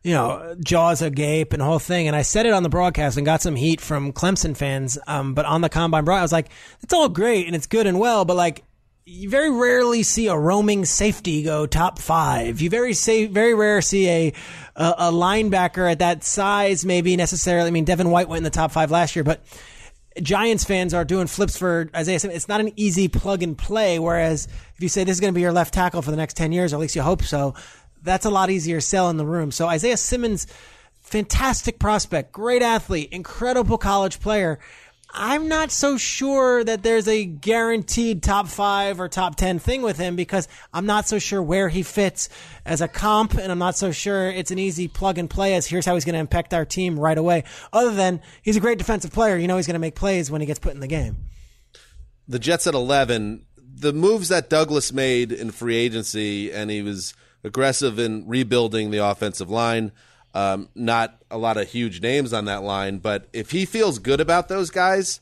you 0.02 0.12
know, 0.14 0.56
jaws 0.64 1.00
agape 1.00 1.52
and 1.52 1.62
whole 1.62 1.78
thing. 1.78 2.08
And 2.08 2.16
I 2.16 2.22
said 2.22 2.46
it 2.46 2.52
on 2.52 2.62
the 2.62 2.68
broadcast 2.68 3.16
and 3.16 3.24
got 3.24 3.42
some 3.42 3.54
heat 3.54 3.80
from 3.80 4.12
Clemson 4.12 4.56
fans. 4.56 4.98
Um, 5.06 5.34
but 5.34 5.46
on 5.46 5.60
the 5.60 5.68
combine 5.68 6.04
broad, 6.04 6.18
I 6.18 6.22
was 6.22 6.32
like, 6.32 6.48
it's 6.82 6.92
all 6.92 7.08
great 7.08 7.46
and 7.46 7.54
it's 7.54 7.66
good 7.66 7.86
and 7.86 7.98
well, 7.98 8.24
but 8.24 8.36
like. 8.36 8.64
You 9.04 9.28
very 9.28 9.50
rarely 9.50 10.04
see 10.04 10.28
a 10.28 10.36
roaming 10.36 10.84
safety 10.84 11.42
go 11.42 11.66
top 11.66 11.98
five. 11.98 12.60
You 12.60 12.70
very 12.70 12.92
say 12.92 13.26
very 13.26 13.52
rare 13.52 13.82
see 13.82 14.08
a, 14.08 14.32
a 14.76 14.94
a 14.96 15.12
linebacker 15.12 15.90
at 15.90 15.98
that 15.98 16.22
size 16.22 16.84
maybe 16.84 17.16
necessarily. 17.16 17.66
I 17.66 17.72
mean, 17.72 17.84
Devin 17.84 18.10
White 18.10 18.28
went 18.28 18.38
in 18.38 18.44
the 18.44 18.50
top 18.50 18.70
five 18.70 18.92
last 18.92 19.16
year, 19.16 19.24
but 19.24 19.42
Giants 20.20 20.64
fans 20.64 20.92
are 20.94 21.04
doing 21.04 21.26
flips 21.26 21.56
for 21.56 21.88
Isaiah. 21.96 22.18
It's 22.22 22.48
not 22.48 22.60
an 22.60 22.72
easy 22.76 23.08
plug 23.08 23.42
and 23.42 23.56
play. 23.56 23.98
Whereas 23.98 24.46
if 24.76 24.82
you 24.82 24.88
say 24.88 25.04
this 25.04 25.16
is 25.16 25.20
going 25.20 25.32
to 25.32 25.36
be 25.36 25.40
your 25.40 25.52
left 25.52 25.72
tackle 25.72 26.02
for 26.02 26.10
the 26.10 26.16
next 26.16 26.36
10 26.36 26.52
years, 26.52 26.72
or 26.72 26.76
at 26.76 26.80
least 26.80 26.96
you 26.96 27.02
hope 27.02 27.22
so, 27.22 27.54
that's 28.02 28.26
a 28.26 28.30
lot 28.30 28.50
easier 28.50 28.80
sell 28.80 29.10
in 29.10 29.16
the 29.16 29.26
room. 29.26 29.50
So 29.50 29.66
Isaiah 29.66 29.96
Simmons, 29.96 30.46
fantastic 31.00 31.78
prospect, 31.78 32.32
great 32.32 32.62
athlete, 32.62 33.08
incredible 33.12 33.78
college 33.78 34.20
player. 34.20 34.58
I'm 35.14 35.46
not 35.46 35.70
so 35.70 35.98
sure 35.98 36.64
that 36.64 36.82
there's 36.82 37.06
a 37.06 37.26
guaranteed 37.26 38.22
top 38.22 38.48
five 38.48 38.98
or 38.98 39.08
top 39.08 39.36
10 39.36 39.58
thing 39.58 39.82
with 39.82 39.98
him 39.98 40.16
because 40.16 40.48
I'm 40.72 40.86
not 40.86 41.06
so 41.06 41.18
sure 41.18 41.42
where 41.42 41.68
he 41.68 41.82
fits 41.82 42.30
as 42.64 42.80
a 42.80 42.88
comp, 42.88 43.34
and 43.34 43.52
I'm 43.52 43.58
not 43.58 43.76
so 43.76 43.92
sure 43.92 44.30
it's 44.30 44.50
an 44.50 44.58
easy 44.58 44.88
plug 44.88 45.18
and 45.18 45.28
play 45.28 45.54
as 45.54 45.66
here's 45.66 45.84
how 45.84 45.94
he's 45.94 46.06
going 46.06 46.14
to 46.14 46.18
impact 46.18 46.54
our 46.54 46.64
team 46.64 46.98
right 46.98 47.18
away. 47.18 47.44
Other 47.74 47.94
than 47.94 48.22
he's 48.40 48.56
a 48.56 48.60
great 48.60 48.78
defensive 48.78 49.12
player. 49.12 49.36
You 49.36 49.48
know 49.48 49.56
he's 49.56 49.66
going 49.66 49.74
to 49.74 49.80
make 49.80 49.96
plays 49.96 50.30
when 50.30 50.40
he 50.40 50.46
gets 50.46 50.58
put 50.58 50.72
in 50.72 50.80
the 50.80 50.86
game. 50.86 51.16
the 52.26 52.38
Jets 52.38 52.66
at 52.66 52.72
11, 52.72 53.44
the 53.58 53.92
moves 53.92 54.28
that 54.28 54.48
Douglas 54.48 54.94
made 54.94 55.30
in 55.30 55.50
free 55.50 55.76
agency, 55.76 56.50
and 56.50 56.70
he 56.70 56.80
was 56.80 57.12
aggressive 57.44 57.98
in 57.98 58.26
rebuilding 58.26 58.90
the 58.90 58.98
offensive 58.98 59.50
line. 59.50 59.92
Um, 60.34 60.68
not 60.74 61.22
a 61.30 61.36
lot 61.36 61.56
of 61.56 61.68
huge 61.68 62.00
names 62.00 62.32
on 62.32 62.46
that 62.46 62.62
line, 62.62 62.98
but 62.98 63.28
if 63.32 63.50
he 63.50 63.64
feels 63.64 63.98
good 63.98 64.20
about 64.20 64.48
those 64.48 64.70
guys, 64.70 65.20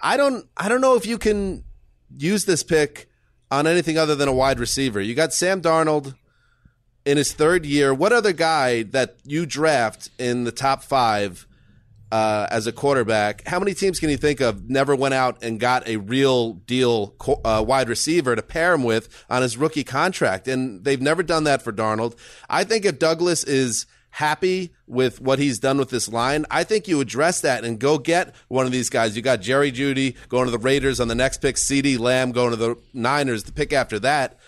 I 0.00 0.16
don't, 0.16 0.46
I 0.56 0.68
don't 0.68 0.80
know 0.80 0.94
if 0.94 1.04
you 1.04 1.18
can 1.18 1.64
use 2.16 2.44
this 2.44 2.62
pick 2.62 3.08
on 3.50 3.66
anything 3.66 3.98
other 3.98 4.14
than 4.14 4.28
a 4.28 4.32
wide 4.32 4.60
receiver. 4.60 5.00
You 5.00 5.14
got 5.14 5.34
Sam 5.34 5.60
Darnold 5.60 6.14
in 7.04 7.16
his 7.16 7.32
third 7.32 7.66
year. 7.66 7.92
What 7.92 8.12
other 8.12 8.32
guy 8.32 8.82
that 8.84 9.16
you 9.24 9.46
draft 9.46 10.10
in 10.18 10.44
the 10.44 10.52
top 10.52 10.82
five 10.82 11.46
uh, 12.10 12.46
as 12.50 12.66
a 12.66 12.72
quarterback. 12.72 13.46
How 13.46 13.58
many 13.58 13.74
teams 13.74 14.00
can 14.00 14.08
you 14.10 14.16
think 14.16 14.40
of 14.40 14.68
never 14.68 14.96
went 14.96 15.14
out 15.14 15.42
and 15.42 15.60
got 15.60 15.86
a 15.86 15.96
real 15.96 16.54
deal 16.54 17.08
co- 17.18 17.40
uh, 17.44 17.62
wide 17.66 17.88
receiver 17.88 18.34
to 18.34 18.42
pair 18.42 18.74
him 18.74 18.82
with 18.84 19.24
on 19.28 19.42
his 19.42 19.56
rookie 19.56 19.84
contract? 19.84 20.48
And 20.48 20.84
they've 20.84 21.00
never 21.00 21.22
done 21.22 21.44
that 21.44 21.62
for 21.62 21.72
Darnold. 21.72 22.18
I 22.48 22.64
think 22.64 22.84
if 22.84 22.98
Douglas 22.98 23.44
is 23.44 23.86
happy 24.10 24.72
with 24.86 25.20
what 25.20 25.38
he's 25.38 25.58
done 25.58 25.76
with 25.78 25.90
this 25.90 26.08
line, 26.08 26.46
I 26.50 26.64
think 26.64 26.88
you 26.88 27.00
address 27.00 27.42
that 27.42 27.64
and 27.64 27.78
go 27.78 27.98
get 27.98 28.34
one 28.48 28.64
of 28.64 28.72
these 28.72 28.88
guys. 28.88 29.14
You 29.14 29.22
got 29.22 29.40
Jerry 29.42 29.70
Jeudy 29.70 30.16
going 30.28 30.46
to 30.46 30.50
the 30.50 30.58
Raiders 30.58 31.00
on 31.00 31.08
the 31.08 31.14
next 31.14 31.42
pick, 31.42 31.56
CeeDee 31.56 31.98
Lamb 31.98 32.32
going 32.32 32.50
to 32.50 32.56
the 32.56 32.76
Niners, 32.94 33.44
the 33.44 33.52
pick 33.52 33.72
after 33.72 33.98
that. 34.00 34.38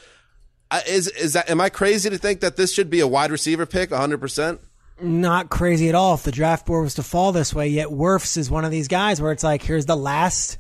Uh, 0.71 0.81
Is 0.87 1.09
is 1.09 1.33
that? 1.33 1.51
Am 1.51 1.61
I 1.61 1.69
crazy 1.69 2.09
to 2.09 2.17
think 2.17 2.41
that 2.41 2.57
this 2.57 2.73
should 2.73 2.91
be 2.91 3.01
a 3.01 3.07
wide 3.07 3.33
receiver 3.33 3.67
pick, 3.67 3.91
100? 3.91 4.61
Not 5.03 5.51
crazy 5.51 5.89
at 5.89 5.95
all 5.95 6.15
if 6.15 6.23
the 6.23 6.33
draft 6.33 6.67
board 6.67 6.85
was 6.85 6.95
to 6.95 7.03
fall 7.03 7.33
this 7.33 7.55
way. 7.55 7.69
Yet 7.69 7.89
Wirfs 7.89 8.37
is 8.37 8.51
one 8.51 8.65
of 8.65 8.71
these 8.71 8.89
guys 8.89 9.21
where 9.21 9.33
it's 9.33 9.45
like, 9.45 9.63
here's 9.63 9.87
the 9.87 9.97
last 9.97 10.59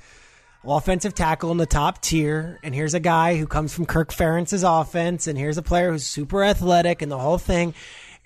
offensive 0.64 1.14
tackle 1.14 1.50
in 1.50 1.56
the 1.56 1.66
top 1.66 2.02
tier, 2.02 2.58
and 2.62 2.74
here's 2.74 2.94
a 2.94 3.00
guy 3.00 3.36
who 3.36 3.46
comes 3.46 3.72
from 3.72 3.86
Kirk 3.86 4.12
Ferentz's 4.12 4.62
offense, 4.62 5.26
and 5.26 5.38
here's 5.38 5.58
a 5.58 5.62
player 5.62 5.90
who's 5.90 6.06
super 6.06 6.44
athletic 6.44 7.02
and 7.02 7.10
the 7.10 7.18
whole 7.18 7.38
thing. 7.38 7.74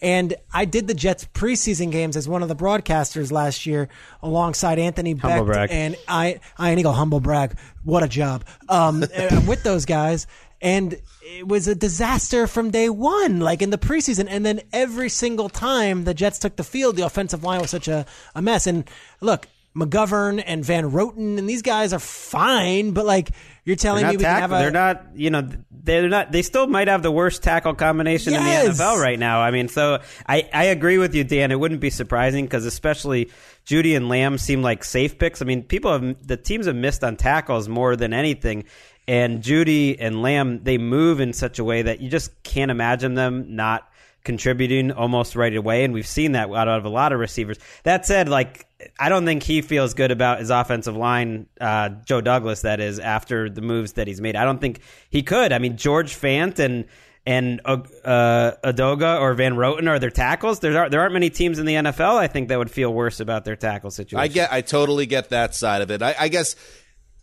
And 0.00 0.34
I 0.52 0.64
did 0.64 0.86
the 0.86 0.94
Jets 0.94 1.26
preseason 1.32 1.90
games 1.90 2.16
as 2.16 2.28
one 2.28 2.42
of 2.42 2.48
the 2.48 2.56
broadcasters 2.56 3.30
last 3.30 3.64
year 3.64 3.88
alongside 4.22 4.78
Anthony 4.78 5.14
Becht 5.14 5.70
and 5.70 5.96
I, 6.08 6.40
I 6.58 6.74
Eagle 6.74 6.92
humble 6.92 7.20
brag. 7.20 7.56
What 7.84 8.02
a 8.02 8.08
job. 8.08 8.44
Um, 8.68 9.02
uh, 9.16 9.40
with 9.46 9.62
those 9.62 9.84
guys. 9.86 10.26
And 10.64 10.96
it 11.22 11.46
was 11.46 11.68
a 11.68 11.74
disaster 11.74 12.46
from 12.46 12.70
day 12.70 12.88
one, 12.88 13.38
like 13.40 13.60
in 13.60 13.68
the 13.70 13.78
preseason. 13.78 14.26
And 14.28 14.44
then 14.46 14.62
every 14.72 15.10
single 15.10 15.50
time 15.50 16.04
the 16.04 16.14
Jets 16.14 16.38
took 16.38 16.56
the 16.56 16.64
field, 16.64 16.96
the 16.96 17.02
offensive 17.02 17.44
line 17.44 17.60
was 17.60 17.70
such 17.70 17.86
a, 17.86 18.06
a 18.34 18.40
mess. 18.40 18.66
And 18.66 18.88
look, 19.20 19.46
McGovern 19.76 20.42
and 20.46 20.64
Van 20.64 20.90
Roten 20.90 21.36
and 21.38 21.48
these 21.48 21.60
guys 21.62 21.92
are 21.92 21.98
fine, 21.98 22.92
but 22.92 23.04
like 23.04 23.30
you're 23.64 23.76
telling 23.76 24.06
me 24.06 24.16
we 24.16 24.22
can 24.22 24.40
have 24.40 24.52
a 24.52 24.56
they're 24.56 24.70
not, 24.70 25.04
you 25.16 25.30
know, 25.30 25.48
they're 25.70 26.08
not. 26.08 26.30
They 26.32 26.42
still 26.42 26.66
might 26.66 26.86
have 26.88 27.02
the 27.02 27.10
worst 27.10 27.42
tackle 27.42 27.74
combination 27.74 28.32
Yes. 28.32 28.66
in 28.66 28.72
the 28.72 28.78
NFL 28.78 29.02
right 29.02 29.18
now. 29.18 29.40
I 29.40 29.50
mean, 29.50 29.68
so 29.68 30.00
I, 30.26 30.48
I 30.54 30.64
agree 30.66 30.96
with 30.98 31.14
you, 31.14 31.24
Dan. 31.24 31.50
It 31.50 31.58
wouldn't 31.58 31.80
be 31.80 31.90
surprising 31.90 32.44
because 32.44 32.64
especially 32.66 33.30
Jeudy 33.66 33.96
and 33.96 34.08
Lamb 34.08 34.38
seem 34.38 34.62
like 34.62 34.84
safe 34.84 35.18
picks. 35.18 35.42
I 35.42 35.44
mean, 35.44 35.62
people 35.64 35.92
have 35.92 36.26
the 36.26 36.36
teams 36.36 36.66
have 36.66 36.76
missed 36.76 37.02
on 37.02 37.16
tackles 37.16 37.68
more 37.68 37.96
than 37.96 38.12
anything, 38.12 38.64
and 39.06 39.42
Jeudy 39.42 39.96
and 39.98 40.22
Lamb 40.22 40.62
they 40.64 40.78
move 40.78 41.20
in 41.20 41.32
such 41.32 41.58
a 41.58 41.64
way 41.64 41.82
that 41.82 42.00
you 42.00 42.08
just 42.08 42.42
can't 42.42 42.70
imagine 42.70 43.14
them 43.14 43.56
not 43.56 43.88
contributing 44.24 44.90
almost 44.90 45.36
right 45.36 45.54
away, 45.54 45.84
and 45.84 45.92
we've 45.92 46.06
seen 46.06 46.32
that 46.32 46.50
out 46.50 46.68
of 46.68 46.84
a 46.84 46.88
lot 46.88 47.12
of 47.12 47.20
receivers. 47.20 47.58
That 47.82 48.06
said, 48.06 48.28
like 48.28 48.66
I 48.98 49.08
don't 49.08 49.24
think 49.24 49.42
he 49.42 49.62
feels 49.62 49.94
good 49.94 50.10
about 50.10 50.40
his 50.40 50.50
offensive 50.50 50.96
line, 50.96 51.46
uh, 51.60 51.90
Joe 52.04 52.20
Douglas. 52.20 52.62
That 52.62 52.80
is 52.80 52.98
after 52.98 53.48
the 53.50 53.60
moves 53.60 53.92
that 53.94 54.06
he's 54.06 54.20
made. 54.20 54.36
I 54.36 54.44
don't 54.44 54.60
think 54.60 54.80
he 55.10 55.22
could. 55.22 55.52
I 55.52 55.58
mean, 55.58 55.76
George 55.76 56.14
Fant 56.14 56.58
and 56.58 56.86
and 57.26 57.60
uh, 57.64 57.78
uh, 58.04 58.52
Edoga 58.64 59.20
or 59.20 59.34
Van 59.34 59.54
Roten 59.54 59.88
are 59.88 59.98
their 59.98 60.10
tackles. 60.10 60.60
There 60.60 60.76
aren't 60.76 60.90
there 60.90 61.00
aren't 61.00 61.14
many 61.14 61.30
teams 61.30 61.58
in 61.58 61.66
the 61.66 61.74
NFL. 61.74 62.16
I 62.16 62.26
think 62.26 62.48
that 62.48 62.58
would 62.58 62.70
feel 62.70 62.92
worse 62.92 63.20
about 63.20 63.44
their 63.44 63.56
tackle 63.56 63.90
situation. 63.90 64.18
I 64.18 64.28
get, 64.28 64.52
I 64.52 64.60
totally 64.60 65.06
get 65.06 65.30
that 65.30 65.54
side 65.54 65.82
of 65.82 65.90
it. 65.90 66.02
I, 66.02 66.14
I 66.18 66.28
guess 66.28 66.56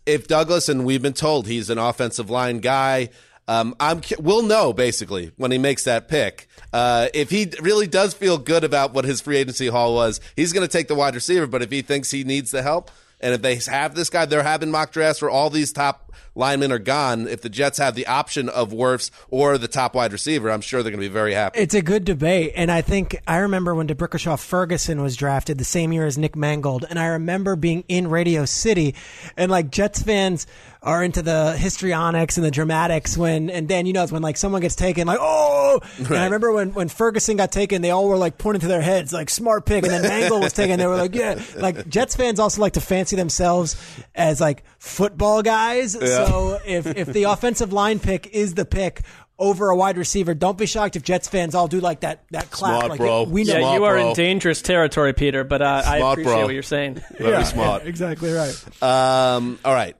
if 0.06 0.26
Douglas 0.26 0.68
and 0.68 0.84
we've 0.84 1.02
been 1.02 1.12
told 1.12 1.46
he's 1.46 1.70
an 1.70 1.78
offensive 1.78 2.30
line 2.30 2.58
guy, 2.58 3.10
um, 3.48 3.74
I'm 3.80 4.02
we'll 4.18 4.42
know 4.42 4.72
basically 4.72 5.32
when 5.36 5.50
he 5.50 5.58
makes 5.58 5.84
that 5.84 6.08
pick. 6.08 6.48
Uh, 6.72 7.08
if 7.12 7.30
he 7.30 7.50
really 7.60 7.86
does 7.86 8.14
feel 8.14 8.38
good 8.38 8.64
about 8.64 8.94
what 8.94 9.04
his 9.04 9.20
free 9.20 9.36
agency 9.36 9.66
haul 9.66 9.94
was, 9.94 10.20
he's 10.36 10.52
going 10.52 10.66
to 10.66 10.72
take 10.72 10.88
the 10.88 10.94
wide 10.94 11.14
receiver. 11.14 11.46
But 11.46 11.62
if 11.62 11.70
he 11.70 11.82
thinks 11.82 12.10
he 12.10 12.24
needs 12.24 12.50
the 12.50 12.62
help, 12.62 12.90
and 13.20 13.34
if 13.34 13.42
they 13.42 13.56
have 13.70 13.94
this 13.94 14.10
guy, 14.10 14.26
they're 14.26 14.42
having 14.42 14.70
mock 14.70 14.92
drafts 14.92 15.18
for 15.18 15.30
all 15.30 15.50
these 15.50 15.72
top 15.72 16.11
linemen 16.34 16.72
are 16.72 16.78
gone. 16.78 17.28
If 17.28 17.42
the 17.42 17.48
Jets 17.48 17.78
have 17.78 17.94
the 17.94 18.06
option 18.06 18.48
of 18.48 18.70
Wirfs 18.70 19.10
or 19.30 19.58
the 19.58 19.68
top 19.68 19.94
wide 19.94 20.12
receiver, 20.12 20.50
I'm 20.50 20.60
sure 20.60 20.82
they're 20.82 20.90
going 20.90 21.02
to 21.02 21.08
be 21.08 21.12
very 21.12 21.34
happy. 21.34 21.60
It's 21.60 21.74
a 21.74 21.82
good 21.82 22.04
debate, 22.04 22.52
and 22.56 22.70
I 22.70 22.82
think 22.82 23.16
I 23.26 23.38
remember 23.38 23.74
when 23.74 23.88
DeBrickashaw 23.88 24.42
Ferguson 24.42 25.02
was 25.02 25.16
drafted 25.16 25.58
the 25.58 25.64
same 25.64 25.92
year 25.92 26.06
as 26.06 26.18
Nick 26.18 26.36
Mangold, 26.36 26.84
and 26.88 26.98
I 26.98 27.06
remember 27.06 27.56
being 27.56 27.84
in 27.88 28.08
Radio 28.08 28.44
City, 28.44 28.94
and 29.36 29.50
like 29.50 29.70
Jets 29.70 30.02
fans 30.02 30.46
are 30.82 31.04
into 31.04 31.22
the 31.22 31.56
histrionics 31.56 32.36
and 32.36 32.44
the 32.44 32.50
dramatics 32.50 33.16
when, 33.16 33.50
and 33.50 33.68
Dan, 33.68 33.86
you 33.86 33.92
know, 33.92 34.02
it's 34.02 34.10
when 34.10 34.22
like 34.22 34.36
someone 34.36 34.60
gets 34.60 34.74
taken, 34.74 35.06
like 35.06 35.18
oh, 35.20 35.80
and 35.98 36.16
I 36.16 36.24
remember 36.24 36.52
when 36.52 36.74
when 36.74 36.88
Ferguson 36.88 37.36
got 37.36 37.52
taken, 37.52 37.82
they 37.82 37.90
all 37.90 38.08
were 38.08 38.16
like 38.16 38.38
pointing 38.38 38.60
to 38.62 38.68
their 38.68 38.80
heads, 38.82 39.12
like 39.12 39.30
smart 39.30 39.64
pick, 39.64 39.84
and 39.84 39.92
then 39.92 40.02
Mangold 40.02 40.42
was 40.42 40.52
taken, 40.52 40.78
they 40.78 40.86
were 40.86 40.96
like 40.96 41.14
yeah, 41.14 41.40
like 41.56 41.88
Jets 41.88 42.16
fans 42.16 42.40
also 42.40 42.60
like 42.60 42.72
to 42.72 42.80
fancy 42.80 43.16
themselves 43.16 43.76
as 44.14 44.40
like 44.40 44.64
football 44.78 45.42
guys, 45.42 45.94
so 46.26 46.58
if 46.66 46.86
if 46.86 47.08
the 47.08 47.24
offensive 47.24 47.72
line 47.72 47.98
pick 47.98 48.28
is 48.28 48.54
the 48.54 48.64
pick 48.64 49.02
over 49.38 49.70
a 49.70 49.76
wide 49.76 49.98
receiver. 49.98 50.34
Don't 50.34 50.56
be 50.56 50.66
shocked 50.66 50.94
if 50.96 51.02
Jets 51.02 51.28
fans 51.28 51.54
all 51.54 51.66
do 51.66 51.80
like 51.80 52.00
that 52.00 52.24
that 52.30 52.50
clap. 52.50 52.78
Smart, 52.78 52.90
like, 52.90 52.98
bro. 52.98 53.24
We 53.24 53.44
know. 53.44 53.54
Yeah, 53.54 53.60
Smart, 53.60 53.74
you 53.78 53.84
are 53.84 53.94
bro. 53.94 54.08
in 54.10 54.14
dangerous 54.14 54.62
territory, 54.62 55.12
Peter. 55.12 55.42
But 55.44 55.62
uh, 55.62 55.82
I 55.84 55.98
appreciate 55.98 56.32
bro. 56.32 56.44
what 56.44 56.54
you're 56.54 56.62
saying. 56.62 57.02
Very 57.18 57.44
smart. 57.44 57.82
Exactly 57.92 58.32
right. 58.32 58.82
Um, 58.82 59.58
all 59.64 59.74
right, 59.74 59.96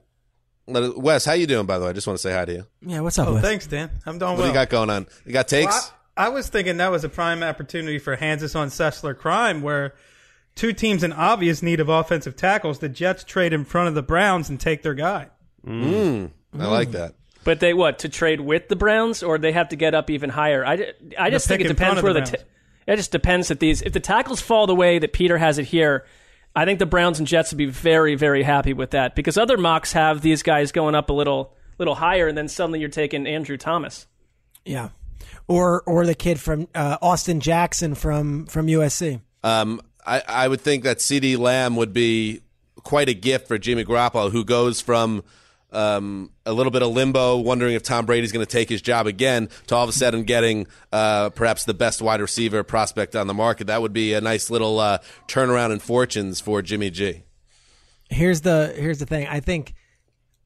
Wes, 0.67 1.25
how 1.25 1.33
you 1.33 1.45
doing? 1.45 1.65
By 1.65 1.77
the 1.77 1.85
way, 1.85 1.89
I 1.89 1.93
just 1.93 2.07
want 2.07 2.17
to 2.17 2.21
say 2.21 2.31
hi 2.33 2.45
to 2.45 2.53
you. 2.53 2.67
Yeah, 2.81 3.01
what's 3.01 3.19
up? 3.19 3.27
Oh, 3.27 3.33
Wes? 3.33 3.43
thanks, 3.43 3.67
Dan. 3.67 3.91
I'm 4.05 4.17
doing 4.17 4.31
What 4.31 4.37
well. 4.39 4.47
do 4.47 4.49
you 4.49 4.53
got 4.53 4.69
going 4.69 4.89
on? 4.89 5.07
You 5.25 5.33
got 5.33 5.47
takes? 5.47 5.73
Well, 5.73 5.93
I, 6.15 6.25
I 6.27 6.29
was 6.29 6.47
thinking 6.47 6.77
that 6.77 6.91
was 6.91 7.03
a 7.03 7.09
prime 7.09 7.43
opportunity 7.43 7.99
for 7.99 8.15
Hanzus 8.15 8.55
on 8.55 8.69
Sessler 8.69 9.17
crime, 9.17 9.61
where 9.61 9.93
two 10.55 10.71
teams 10.73 11.03
in 11.03 11.11
obvious 11.11 11.61
need 11.61 11.79
of 11.79 11.89
offensive 11.89 12.35
tackles. 12.35 12.79
The 12.79 12.89
Jets 12.89 13.23
trade 13.23 13.51
in 13.53 13.65
front 13.65 13.89
of 13.89 13.95
the 13.95 14.03
Browns 14.03 14.49
and 14.49 14.59
take 14.59 14.81
their 14.83 14.93
guy. 14.93 15.29
Mm, 15.65 16.31
I 16.59 16.67
like 16.67 16.91
that. 16.91 17.15
But 17.43 17.59
they 17.59 17.73
what 17.73 17.99
to 17.99 18.09
trade 18.09 18.39
with 18.39 18.69
the 18.69 18.75
Browns, 18.75 19.21
or 19.21 19.37
they 19.37 19.51
have 19.51 19.69
to 19.69 19.75
get 19.75 19.93
up 19.93 20.09
even 20.09 20.29
higher? 20.29 20.65
I, 20.65 20.93
I 21.17 21.29
just 21.29 21.47
think 21.47 21.61
it 21.61 21.67
depends 21.67 22.01
where 22.01 22.13
the 22.13 22.21
the. 22.21 22.31
Browns. 22.31 22.43
ta- 22.43 22.49
it 22.87 22.95
just 22.97 23.11
depends 23.11 23.47
that 23.49 23.59
these 23.59 23.81
if 23.81 23.93
the 23.93 23.99
tackles 23.99 24.41
fall 24.41 24.67
the 24.67 24.75
way 24.75 24.99
that 24.99 25.13
Peter 25.13 25.37
has 25.37 25.57
it 25.57 25.65
here. 25.65 26.05
I 26.55 26.65
think 26.65 26.77
the 26.77 26.85
Browns 26.85 27.17
and 27.17 27.27
Jets 27.27 27.51
would 27.51 27.57
be 27.57 27.65
very 27.65 28.15
very 28.15 28.43
happy 28.43 28.73
with 28.73 28.91
that 28.91 29.15
because 29.15 29.37
other 29.37 29.57
mocks 29.57 29.93
have 29.93 30.21
these 30.21 30.43
guys 30.43 30.71
going 30.71 30.95
up 30.95 31.09
a 31.09 31.13
little 31.13 31.55
little 31.79 31.95
higher, 31.95 32.27
and 32.27 32.37
then 32.37 32.47
suddenly 32.47 32.79
you're 32.79 32.89
taking 32.89 33.25
Andrew 33.27 33.57
Thomas. 33.57 34.07
Yeah, 34.65 34.89
or 35.47 35.81
or 35.85 36.05
the 36.05 36.15
kid 36.15 36.39
from 36.39 36.67
uh, 36.75 36.97
Austin 37.01 37.39
Jackson 37.39 37.95
from 37.95 38.45
from 38.45 38.67
USC. 38.67 39.21
Um, 39.43 39.81
I, 40.05 40.21
I 40.27 40.47
would 40.47 40.61
think 40.61 40.83
that 40.83 40.97
CeeDee 40.97 41.37
Lamb 41.37 41.75
would 41.75 41.93
be 41.93 42.41
quite 42.77 43.09
a 43.09 43.13
gift 43.13 43.47
for 43.47 43.57
Jimmy 43.57 43.83
Garoppolo, 43.83 44.31
who 44.31 44.43
goes 44.43 44.81
from 44.81 45.23
um, 45.73 46.31
a 46.45 46.53
little 46.53 46.71
bit 46.71 46.81
of 46.81 46.89
limbo, 46.89 47.37
wondering 47.37 47.73
if 47.75 47.83
Tom 47.83 48.05
Brady's 48.05 48.31
going 48.31 48.45
to 48.45 48.51
take 48.51 48.69
his 48.69 48.81
job 48.81 49.07
again, 49.07 49.49
to 49.67 49.75
all 49.75 49.83
of 49.83 49.89
a 49.89 49.93
sudden 49.93 50.23
getting 50.23 50.67
uh, 50.91 51.29
perhaps 51.31 51.65
the 51.65 51.73
best 51.73 52.01
wide 52.01 52.21
receiver 52.21 52.63
prospect 52.63 53.15
on 53.15 53.27
the 53.27 53.33
market. 53.33 53.67
That 53.67 53.81
would 53.81 53.93
be 53.93 54.13
a 54.13 54.21
nice 54.21 54.49
little 54.49 54.79
uh, 54.79 54.99
turnaround 55.27 55.71
in 55.71 55.79
fortunes 55.79 56.39
for 56.39 56.61
Jimmy 56.61 56.89
G. 56.89 57.23
Here's 58.09 58.41
the 58.41 58.73
here's 58.77 58.99
the 58.99 59.05
thing. 59.05 59.27
I 59.27 59.39
think 59.39 59.73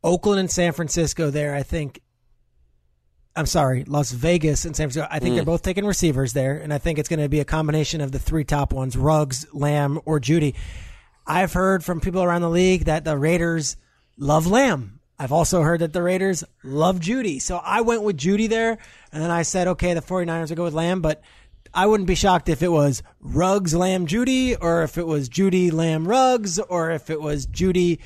Oakland 0.03 0.39
and 0.39 0.51
San 0.51 0.73
Francisco. 0.73 1.29
There, 1.29 1.53
I 1.53 1.63
think. 1.63 2.01
I'm 3.35 3.45
sorry, 3.45 3.83
Las 3.83 4.11
Vegas 4.11 4.65
and 4.65 4.75
San 4.75 4.89
Francisco. 4.89 5.07
I 5.11 5.19
think 5.19 5.35
they're 5.35 5.45
both 5.45 5.61
taking 5.61 5.85
receivers 5.85 6.33
there, 6.33 6.57
and 6.57 6.73
I 6.73 6.79
think 6.79 6.97
it's 6.97 7.07
going 7.07 7.19
to 7.19 7.29
be 7.29 7.39
a 7.39 7.45
combination 7.45 8.01
of 8.01 8.11
the 8.11 8.17
three 8.17 8.43
top 8.43 8.73
ones: 8.73 8.97
Ruggs, 8.97 9.45
Lamb, 9.53 9.99
or 10.05 10.19
Jeudy. 10.19 10.55
I've 11.27 11.53
heard 11.53 11.83
from 11.83 11.99
people 11.99 12.23
around 12.23 12.41
the 12.41 12.49
league 12.49 12.85
that 12.85 13.03
the 13.03 13.17
Raiders 13.17 13.75
love 14.17 14.47
Lamb. 14.47 14.96
I've 15.19 15.31
also 15.31 15.61
heard 15.61 15.81
that 15.81 15.93
the 15.93 16.03
Raiders 16.03 16.43
love 16.63 16.99
Jeudy. 16.99 17.41
So 17.41 17.57
I 17.57 17.81
went 17.81 18.03
with 18.03 18.17
Jeudy 18.17 18.47
there, 18.47 18.77
and 19.11 19.23
then 19.23 19.31
I 19.31 19.41
said, 19.41 19.67
okay, 19.67 19.93
the 19.93 20.01
49ers 20.01 20.49
will 20.49 20.55
go 20.57 20.63
with 20.63 20.73
Lamb, 20.73 21.01
but 21.01 21.21
I 21.73 21.85
wouldn't 21.87 22.07
be 22.07 22.15
shocked 22.15 22.49
if 22.49 22.61
it 22.61 22.67
was 22.69 23.01
Ruggs, 23.19 23.73
Lamb, 23.73 24.05
Jeudy, 24.05 24.55
or 24.59 24.83
if 24.83 24.97
it 24.97 25.07
was 25.07 25.27
Jeudy, 25.27 25.71
Lamb, 25.71 26.07
Ruggs, 26.07 26.59
or 26.59 26.91
if 26.91 27.09
it 27.09 27.19
was 27.19 27.47
Jeudy, 27.47 27.99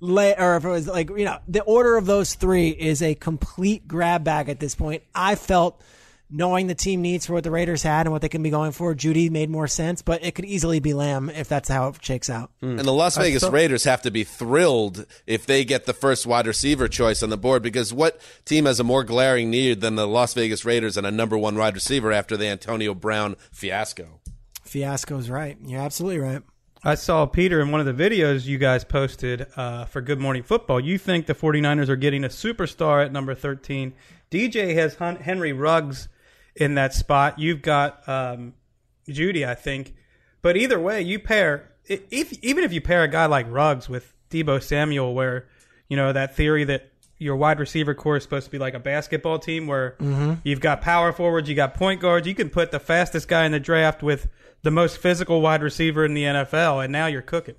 La- 0.00 0.34
or 0.38 0.56
if 0.56 0.64
it 0.64 0.68
was 0.68 0.86
like, 0.86 1.10
you 1.10 1.24
know, 1.24 1.38
the 1.48 1.62
order 1.62 1.96
of 1.96 2.06
those 2.06 2.34
three 2.34 2.68
is 2.70 3.02
a 3.02 3.14
complete 3.14 3.86
grab 3.86 4.24
bag 4.24 4.48
at 4.48 4.60
this 4.60 4.74
point. 4.74 5.02
I 5.14 5.34
felt 5.34 5.82
knowing 6.30 6.66
the 6.66 6.74
team 6.74 7.00
needs 7.02 7.26
for 7.26 7.32
what 7.32 7.44
the 7.44 7.50
Raiders 7.50 7.82
had 7.82 8.06
and 8.06 8.12
what 8.12 8.22
they 8.22 8.28
can 8.28 8.42
be 8.42 8.50
going 8.50 8.72
for, 8.72 8.94
Jeudy 8.94 9.30
made 9.30 9.48
more 9.50 9.66
sense, 9.66 10.02
but 10.02 10.24
it 10.24 10.34
could 10.34 10.44
easily 10.44 10.80
be 10.80 10.92
Lamb 10.94 11.30
if 11.30 11.48
that's 11.48 11.68
how 11.68 11.88
it 11.88 12.04
shakes 12.04 12.28
out. 12.28 12.50
And 12.60 12.78
the 12.80 12.92
Las 12.92 13.16
Vegas 13.16 13.42
Raiders 13.44 13.84
have 13.84 14.02
to 14.02 14.10
be 14.10 14.24
thrilled 14.24 15.06
if 15.26 15.46
they 15.46 15.64
get 15.64 15.86
the 15.86 15.94
first 15.94 16.26
wide 16.26 16.46
receiver 16.46 16.88
choice 16.88 17.22
on 17.22 17.30
the 17.30 17.38
board 17.38 17.62
because 17.62 17.92
what 17.94 18.20
team 18.44 18.66
has 18.66 18.78
a 18.78 18.84
more 18.84 19.04
glaring 19.04 19.50
need 19.50 19.80
than 19.80 19.94
the 19.94 20.06
Las 20.06 20.34
Vegas 20.34 20.64
Raiders 20.64 20.96
and 20.96 21.06
a 21.06 21.10
number 21.10 21.38
one 21.38 21.56
wide 21.56 21.74
receiver 21.74 22.12
after 22.12 22.36
the 22.36 22.46
Antonio 22.46 22.94
Brown 22.94 23.36
fiasco? 23.50 24.20
Fiasco's 24.64 25.30
right. 25.30 25.56
You're 25.64 25.80
absolutely 25.80 26.18
right. 26.18 26.42
I 26.84 26.94
saw 26.94 27.26
Peter 27.26 27.60
in 27.60 27.72
one 27.72 27.80
of 27.86 27.86
the 27.86 28.10
videos 28.10 28.46
you 28.46 28.56
guys 28.56 28.84
posted 28.84 29.46
uh, 29.56 29.86
for 29.86 30.00
Good 30.00 30.20
Morning 30.20 30.44
Football. 30.44 30.78
You 30.78 30.96
think 30.96 31.26
the 31.26 31.34
49ers 31.34 31.88
are 31.88 31.96
getting 31.96 32.22
a 32.22 32.28
superstar 32.28 33.04
at 33.04 33.12
number 33.12 33.34
13. 33.34 33.94
DJ 34.30 34.74
has 34.74 34.94
Hun- 34.94 35.16
Henry 35.16 35.52
Ruggs 35.52 36.08
in 36.58 36.74
that 36.74 36.92
spot. 36.92 37.38
You've 37.38 37.62
got 37.62 38.06
um, 38.08 38.54
Jeudy, 39.08 39.46
I 39.46 39.54
think. 39.54 39.94
But 40.42 40.56
either 40.56 40.78
way, 40.78 41.02
you 41.02 41.18
pair, 41.18 41.70
if 41.86 42.32
even 42.44 42.64
if 42.64 42.72
you 42.72 42.80
pair 42.80 43.02
a 43.02 43.08
guy 43.08 43.26
like 43.26 43.46
Ruggs 43.48 43.88
with 43.88 44.12
Deebo 44.30 44.62
Samuel, 44.62 45.14
where, 45.14 45.48
you 45.88 45.96
know, 45.96 46.12
that 46.12 46.36
theory 46.36 46.64
that 46.64 46.92
your 47.18 47.36
wide 47.36 47.58
receiver 47.58 47.94
core 47.94 48.16
is 48.16 48.22
supposed 48.22 48.44
to 48.44 48.50
be 48.50 48.58
like 48.58 48.74
a 48.74 48.78
basketball 48.78 49.38
team 49.38 49.66
where 49.66 49.96
you've 50.44 50.60
got 50.60 50.80
power 50.80 51.12
forwards, 51.12 51.48
you 51.48 51.54
got 51.54 51.74
point 51.74 52.00
guards, 52.00 52.26
you 52.28 52.34
can 52.34 52.48
put 52.48 52.70
the 52.70 52.78
fastest 52.78 53.26
guy 53.26 53.44
in 53.44 53.52
the 53.52 53.58
draft 53.60 54.02
with 54.02 54.28
the 54.62 54.70
most 54.70 54.98
physical 54.98 55.40
wide 55.40 55.62
receiver 55.62 56.04
in 56.04 56.14
the 56.14 56.22
NFL, 56.24 56.84
and 56.84 56.92
now 56.92 57.06
you're 57.06 57.22
cooking. 57.22 57.56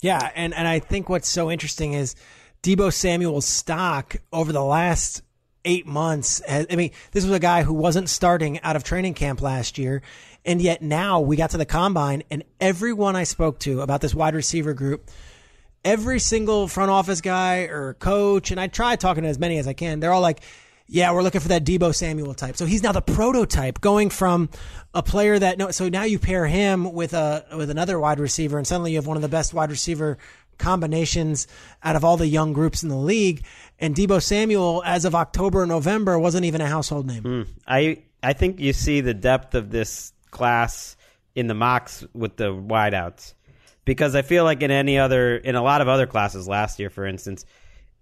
Yeah, 0.00 0.30
and, 0.34 0.52
and 0.54 0.66
I 0.66 0.80
think 0.80 1.08
what's 1.08 1.28
so 1.28 1.50
interesting 1.50 1.92
is 1.92 2.16
Deebo 2.62 2.92
Samuel's 2.92 3.46
stock 3.46 4.16
over 4.32 4.52
the 4.52 4.64
last 4.64 5.22
eight 5.66 5.86
months. 5.86 6.40
I 6.48 6.74
mean, 6.74 6.92
this 7.12 7.24
was 7.24 7.32
a 7.34 7.38
guy 7.38 7.62
who 7.62 7.74
wasn't 7.74 8.08
starting 8.08 8.60
out 8.60 8.76
of 8.76 8.84
training 8.84 9.12
camp 9.12 9.42
last 9.42 9.76
year, 9.76 10.00
and 10.46 10.62
yet 10.62 10.80
now 10.80 11.20
we 11.20 11.36
got 11.36 11.50
to 11.50 11.58
the 11.58 11.66
combine, 11.66 12.22
and 12.30 12.44
everyone 12.60 13.16
I 13.16 13.24
spoke 13.24 13.58
to 13.60 13.82
about 13.82 14.00
this 14.00 14.14
wide 14.14 14.34
receiver 14.34 14.72
group, 14.72 15.10
every 15.84 16.20
single 16.20 16.68
front 16.68 16.90
office 16.90 17.20
guy 17.20 17.64
or 17.64 17.94
coach, 17.94 18.50
and 18.50 18.58
I 18.58 18.68
try 18.68 18.96
talking 18.96 19.24
to 19.24 19.28
as 19.28 19.38
many 19.38 19.58
as 19.58 19.68
I 19.68 19.72
can, 19.72 20.00
they're 20.00 20.12
all 20.12 20.22
like, 20.22 20.40
yeah, 20.88 21.12
we're 21.12 21.22
looking 21.22 21.40
for 21.40 21.48
that 21.48 21.64
Deebo 21.64 21.92
Samuel 21.92 22.32
type. 22.34 22.56
So 22.56 22.64
he's 22.64 22.82
now 22.82 22.92
the 22.92 23.02
prototype, 23.02 23.80
going 23.80 24.08
from 24.08 24.48
a 24.94 25.02
player 25.02 25.36
that 25.36 25.58
no. 25.58 25.72
So 25.72 25.88
now 25.88 26.04
you 26.04 26.20
pair 26.20 26.46
him 26.46 26.92
with 26.92 27.12
a 27.12 27.44
with 27.56 27.70
another 27.70 27.98
wide 27.98 28.20
receiver, 28.20 28.56
and 28.56 28.64
suddenly 28.64 28.92
you 28.92 28.98
have 28.98 29.06
one 29.06 29.16
of 29.16 29.22
the 29.22 29.28
best 29.28 29.52
wide 29.52 29.70
receiver 29.70 30.16
combinations 30.58 31.46
out 31.82 31.96
of 31.96 32.04
all 32.04 32.16
the 32.16 32.26
young 32.26 32.52
groups 32.52 32.82
in 32.82 32.88
the 32.88 32.96
league. 32.96 33.44
And 33.78 33.94
Deebo 33.94 34.22
Samuel, 34.22 34.82
as 34.84 35.04
of 35.04 35.14
October 35.14 35.62
and 35.62 35.68
November, 35.68 36.18
wasn't 36.18 36.44
even 36.44 36.60
a 36.60 36.66
household 36.66 37.06
name. 37.06 37.22
Hmm. 37.22 37.42
I 37.66 38.02
I 38.22 38.32
think 38.32 38.60
you 38.60 38.72
see 38.72 39.00
the 39.00 39.14
depth 39.14 39.54
of 39.54 39.70
this 39.70 40.12
class 40.30 40.96
in 41.34 41.46
the 41.46 41.54
mocks 41.54 42.04
with 42.12 42.36
the 42.36 42.52
wideouts 42.52 43.34
because 43.84 44.14
I 44.14 44.22
feel 44.22 44.44
like 44.44 44.62
in 44.62 44.70
any 44.70 44.98
other 44.98 45.36
in 45.36 45.54
a 45.54 45.62
lot 45.62 45.80
of 45.80 45.88
other 45.88 46.06
classes 46.06 46.46
last 46.48 46.78
year, 46.78 46.90
for 46.90 47.06
instance, 47.06 47.44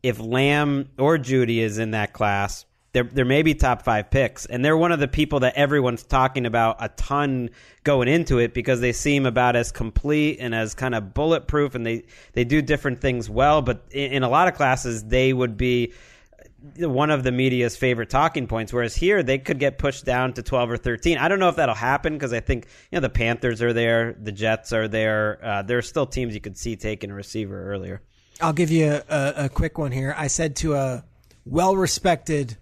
if 0.03 0.19
Lamb 0.19 0.91
or 0.99 1.19
Jeudy 1.19 1.59
is 1.59 1.79
in 1.79 1.93
that 1.93 2.13
class, 2.13 2.65
there 2.95 3.05
there 3.05 3.25
may 3.25 3.43
be 3.43 3.55
top 3.55 3.83
five 3.83 4.11
picks, 4.11 4.47
and 4.47 4.65
they're 4.65 4.77
one 4.77 4.93
of 4.93 5.01
the 5.01 5.09
people 5.09 5.41
that 5.41 5.57
everyone's 5.57 6.05
talking 6.05 6.47
about 6.47 6.77
a 6.79 6.89
ton 6.91 7.51
going 7.83 8.07
into 8.09 8.39
it 8.39 8.55
because 8.55 8.81
they 8.81 8.93
seem 8.93 9.27
about 9.27 9.57
as 9.57 9.73
complete 9.73 10.39
and 10.41 10.55
as 10.55 10.75
kind 10.75 10.95
of 10.95 11.13
bulletproof, 11.13 11.75
and 11.75 11.85
they 11.85 12.05
they 12.33 12.45
do 12.45 12.63
different 12.63 13.01
things 13.01 13.29
well. 13.29 13.63
But 13.63 13.85
in, 13.91 14.13
in 14.13 14.23
a 14.23 14.29
lot 14.29 14.47
of 14.47 14.55
classes, 14.55 15.05
they 15.05 15.33
would 15.33 15.57
be 15.57 15.93
one 16.79 17.11
of 17.11 17.25
the 17.25 17.33
media's 17.33 17.77
favorite 17.77 18.11
talking 18.11 18.47
points. 18.47 18.73
Whereas 18.73 18.95
here, 18.95 19.25
they 19.25 19.39
could 19.39 19.59
get 19.59 19.77
pushed 19.77 20.05
down 20.05 20.33
to 20.35 20.43
12 20.45 20.71
or 20.71 20.77
13. 20.77 21.19
I 21.19 21.27
don't 21.27 21.41
know 21.41 21.49
if 21.49 21.57
that'll 21.57 21.75
happen 21.75 22.13
because 22.15 22.33
I 22.33 22.41
think 22.41 22.67
you 22.93 22.97
know 22.97 23.01
the 23.01 23.11
Panthers 23.11 23.61
are 23.61 23.73
there, 23.73 24.13
the 24.13 24.33
Jets 24.33 24.73
are 24.73 24.87
there. 24.87 25.41
Uh, 25.43 25.63
there 25.63 25.79
are 25.79 25.83
still 25.83 26.07
teams 26.07 26.33
you 26.33 26.41
could 26.41 26.57
see 26.57 26.77
taking 26.77 27.11
a 27.11 27.15
receiver 27.15 27.73
earlier. 27.73 28.03
I'll 28.41 28.53
give 28.53 28.71
you 28.71 29.01
a, 29.09 29.35
a, 29.37 29.49
quick 29.49 29.79
one 29.79 29.91
here. 29.91 30.15
I 30.17 30.29
said 30.29 30.57
to 30.57 30.75
a 30.75 31.05
well 31.45 31.77
respected 31.77 32.57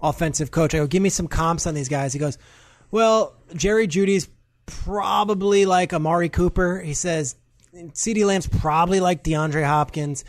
offensive 0.00 0.50
coach. 0.50 0.74
I 0.74 0.78
go, 0.78 0.86
give 0.86 1.02
me 1.02 1.10
some 1.10 1.28
comps 1.28 1.66
on 1.66 1.74
these 1.74 1.88
guys. 1.88 2.12
He 2.12 2.18
goes, 2.18 2.38
well, 2.90 3.34
Jerry 3.54 3.86
Jeudy's 3.86 4.28
probably 4.66 5.66
like 5.66 5.92
Amari 5.92 6.28
Cooper. 6.28 6.80
He 6.80 6.94
says 6.94 7.36
CeeDee 7.74 8.24
Lamb's 8.24 8.46
probably 8.46 9.00
like 9.00 9.24
DeAndre 9.24 9.64
Hopkins. 9.64 10.24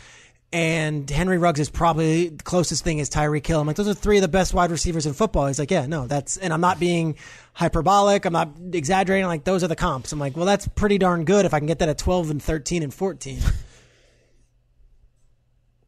And 0.52 1.08
Henry 1.08 1.38
Ruggs 1.38 1.60
is 1.60 1.70
probably 1.70 2.28
the 2.30 2.42
closest 2.42 2.82
thing 2.82 2.98
is 2.98 3.08
Tyreek 3.08 3.46
Hill. 3.46 3.60
I'm 3.60 3.68
like, 3.68 3.76
those 3.76 3.86
are 3.86 3.94
three 3.94 4.16
of 4.16 4.22
the 4.22 4.28
best 4.28 4.52
wide 4.52 4.72
receivers 4.72 5.06
in 5.06 5.12
football. 5.12 5.46
He's 5.46 5.60
like, 5.60 5.70
yeah, 5.70 5.86
no, 5.86 6.08
that's, 6.08 6.36
and 6.38 6.52
I'm 6.52 6.60
not 6.60 6.80
being 6.80 7.14
hyperbolic. 7.52 8.24
I'm 8.24 8.32
not 8.32 8.48
exaggerating. 8.72 9.28
Like, 9.28 9.44
those 9.44 9.62
are 9.62 9.68
the 9.68 9.76
comps. 9.76 10.10
I'm 10.10 10.18
like, 10.18 10.36
well, 10.36 10.46
that's 10.46 10.66
pretty 10.66 10.98
darn 10.98 11.24
good 11.24 11.46
if 11.46 11.54
I 11.54 11.60
can 11.60 11.68
get 11.68 11.78
that 11.78 11.88
at 11.88 11.98
12 11.98 12.30
and 12.30 12.42
13 12.42 12.82
and 12.82 12.92
14. 12.92 13.38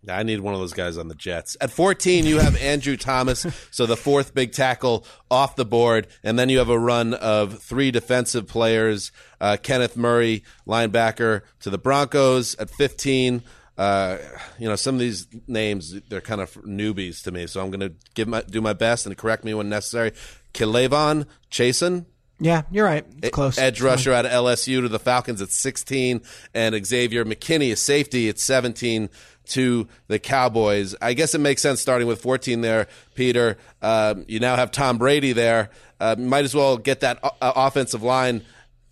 I 0.08 0.22
need 0.22 0.40
one 0.40 0.54
of 0.54 0.60
those 0.60 0.72
guys 0.72 0.98
on 0.98 1.08
the 1.08 1.14
Jets. 1.14 1.56
At 1.60 1.70
14, 1.70 2.26
you 2.26 2.38
have 2.38 2.60
Andrew 2.60 2.96
Thomas, 2.96 3.46
so 3.70 3.86
the 3.86 3.96
fourth 3.96 4.34
big 4.34 4.52
tackle 4.52 5.06
off 5.30 5.54
the 5.56 5.64
board, 5.64 6.08
and 6.24 6.38
then 6.38 6.48
you 6.48 6.58
have 6.58 6.68
a 6.68 6.78
run 6.78 7.14
of 7.14 7.62
three 7.62 7.90
defensive 7.90 8.46
players. 8.48 9.12
Uh, 9.40 9.56
Kenneth 9.62 9.96
Murray, 9.96 10.42
linebacker 10.66 11.42
to 11.60 11.70
the 11.70 11.78
Broncos 11.78 12.54
at 12.56 12.70
15. 12.70 13.42
Uh, 13.78 14.18
you 14.58 14.68
know, 14.68 14.76
some 14.76 14.96
of 14.96 15.00
these 15.00 15.26
names 15.46 16.00
they're 16.08 16.20
kind 16.20 16.40
of 16.40 16.52
newbies 16.54 17.22
to 17.22 17.30
me, 17.30 17.46
so 17.46 17.62
I'm 17.62 17.70
going 17.70 17.80
to 17.80 17.94
give 18.14 18.28
my 18.28 18.42
do 18.42 18.60
my 18.60 18.74
best 18.74 19.06
and 19.06 19.16
correct 19.16 19.44
me 19.44 19.54
when 19.54 19.68
necessary. 19.68 20.12
K'Lavon 20.52 21.26
Chaisson, 21.50 22.04
yeah, 22.42 22.62
you're 22.72 22.84
right. 22.84 23.06
It's 23.22 23.30
close. 23.30 23.56
Edge 23.56 23.80
rusher 23.80 24.12
out 24.12 24.26
of 24.26 24.32
LSU 24.32 24.80
to 24.80 24.88
the 24.88 24.98
Falcons 24.98 25.40
at 25.40 25.50
16, 25.50 26.22
and 26.52 26.86
Xavier 26.86 27.24
McKinney, 27.24 27.70
a 27.70 27.76
safety 27.76 28.28
at 28.28 28.40
17 28.40 29.08
to 29.48 29.88
the 30.08 30.18
Cowboys. 30.18 30.94
I 31.00 31.14
guess 31.14 31.34
it 31.34 31.38
makes 31.38 31.62
sense 31.62 31.80
starting 31.80 32.06
with 32.06 32.20
14 32.20 32.60
there, 32.60 32.88
Peter. 33.14 33.58
Um, 33.80 34.24
you 34.28 34.40
now 34.40 34.56
have 34.56 34.70
Tom 34.70 34.98
Brady 34.98 35.32
there. 35.32 35.70
Uh, 36.00 36.16
might 36.18 36.44
as 36.44 36.54
well 36.54 36.76
get 36.76 37.00
that 37.00 37.18
o- 37.22 37.30
uh, 37.40 37.52
offensive 37.54 38.02
line 38.02 38.42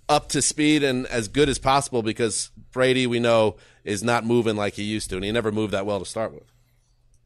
up 0.09 0.29
to 0.31 0.43
speed 0.43 0.83
and 0.83 1.07
as 1.07 1.29
good 1.29 1.49
as 1.49 1.59
possible 1.59 2.03
because 2.03 2.51
Brady, 2.73 3.07
we 3.07 3.21
know, 3.21 3.57
is 3.85 4.03
not 4.03 4.25
moving 4.25 4.57
like 4.57 4.75
he 4.75 4.83
used 4.83 5.11
to, 5.11 5.17
and 5.17 5.25
he 5.25 5.33
never 5.33 5.51
moved 5.51 5.73
that 5.73 5.87
well 5.87 5.99
to 5.99 6.05
start 6.05 6.33
with. 6.33 6.45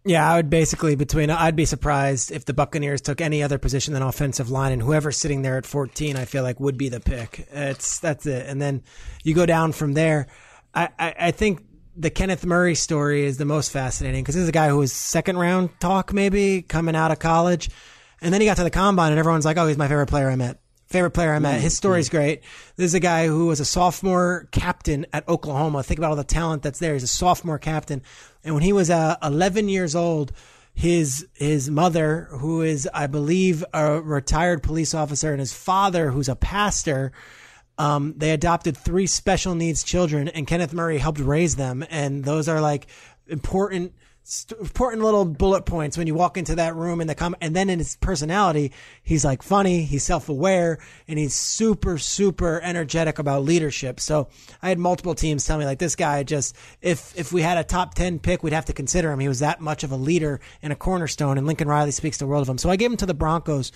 Yeah, 0.06 0.30
I 0.30 0.36
would 0.36 0.50
basically 0.50 0.96
between. 0.96 1.30
I'd 1.30 1.56
be 1.56 1.64
surprised 1.64 2.30
if 2.30 2.44
the 2.44 2.52
Buccaneers 2.52 3.00
took 3.00 3.22
any 3.22 3.42
other 3.42 3.56
position 3.56 3.94
than 3.94 4.02
offensive 4.02 4.50
line, 4.50 4.72
and 4.72 4.82
whoever's 4.82 5.16
sitting 5.16 5.40
there 5.40 5.56
at 5.56 5.64
14, 5.64 6.16
I 6.16 6.26
feel 6.26 6.42
like 6.42 6.60
would 6.60 6.76
be 6.76 6.90
the 6.90 7.00
pick. 7.00 7.48
It's 7.50 8.00
that's 8.00 8.26
it, 8.26 8.46
and 8.46 8.60
then 8.60 8.82
you 9.22 9.34
go 9.34 9.46
down 9.46 9.72
from 9.72 9.94
there. 9.94 10.26
I 10.74 10.90
I, 10.98 11.14
I 11.18 11.30
think 11.30 11.62
the 11.96 12.10
Kenneth 12.10 12.44
Murray 12.44 12.74
story 12.74 13.24
is 13.24 13.36
the 13.36 13.44
most 13.44 13.70
fascinating 13.70 14.22
because 14.22 14.34
this 14.34 14.42
is 14.42 14.48
a 14.48 14.52
guy 14.52 14.68
who 14.68 14.78
was 14.78 14.92
second 14.92 15.36
round 15.36 15.70
talk 15.80 16.12
maybe 16.12 16.62
coming 16.62 16.96
out 16.96 17.10
of 17.10 17.18
college, 17.18 17.70
and 18.20 18.32
then 18.32 18.40
he 18.40 18.46
got 18.46 18.56
to 18.56 18.64
the 18.64 18.70
combine, 18.70 19.12
and 19.12 19.18
everyone's 19.18 19.44
like, 19.44 19.56
"Oh, 19.56 19.66
he's 19.66 19.76
my 19.76 19.88
favorite 19.88 20.08
player 20.08 20.28
I 20.28 20.36
met." 20.36 20.58
Favorite 20.86 21.12
player 21.12 21.32
I 21.32 21.38
met. 21.38 21.60
His 21.60 21.76
story's 21.76 22.08
great. 22.08 22.42
This 22.76 22.86
is 22.86 22.94
a 22.94 23.00
guy 23.00 23.26
who 23.26 23.46
was 23.46 23.58
a 23.58 23.64
sophomore 23.64 24.48
captain 24.52 25.06
at 25.12 25.26
Oklahoma. 25.28 25.82
Think 25.82 25.98
about 25.98 26.10
all 26.10 26.16
the 26.16 26.24
talent 26.24 26.62
that's 26.62 26.78
there. 26.78 26.92
He's 26.92 27.02
a 27.02 27.08
sophomore 27.08 27.58
captain, 27.58 28.02
and 28.44 28.54
when 28.54 28.62
he 28.62 28.72
was 28.72 28.90
uh, 28.90 29.16
11 29.22 29.68
years 29.68 29.94
old, 29.94 30.32
his 30.74 31.26
his 31.34 31.70
mother, 31.70 32.28
who 32.32 32.62
is 32.62 32.88
I 32.92 33.06
believe 33.06 33.64
a 33.72 34.00
retired 34.00 34.62
police 34.62 34.94
officer, 34.94 35.30
and 35.30 35.40
his 35.40 35.52
father, 35.52 36.10
who's 36.10 36.28
a 36.28 36.36
pastor, 36.36 37.12
um, 37.78 38.14
they 38.16 38.30
adopted 38.30 38.76
three 38.76 39.06
special 39.06 39.54
needs 39.54 39.82
children, 39.82 40.28
and 40.28 40.46
Kenneth 40.46 40.72
Murray 40.72 40.98
helped 40.98 41.20
raise 41.20 41.56
them. 41.56 41.84
And 41.90 42.24
those 42.24 42.48
are 42.48 42.60
like 42.60 42.86
important, 43.26 43.94
st- 44.22 44.60
important 44.60 45.02
little 45.02 45.24
bullet 45.24 45.66
points 45.66 45.98
when 45.98 46.06
you 46.06 46.14
walk 46.14 46.36
into 46.36 46.54
that 46.54 46.76
room 46.76 47.00
in 47.00 47.08
the 47.08 47.16
com. 47.16 47.34
And 47.40 47.54
then 47.54 47.70
in 47.70 47.80
his 47.80 47.96
personality, 47.96 48.72
he's 49.02 49.24
like 49.24 49.42
funny, 49.42 49.82
he's 49.82 50.04
self 50.04 50.28
aware, 50.28 50.78
and 51.08 51.18
he's 51.18 51.34
super, 51.34 51.98
super 51.98 52.60
energetic 52.62 53.18
about 53.18 53.42
leadership. 53.42 53.98
So 53.98 54.28
I 54.62 54.68
had 54.68 54.78
multiple 54.78 55.16
teams 55.16 55.44
tell 55.44 55.58
me 55.58 55.64
like 55.64 55.80
this 55.80 55.96
guy 55.96 56.22
just 56.22 56.54
if 56.80 57.12
if 57.18 57.32
we 57.32 57.42
had 57.42 57.58
a 57.58 57.64
top 57.64 57.94
ten 57.94 58.20
pick, 58.20 58.44
we'd 58.44 58.52
have 58.52 58.66
to 58.66 58.72
consider 58.72 59.10
him. 59.10 59.18
He 59.18 59.28
was 59.28 59.40
that 59.40 59.60
much 59.60 59.82
of 59.82 59.90
a 59.90 59.96
leader 59.96 60.40
and 60.62 60.72
a 60.72 60.76
cornerstone. 60.76 61.38
And 61.38 61.46
Lincoln 61.46 61.66
Riley 61.66 61.90
speaks 61.90 62.18
the 62.18 62.26
world 62.26 62.42
of 62.42 62.48
him. 62.48 62.58
So 62.58 62.70
I 62.70 62.76
gave 62.76 62.92
him 62.92 62.98
to 62.98 63.06
the 63.06 63.14
Broncos, 63.14 63.72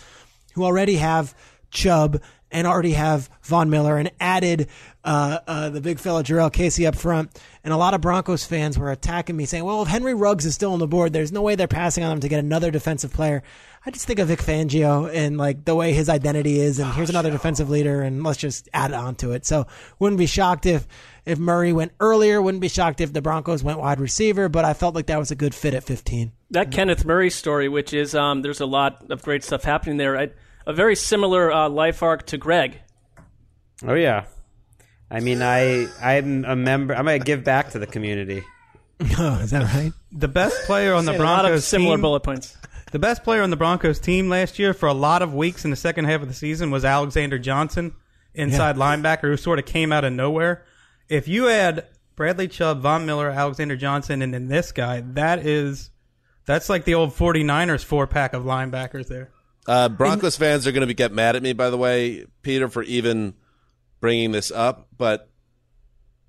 who 0.54 0.64
already 0.64 0.96
have 0.96 1.34
Chubb 1.70 2.20
and 2.50 2.66
already 2.66 2.92
have 2.92 3.28
Von 3.42 3.70
Miller 3.70 3.98
and 3.98 4.10
added 4.20 4.68
uh, 5.04 5.38
uh, 5.46 5.70
the 5.70 5.80
big 5.80 5.98
fella 5.98 6.22
Jurrell 6.22 6.52
Casey 6.52 6.86
up 6.86 6.96
front. 6.96 7.30
And 7.62 7.72
a 7.72 7.76
lot 7.76 7.94
of 7.94 8.00
Broncos 8.00 8.44
fans 8.44 8.78
were 8.78 8.90
attacking 8.90 9.36
me, 9.36 9.44
saying, 9.44 9.64
"Well, 9.64 9.82
if 9.82 9.88
Henry 9.88 10.14
Ruggs 10.14 10.46
is 10.46 10.54
still 10.54 10.72
on 10.72 10.78
the 10.78 10.86
board, 10.86 11.12
there's 11.12 11.32
no 11.32 11.42
way 11.42 11.54
they're 11.54 11.68
passing 11.68 12.04
on 12.04 12.12
him 12.12 12.20
to 12.20 12.28
get 12.28 12.40
another 12.40 12.70
defensive 12.70 13.12
player." 13.12 13.42
I 13.86 13.90
just 13.90 14.06
think 14.06 14.18
of 14.18 14.28
Vic 14.28 14.40
Fangio 14.40 15.10
and 15.12 15.38
like 15.38 15.64
the 15.64 15.74
way 15.74 15.92
his 15.92 16.08
identity 16.08 16.60
is, 16.60 16.78
and 16.78 16.92
here's 16.92 17.10
another 17.10 17.30
defensive 17.30 17.70
leader, 17.70 18.02
and 18.02 18.22
let's 18.24 18.38
just 18.38 18.68
add 18.74 18.92
on 18.92 19.14
to 19.16 19.32
it. 19.32 19.46
So, 19.46 19.66
wouldn't 19.98 20.18
be 20.18 20.26
shocked 20.26 20.66
if 20.66 20.86
if 21.24 21.38
Murray 21.38 21.72
went 21.72 21.92
earlier. 22.00 22.40
Wouldn't 22.40 22.60
be 22.60 22.68
shocked 22.68 23.00
if 23.00 23.12
the 23.12 23.22
Broncos 23.22 23.62
went 23.62 23.78
wide 23.78 24.00
receiver. 24.00 24.48
But 24.48 24.64
I 24.64 24.72
felt 24.72 24.94
like 24.94 25.06
that 25.06 25.18
was 25.18 25.30
a 25.30 25.36
good 25.36 25.54
fit 25.54 25.74
at 25.74 25.84
15. 25.84 26.32
That 26.50 26.70
Kenneth 26.70 27.04
Murray 27.04 27.30
story, 27.30 27.68
which 27.68 27.92
is 27.92 28.14
um, 28.14 28.42
there's 28.42 28.60
a 28.60 28.66
lot 28.66 29.10
of 29.10 29.22
great 29.22 29.44
stuff 29.44 29.64
happening 29.64 29.98
there. 29.98 30.16
I, 30.18 30.30
a 30.68 30.72
very 30.74 30.94
similar 30.94 31.50
uh, 31.50 31.68
life 31.68 32.02
arc 32.02 32.26
to 32.26 32.36
Greg. 32.38 32.78
Oh 33.84 33.94
yeah. 33.94 34.26
I 35.10 35.20
mean, 35.20 35.40
I 35.40 35.88
I'm 36.00 36.44
a 36.44 36.54
member. 36.54 36.94
I'm 36.94 37.06
gonna 37.06 37.18
give 37.18 37.42
back 37.42 37.70
to 37.70 37.78
the 37.78 37.86
community. 37.86 38.44
Oh, 39.18 39.38
is 39.42 39.50
that 39.50 39.74
right? 39.74 39.92
The 40.12 40.28
best 40.28 40.66
player 40.66 40.92
on 40.92 41.06
the 41.06 41.12
Broncos. 41.12 41.24
a 41.24 41.24
lot 41.24 41.44
of 41.46 41.50
Broncos 41.50 41.64
similar 41.64 41.96
team, 41.96 42.02
bullet 42.02 42.20
points. 42.20 42.56
the 42.92 42.98
best 42.98 43.24
player 43.24 43.42
on 43.42 43.48
the 43.48 43.56
Broncos 43.56 43.98
team 43.98 44.28
last 44.28 44.58
year 44.58 44.74
for 44.74 44.86
a 44.86 44.92
lot 44.94 45.22
of 45.22 45.34
weeks 45.34 45.64
in 45.64 45.70
the 45.70 45.76
second 45.76 46.04
half 46.04 46.20
of 46.20 46.28
the 46.28 46.34
season 46.34 46.70
was 46.70 46.84
Alexander 46.84 47.38
Johnson, 47.38 47.94
inside 48.34 48.76
linebacker 48.76 49.22
who 49.22 49.38
sort 49.38 49.58
of 49.58 49.64
came 49.64 49.90
out 49.90 50.04
of 50.04 50.12
nowhere. 50.12 50.64
If 51.08 51.28
you 51.28 51.48
add 51.48 51.86
Bradley 52.14 52.48
Chubb, 52.48 52.82
Von 52.82 53.06
Miller, 53.06 53.30
Alexander 53.30 53.76
Johnson, 53.76 54.20
and 54.20 54.34
then 54.34 54.48
this 54.48 54.72
guy, 54.72 55.00
that 55.12 55.46
is 55.46 55.90
that's 56.44 56.68
like 56.68 56.84
the 56.84 56.94
old 56.94 57.14
49ers 57.14 57.82
four 57.82 58.06
pack 58.06 58.34
of 58.34 58.44
linebackers 58.44 59.06
there. 59.06 59.30
Uh, 59.68 59.88
Broncos 59.90 60.36
fans 60.36 60.66
are 60.66 60.72
going 60.72 60.88
to 60.88 60.94
get 60.94 61.12
mad 61.12 61.36
at 61.36 61.42
me, 61.42 61.52
by 61.52 61.68
the 61.68 61.76
way, 61.76 62.24
Peter, 62.40 62.68
for 62.68 62.82
even 62.82 63.34
bringing 64.00 64.32
this 64.32 64.50
up. 64.50 64.88
But 64.96 65.28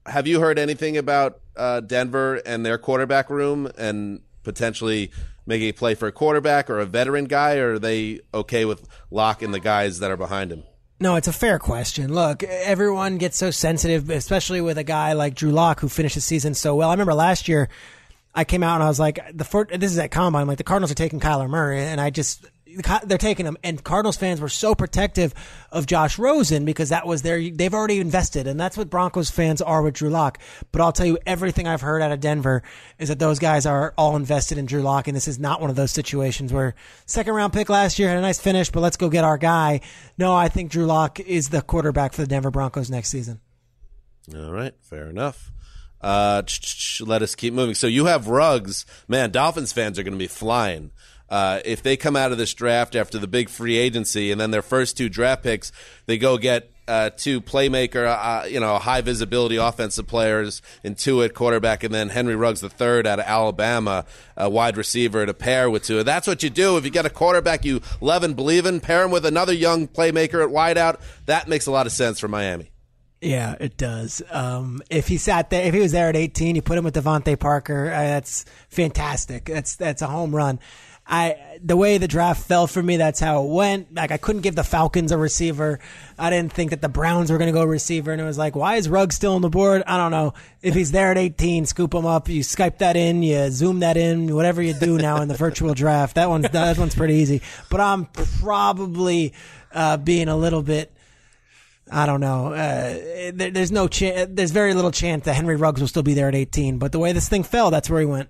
have 0.06 0.28
you 0.28 0.42
heard 0.42 0.60
anything 0.60 0.98
about 0.98 1.40
uh, 1.56 1.80
Denver 1.80 2.36
and 2.46 2.66
their 2.66 2.78
quarterback 2.78 3.30
room 3.30 3.72
and 3.78 4.22
potentially 4.44 5.12
making 5.46 5.70
a 5.70 5.72
play 5.72 5.96
for 5.96 6.08
a 6.08 6.12
quarterback 6.12 6.70
or 6.70 6.80
a 6.80 6.86
veteran 6.86 7.26
guy, 7.26 7.58
or 7.58 7.74
are 7.74 7.80
they 7.80 8.20
okay 8.34 8.66
with 8.66 8.88
Lock 9.10 9.42
and 9.42 9.54
the 9.54 9.60
guys 9.60 10.00
that 10.00 10.12
are 10.12 10.18
behind 10.18 10.52
him? 10.52 10.64
No, 11.00 11.16
it's 11.16 11.30
a 11.30 11.34
fair 11.34 11.60
question. 11.60 12.14
Look, 12.14 12.44
everyone 12.44 13.18
gets 13.18 13.38
so 13.38 13.52
sensitive, 13.52 14.10
especially 14.10 14.60
with 14.60 14.78
a 14.78 14.84
guy 14.84 15.14
like 15.14 15.34
Drew 15.34 15.52
Lock 15.52 15.80
who 15.80 15.88
finished 15.88 16.16
the 16.16 16.22
season 16.22 16.54
so 16.54 16.76
well. 16.76 16.90
I 16.90 16.94
remember 16.94 17.14
last 17.14 17.48
year, 17.48 17.70
I 18.36 18.44
came 18.44 18.64
out 18.64 18.76
and 18.76 18.84
I 18.84 18.90
was 18.90 19.00
like, 19.00 19.20
the 19.34 19.46
four, 19.46 19.66
this 19.66 19.92
is 19.92 19.98
at 19.98 20.12
combine. 20.12 20.46
Like 20.46 20.58
the 20.58 20.64
Cardinals 20.64 20.92
are 20.92 20.96
taking 20.96 21.20
Kyler 21.20 21.50
Murray, 21.50 21.82
and 21.82 22.02
I 22.02 22.10
just 22.10 22.46
they're 23.04 23.18
taking 23.18 23.46
him. 23.46 23.58
And 23.64 23.84
Cardinals 23.84 24.18
fans 24.18 24.42
were 24.42 24.50
so 24.50 24.76
protective 24.76 25.34
of 25.72 25.86
Josh 25.86 26.20
Rosen 26.20 26.66
because 26.66 26.90
that 26.90 27.08
was 27.08 27.22
their 27.22 27.50
they've 27.50 27.74
already 27.74 28.00
invested, 28.00 28.48
and 28.48 28.60
that's 28.60 28.78
what 28.78 28.90
Broncos 28.90 29.30
fans 29.30 29.62
are 29.62 29.82
with 29.82 29.96
Drew 29.96 30.10
Lock. 30.10 30.40
But 30.72 30.82
I'll 30.82 30.92
tell 30.92 31.06
you, 31.06 31.18
everything 31.26 31.68
I've 31.68 31.82
heard 31.82 32.02
out 32.02 32.12
of 32.12 32.20
Denver 32.20 32.64
is 32.98 33.10
that 33.10 33.20
those 33.20 33.40
guys 33.40 33.66
are 33.66 33.94
all 33.98 34.16
invested 34.16 34.58
in 34.58 34.66
Drew 34.66 34.82
Lock, 34.82 35.08
and 35.08 35.16
this 35.16 35.28
is 35.28 35.40
not 35.40 35.62
one 35.62 35.70
of 35.70 35.76
those 35.76 35.92
situations 35.92 36.54
where 36.54 36.76
second 37.06 37.34
round 37.34 37.54
pick 37.54 37.70
last 37.70 38.00
year 38.00 38.10
had 38.10 38.18
a 38.18 38.22
nice 38.22 38.40
finish, 38.40 38.70
but 38.70 38.82
let's 38.82 38.98
go 38.98 39.10
get 39.10 39.24
our 39.24 39.38
guy. 39.38 39.82
No, 40.18 40.36
I 40.36 40.50
think 40.50 40.72
Drew 40.72 40.86
Lock 40.86 41.20
is 41.20 41.50
the 41.50 41.62
quarterback 41.62 42.14
for 42.14 42.22
the 42.22 42.28
Denver 42.28 42.52
Broncos 42.52 42.90
next 42.90 43.10
season. 43.10 43.40
All 44.36 44.52
right, 44.52 44.74
fair 44.82 45.08
enough. 45.08 45.52
Uh, 46.02 46.44
let 47.02 47.22
us 47.22 47.36
keep 47.36 47.54
moving. 47.54 47.76
So 47.76 47.88
you 47.88 48.06
have 48.06 48.28
Ruggs, 48.28 48.86
Man, 49.08 49.32
Dolphins 49.32 49.74
fans 49.74 50.00
are 50.00 50.04
going 50.04 50.14
to 50.14 50.20
be 50.20 50.28
flying. 50.28 50.92
Uh, 51.30 51.60
if 51.66 51.84
they 51.84 51.96
come 51.96 52.16
out 52.16 52.32
of 52.32 52.38
this 52.38 52.54
draft 52.54 52.96
after 52.96 53.18
the 53.18 53.28
big 53.28 53.50
free 53.50 53.78
agency 53.78 54.32
and 54.32 54.40
then 54.40 54.52
their 54.52 54.62
first 54.62 54.98
Tua 54.98 55.10
draft 55.10 55.44
picks, 55.44 55.72
they 56.06 56.18
go 56.18 56.38
get 56.38 56.72
uh, 56.90 57.12
two 57.16 57.40
playmaker, 57.40 58.08
uh, 58.08 58.46
you 58.48 58.60
know, 58.60 58.80
high 58.80 59.02
visibility 59.02 59.58
offensive 59.58 60.08
players, 60.08 60.64
Intuit 60.84 61.36
quarterback, 61.36 61.84
and 61.84 61.94
then 61.94 62.10
Henry 62.10 62.36
Ruggs 62.36 62.62
the 62.62 62.70
third 62.70 63.06
out 63.06 63.20
of 63.20 63.26
Alabama, 63.26 64.06
a 64.36 64.50
wide 64.50 64.76
receiver 64.76 65.24
to 65.26 65.34
pair 65.36 65.70
with 65.70 65.84
two. 65.84 66.02
That's 66.02 66.26
what 66.26 66.42
you 66.42 66.50
do 66.50 66.78
if 66.78 66.86
you 66.86 66.90
get 66.90 67.06
a 67.06 67.12
quarterback 67.12 67.64
you 67.64 67.82
love 68.02 68.24
and 68.24 68.36
believe 68.36 68.66
in. 68.66 68.80
Pair 68.80 69.04
him 69.04 69.12
with 69.12 69.26
another 69.26 69.54
young 69.54 69.88
playmaker 69.88 70.44
at 70.44 70.50
wideout. 70.50 71.00
That 71.28 71.48
makes 71.48 71.68
a 71.68 71.72
lot 71.72 71.86
of 71.86 71.92
sense 71.92 72.20
for 72.20 72.28
Miami. 72.28 72.72
Yeah, 73.22 73.56
it 73.60 73.78
does. 73.78 74.22
Um, 74.32 74.82
if 74.90 75.08
he 75.08 75.18
sat 75.18 75.50
there, 75.50 75.66
if 75.66 75.74
he 75.74 75.82
was 75.82 75.92
there 75.92 76.08
at 76.08 76.16
18, 76.16 76.56
you 76.56 76.62
put 76.62 76.78
him 76.78 76.86
with 76.86 76.96
DeVante 76.96 77.38
Parker. 77.38 77.92
Uh, 77.92 77.98
that's 77.98 78.46
fantastic. 78.70 79.46
That's 79.46 79.76
that's 79.76 80.02
a 80.02 80.08
home 80.08 80.34
run. 80.34 80.60
I 81.12 81.58
the 81.62 81.76
way 81.76 81.98
the 81.98 82.08
draft 82.08 82.48
fell 82.48 82.68
for 82.68 82.82
me, 82.82 82.98
that's 82.98 83.20
how 83.20 83.44
it 83.44 83.50
went. 83.50 83.96
Like 83.96 84.12
I 84.12 84.18
couldn't 84.18 84.44
give 84.44 84.56
the 84.56 84.64
Falcons 84.64 85.12
a 85.12 85.18
receiver. 85.18 85.80
I 86.20 86.30
didn't 86.30 86.54
think 86.54 86.70
that 86.70 86.82
the 86.82 86.90
Browns 86.90 87.32
were 87.32 87.40
going 87.40 87.52
to 87.52 87.60
go 87.60 87.66
receiver, 87.66 88.12
and 88.12 88.22
it 88.22 88.26
was 88.26 88.38
like, 88.38 88.56
why 88.56 88.76
is 88.76 88.88
Ruggs 88.88 89.16
still 89.16 89.34
on 89.34 89.42
the 89.42 89.50
board? 89.50 89.82
I 89.88 89.98
don't 89.98 90.12
know. 90.12 90.36
If 90.62 90.76
he's 90.76 90.92
there 90.92 91.10
at 91.10 91.18
18, 91.18 91.66
scoop 91.66 91.96
him 91.96 92.06
up. 92.06 92.30
You 92.30 92.44
Skype 92.44 92.78
that 92.78 92.96
in, 92.96 93.24
you 93.24 93.50
zoom 93.50 93.80
that 93.80 93.98
in, 93.98 94.36
whatever 94.36 94.62
you 94.62 94.74
do 94.74 95.00
now 95.00 95.22
in 95.22 95.28
the 95.28 95.34
virtual 95.34 95.74
draft. 95.74 96.16
That 96.16 96.30
one's 96.30 96.50
that 96.50 96.78
one's 96.78 96.96
pretty 96.96 97.16
easy. 97.16 97.42
But 97.72 97.82
I'm 97.82 98.06
probably 98.06 99.34
uh, 99.74 99.98
being 99.98 100.28
a 100.28 100.38
little 100.38 100.62
bit. 100.62 100.94
I 101.92 102.06
don't 102.06 102.22
know. 102.22 102.54
Uh, 102.54 103.32
there, 103.34 103.50
there's 103.50 103.72
no 103.72 103.88
chance. 103.88 104.30
There's 104.32 104.52
very 104.52 104.76
little 104.76 104.92
chance 104.92 105.26
that 105.26 105.34
Henry 105.34 105.56
Ruggs 105.56 105.82
will 105.82 105.88
still 105.88 106.04
be 106.04 106.14
there 106.14 106.28
at 106.28 106.36
18. 106.36 106.78
But 106.78 106.92
the 106.92 107.00
way 107.00 107.14
this 107.14 107.28
thing 107.28 107.42
fell, 107.42 107.72
that's 107.72 107.90
where 107.90 108.00
he 108.00 108.06
went. 108.06 108.30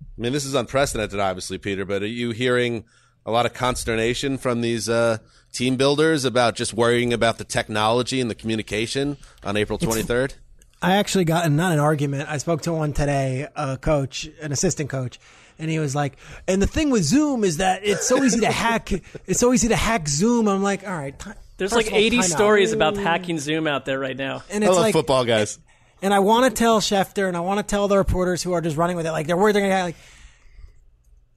I 0.00 0.20
mean, 0.20 0.32
this 0.32 0.44
is 0.44 0.54
unprecedented, 0.54 1.18
obviously, 1.18 1.58
Peter. 1.58 1.84
But 1.84 2.02
are 2.02 2.06
you 2.06 2.30
hearing 2.30 2.84
a 3.24 3.30
lot 3.30 3.46
of 3.46 3.54
consternation 3.54 4.38
from 4.38 4.60
these 4.60 4.88
uh, 4.88 5.18
team 5.52 5.76
builders 5.76 6.24
about 6.24 6.56
just 6.56 6.74
worrying 6.74 7.12
about 7.12 7.38
the 7.38 7.44
technology 7.44 8.20
and 8.20 8.30
the 8.30 8.34
communication 8.34 9.16
on 9.44 9.56
April 9.56 9.78
23rd? 9.78 10.34
I 10.82 10.96
actually 10.96 11.24
got 11.24 11.50
not 11.50 11.72
an 11.72 11.78
argument. 11.78 12.28
I 12.28 12.38
spoke 12.38 12.62
to 12.62 12.72
one 12.72 12.92
today, 12.94 13.46
a 13.54 13.76
coach, 13.76 14.28
an 14.40 14.50
assistant 14.50 14.88
coach, 14.88 15.20
and 15.58 15.70
he 15.70 15.78
was 15.78 15.94
like, 15.94 16.16
"And 16.48 16.62
the 16.62 16.66
thing 16.66 16.88
with 16.88 17.02
Zoom 17.02 17.44
is 17.44 17.58
that 17.58 17.84
it's 17.84 18.08
so 18.08 18.22
easy 18.24 18.40
to 18.40 18.46
hack. 18.50 18.90
It's 19.26 19.38
so 19.38 19.52
easy 19.52 19.68
to 19.68 19.76
hack 19.76 20.08
Zoom." 20.08 20.48
I'm 20.48 20.62
like, 20.62 20.86
"All 20.86 20.96
right." 20.96 21.18
T- 21.18 21.30
There's 21.58 21.72
first 21.72 21.86
like 21.86 21.92
all, 21.92 21.98
80 21.98 22.16
time 22.16 22.24
out." 22.24 22.30
stories 22.30 22.72
about 22.72 22.96
hacking 22.96 23.38
Zoom 23.38 23.66
out 23.66 23.84
there 23.84 23.98
right 23.98 24.16
now. 24.16 24.42
And 24.48 24.64
I 24.64 24.68
it's 24.68 24.74
love 24.74 24.84
like, 24.84 24.92
football 24.94 25.26
guys. 25.26 25.58
And 26.02 26.14
I 26.14 26.18
want 26.20 26.44
to 26.44 26.50
tell 26.56 26.80
Schefter 26.80 27.28
and 27.28 27.36
I 27.36 27.40
want 27.40 27.58
to 27.58 27.62
tell 27.62 27.88
the 27.88 27.96
reporters 27.96 28.42
who 28.42 28.52
are 28.52 28.60
just 28.60 28.76
running 28.76 28.96
with 28.96 29.06
it, 29.06 29.12
like 29.12 29.26
they're 29.26 29.36
worried 29.36 29.54
they're 29.54 29.62
going 29.62 29.70
to 29.70 29.76
have 29.76 29.86
like 29.86 29.96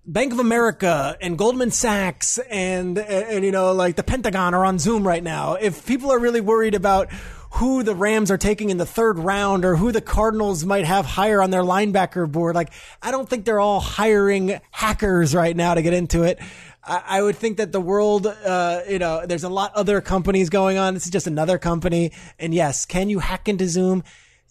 Bank 0.06 0.34
of 0.34 0.40
America 0.40 1.18
and 1.22 1.38
Goldman 1.38 1.72
Sachs 1.72 2.38
and, 2.38 2.98
and, 2.98 3.46
you 3.46 3.52
know, 3.52 3.72
like 3.72 3.96
the 3.96 4.04
Pentagon 4.04 4.54
are 4.54 4.66
on 4.66 4.78
Zoom 4.78 5.08
right 5.08 5.24
now. 5.24 5.54
If 5.54 5.86
people 5.86 6.12
are 6.12 6.20
really 6.20 6.42
worried 6.42 6.76
about 6.76 7.10
who 7.52 7.84
the 7.84 7.96
Rams 7.96 8.30
are 8.30 8.38
taking 8.38 8.70
in 8.70 8.78
the 8.78 8.86
third 8.86 9.18
round 9.18 9.64
or 9.64 9.76
who 9.78 9.92
the 9.92 10.02
Cardinals 10.02 10.66
might 10.66 10.86
have 10.86 11.06
higher 11.06 11.42
on 11.42 11.52
their 11.52 11.62
linebacker 11.62 12.30
board, 12.30 12.56
like 12.56 12.74
I 13.02 13.12
don't 13.12 13.30
think 13.30 13.46
they're 13.46 13.62
all 13.62 13.80
hiring 13.80 14.60
hackers 14.72 15.34
right 15.34 15.56
now 15.56 15.74
to 15.74 15.82
get 15.82 15.94
into 15.94 16.24
it. 16.24 16.40
I, 16.84 17.04
I 17.08 17.22
would 17.22 17.38
think 17.38 17.58
that 17.58 17.72
the 17.72 17.80
world, 17.80 18.28
uh, 18.28 18.82
you 18.90 19.00
know, 19.00 19.26
there's 19.26 19.46
a 19.46 19.50
lot 19.50 19.74
other 19.74 20.02
companies 20.02 20.50
going 20.50 20.78
on. 20.78 20.96
This 20.96 21.06
is 21.06 21.12
just 21.12 21.28
another 21.28 21.58
company. 21.58 22.12
And 22.40 22.54
yes, 22.54 22.86
can 22.86 23.08
you 23.08 23.20
hack 23.20 23.48
into 23.48 23.70
Zoom? 23.70 24.04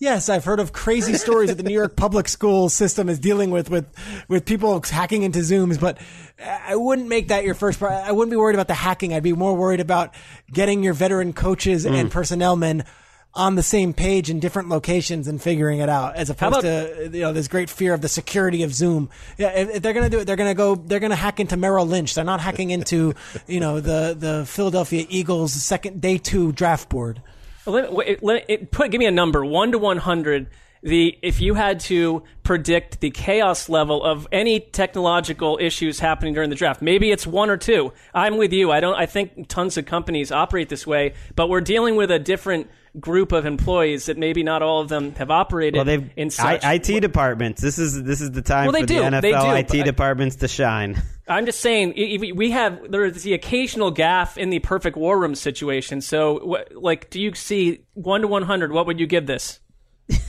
Yes, 0.03 0.29
I've 0.29 0.45
heard 0.45 0.59
of 0.59 0.73
crazy 0.73 1.15
stories 1.15 1.51
that 1.51 1.55
the 1.55 1.63
New 1.63 1.73
York 1.73 1.95
public 1.95 2.27
school 2.27 2.69
system 2.69 3.09
is 3.09 3.21
dealing 3.21 3.53
with 3.53 3.71
with 3.71 3.87
with 4.27 4.45
people 4.45 4.83
hacking 4.83 5.23
into 5.23 5.39
Zooms, 5.39 5.79
but 5.79 5.97
I 6.45 6.75
wouldn't 6.75 7.07
make 7.07 7.29
that 7.29 7.45
your 7.45 7.55
first. 7.55 7.79
pri- 7.79 8.03
I 8.05 8.11
wouldn't 8.11 8.33
be 8.33 8.37
worried 8.37 8.57
about 8.57 8.67
the 8.67 8.75
hacking. 8.75 9.15
I'd 9.15 9.23
be 9.23 9.33
more 9.33 9.55
worried 9.55 9.79
about 9.79 10.13
getting 10.53 10.83
your 10.83 10.93
veteran 10.93 11.33
coaches 11.33 11.87
and 11.87 11.95
mm. 11.95 12.11
personnel 12.11 12.57
men 12.57 12.85
on 13.33 13.55
the 13.55 13.63
same 13.63 13.95
page 13.95 14.29
in 14.29 14.41
different 14.41 14.71
locations 14.71 15.29
and 15.29 15.41
figuring 15.41 15.79
it 15.79 15.89
out, 15.89 16.17
as 16.17 16.31
opposed 16.31 16.59
about- 16.59 16.63
to 16.63 17.11
you 17.13 17.21
know 17.21 17.33
this 17.33 17.47
great 17.47 17.71
fear 17.71 17.95
of 17.95 18.01
the 18.01 18.09
security 18.09 18.65
of 18.65 18.75
Zoom. 18.75 19.09
Yeah, 19.39 19.51
if, 19.51 19.77
if 19.77 19.83
they're 19.83 19.93
gonna 19.93 20.11
do 20.11 20.19
it, 20.19 20.25
they're 20.25 20.35
gonna 20.35 20.53
go. 20.53 20.75
They're 20.75 20.99
gonna 20.99 21.15
hack 21.15 21.39
into 21.39 21.57
Merrill 21.57 21.87
Lynch. 21.87 22.17
They're 22.17 22.25
not 22.25 22.41
hacking 22.41 22.71
into 22.71 23.15
you 23.47 23.61
know 23.61 23.79
the 23.79 24.17
the 24.19 24.47
Philadelphia 24.47 25.07
Eagles 25.09 25.53
second 25.53 26.01
day 26.01 26.19
two 26.19 26.51
draft 26.51 26.89
board. 26.89 27.23
Let, 27.65 28.23
let, 28.23 28.71
put, 28.71 28.91
give 28.91 28.99
me 28.99 29.07
a 29.07 29.13
number, 29.13 29.45
one 29.45 29.73
to 29.73 29.79
one 29.79 29.99
hundred. 29.99 30.49
The 30.83 31.17
if 31.23 31.41
you 31.41 31.55
had 31.55 31.79
to 31.81 32.25
predict 32.43 32.99
the 32.99 33.11
chaos 33.11 33.69
level 33.69 34.03
of 34.03 34.27
any 34.33 34.59
technological 34.59 35.57
issues 35.61 36.01
happening 36.01 36.35
during 36.35 36.51
the 36.51 36.57
draft, 36.57 36.83
maybe 36.83 37.13
it's 37.13 37.25
one 37.25 37.51
or 37.51 37.57
two. 37.57 37.93
I'm 38.13 38.37
with 38.37 38.53
you. 38.53 38.73
I 38.73 38.81
don't. 38.81 38.97
I 38.97 39.07
think 39.07 39.47
tons 39.47 39.77
of 39.77 39.87
companies 39.87 40.33
operate 40.33 40.69
this 40.69 40.85
way, 40.85 41.15
but 41.37 41.49
we're 41.49 41.61
dealing 41.61 41.95
with 41.95 42.11
a 42.11 42.19
different 42.19 42.69
group 43.01 43.33
of 43.33 43.47
employees 43.47 44.07
that 44.07 44.19
maybe 44.19 44.43
not 44.43 44.61
all 44.63 44.81
of 44.81 44.89
them 44.89 45.15
have 45.15 45.31
operated 45.31 45.77
Well, 45.77 45.85
they've 45.87 46.11
in 46.17 46.29
such. 46.31 46.63
I, 46.65 46.75
IT 46.75 47.01
departments. 47.01 47.63
This 47.63 47.79
is 47.79 48.03
this 48.03 48.21
is 48.21 48.33
the 48.33 48.43
time 48.43 48.67
Well, 48.67 48.73
they 48.73 48.81
for 48.83 48.87
do. 48.87 48.95
the 49.11 49.21
They 49.21 49.33
NFL 49.33 49.67
do, 49.71 49.79
IT 49.81 49.85
departments 49.85 50.37
to 50.37 50.49
shine. 50.49 51.01
I'm 51.29 51.47
just 51.47 51.61
saying, 51.61 51.95
i- 51.97 52.19
i- 52.29 52.33
we 52.33 52.51
have 52.51 52.91
there's 52.91 53.23
the 53.23 53.33
occasional 53.33 53.91
gaff 53.91 54.37
in 54.37 54.51
the 54.51 54.59
perfect 54.59 54.97
war 54.97 55.19
room 55.19 55.35
situation. 55.35 56.01
So, 56.03 56.65
like, 56.73 57.09
do 57.11 57.21
you 57.21 57.35
see 57.35 57.81
one 57.95 58.21
to 58.23 58.29
one 58.29 58.43
hundred? 58.43 58.73
What 58.73 58.87
would 58.87 59.01
you 59.01 59.07
give 59.07 59.27
this? 59.27 59.59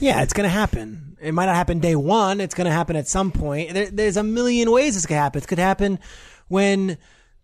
Yeah, 0.00 0.22
it's 0.22 0.32
going 0.32 0.44
to 0.44 0.50
happen. 0.54 1.16
It 1.20 1.32
might 1.34 1.46
not 1.46 1.56
happen 1.56 1.80
day 1.80 1.96
one. 1.96 2.40
It's 2.40 2.54
going 2.54 2.66
to 2.66 2.70
happen 2.72 2.96
at 2.96 3.08
some 3.08 3.32
point. 3.32 3.74
There, 3.74 3.90
there's 3.90 4.16
a 4.16 4.22
million 4.22 4.70
ways 4.70 4.94
this 4.94 5.04
could 5.04 5.16
happen. 5.16 5.42
It 5.42 5.48
could 5.48 5.58
happen 5.58 5.98
when 6.48 6.96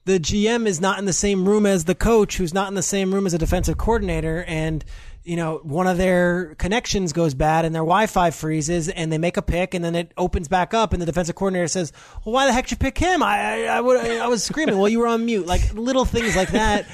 the 0.07 0.19
GM 0.19 0.67
is 0.67 0.81
not 0.81 0.99
in 0.99 1.05
the 1.05 1.13
same 1.13 1.47
room 1.47 1.67
as 1.67 1.85
the 1.85 1.95
coach, 1.95 2.37
who's 2.39 2.55
not 2.55 2.69
in 2.69 2.75
the 2.75 2.83
same 2.83 3.13
room 3.13 3.27
as 3.27 3.35
a 3.35 3.39
defensive 3.39 3.77
coordinator, 3.77 4.45
and 4.47 4.85
you 5.25 5.37
know 5.37 5.61
one 5.63 5.87
of 5.87 5.99
their 5.99 6.55
connections 6.57 7.13
goes 7.13 7.35
bad 7.35 7.65
and 7.65 7.75
their 7.75 7.83
Wi-Fi 7.83 8.31
freezes, 8.31 8.89
and 8.89 9.13
they 9.13 9.19
make 9.19 9.37
a 9.37 9.43
pick, 9.43 9.75
and 9.75 9.85
then 9.85 9.95
it 9.95 10.13
opens 10.17 10.49
back 10.49 10.73
up, 10.75 10.93
and 10.93 11.01
the 11.01 11.07
defensive 11.07 11.35
coordinator 11.35 11.69
says, 11.69 11.93
"Well, 12.25 12.33
why 12.33 12.47
the 12.47 12.53
heck 12.53 12.65
did 12.65 12.73
you 12.73 12.77
pick 12.79 12.99
him? 12.99 13.23
I, 13.23 13.67
I, 13.67 13.77
I 13.77 13.81
would, 13.81 14.05
I 14.05 14.29
was 14.29 14.43
screaming. 14.43 14.79
well, 14.79 14.89
you 14.89 14.99
were 14.99 15.07
on 15.07 15.25
mute. 15.25 15.47
Like 15.47 15.75
little 15.75 16.05
things 16.05 16.37
like 16.37 16.51
that 16.51 16.87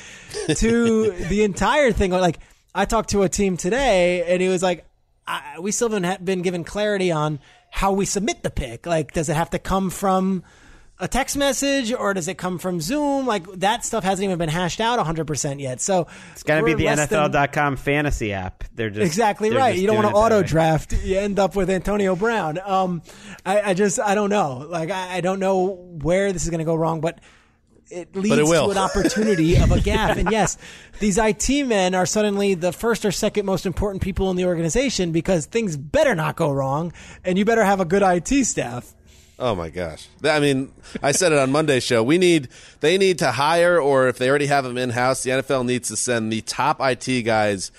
to 0.56 1.10
the 1.28 1.44
entire 1.44 1.92
thing. 1.92 2.10
Like 2.10 2.38
I 2.74 2.84
talked 2.84 3.10
to 3.10 3.22
a 3.22 3.28
team 3.28 3.56
today, 3.56 4.24
and 4.32 4.42
he 4.42 4.48
was 4.48 4.62
like, 4.62 4.84
I, 5.26 5.58
we 5.60 5.72
still 5.72 5.88
haven't 5.88 6.24
been 6.24 6.42
given 6.42 6.64
clarity 6.64 7.10
on 7.10 7.38
how 7.70 7.92
we 7.92 8.06
submit 8.06 8.42
the 8.42 8.50
pick. 8.50 8.86
Like, 8.86 9.12
does 9.12 9.28
it 9.28 9.34
have 9.34 9.50
to 9.50 9.58
come 9.58 9.90
from 9.90 10.42
a 10.98 11.06
text 11.06 11.36
message 11.36 11.92
or 11.92 12.14
does 12.14 12.26
it 12.28 12.38
come 12.38 12.58
from 12.58 12.80
Zoom? 12.80 13.26
Like, 13.26 13.46
that 13.54 13.84
stuff 13.84 14.02
hasn't 14.02 14.24
even 14.24 14.38
been 14.38 14.48
hashed 14.48 14.80
out 14.80 14.98
100% 14.98 15.60
yet. 15.60 15.80
So 15.80 16.06
It's 16.32 16.42
got 16.42 16.60
to 16.60 16.64
be 16.64 16.74
the 16.74 16.84
less 16.84 17.08
than- 17.08 17.30
NFL.com 17.30 17.76
fantasy 17.76 18.32
app. 18.32 18.64
They're 18.74 18.90
just 18.90 19.04
exactly 19.06 19.50
they're 19.50 19.58
right. 19.58 19.72
just 19.72 19.82
You 19.82 19.88
don't 19.88 19.96
want 19.96 20.08
to 20.08 20.14
auto 20.14 20.42
draft. 20.42 20.92
You 21.04 21.18
end 21.18 21.38
up 21.38 21.54
with 21.54 21.68
Antonio 21.70 22.16
Brown. 22.16 22.58
Um, 22.64 23.02
I, 23.44 23.60
I 23.60 23.74
just, 23.74 24.00
I 24.00 24.14
don't 24.14 24.30
know. 24.30 24.66
Like, 24.68 24.90
I, 24.90 25.16
I 25.16 25.20
don't 25.20 25.38
know 25.38 25.66
where 25.66 26.32
this 26.32 26.44
is 26.44 26.50
going 26.50 26.60
to 26.60 26.64
go 26.64 26.74
wrong, 26.74 27.00
but 27.00 27.20
it 27.90 28.16
leads 28.16 28.36
it 28.36 28.44
to 28.46 28.70
an 28.70 28.78
opportunity 28.78 29.56
of 29.58 29.70
a 29.70 29.80
gap. 29.80 30.16
And 30.16 30.30
yes, 30.32 30.58
these 30.98 31.18
IT 31.18 31.48
men 31.66 31.94
are 31.94 32.06
suddenly 32.06 32.54
the 32.54 32.72
first 32.72 33.04
or 33.04 33.12
second 33.12 33.46
most 33.46 33.64
important 33.66 34.02
people 34.02 34.30
in 34.30 34.36
the 34.36 34.44
organization 34.46 35.12
because 35.12 35.46
things 35.46 35.76
better 35.76 36.14
not 36.14 36.34
go 36.36 36.50
wrong, 36.50 36.92
and 37.22 37.38
you 37.38 37.44
better 37.44 37.64
have 37.64 37.78
a 37.80 37.84
good 37.84 38.02
IT 38.02 38.44
staff. 38.44 38.92
Oh 39.38 39.54
my 39.54 39.68
gosh! 39.68 40.08
I 40.24 40.40
mean, 40.40 40.72
I 41.02 41.12
said 41.12 41.32
it 41.32 41.38
on 41.38 41.52
Monday's 41.52 41.82
show. 41.82 42.02
We 42.02 42.16
need 42.16 42.48
they 42.80 42.96
need 42.96 43.18
to 43.18 43.32
hire, 43.32 43.78
or 43.78 44.08
if 44.08 44.16
they 44.16 44.30
already 44.30 44.46
have 44.46 44.64
them 44.64 44.78
in 44.78 44.90
house, 44.90 45.22
the 45.22 45.30
NFL 45.30 45.66
needs 45.66 45.88
to 45.88 45.96
send 45.96 46.32
the 46.32 46.40
top 46.40 46.78
IT 46.80 47.22
guys 47.22 47.70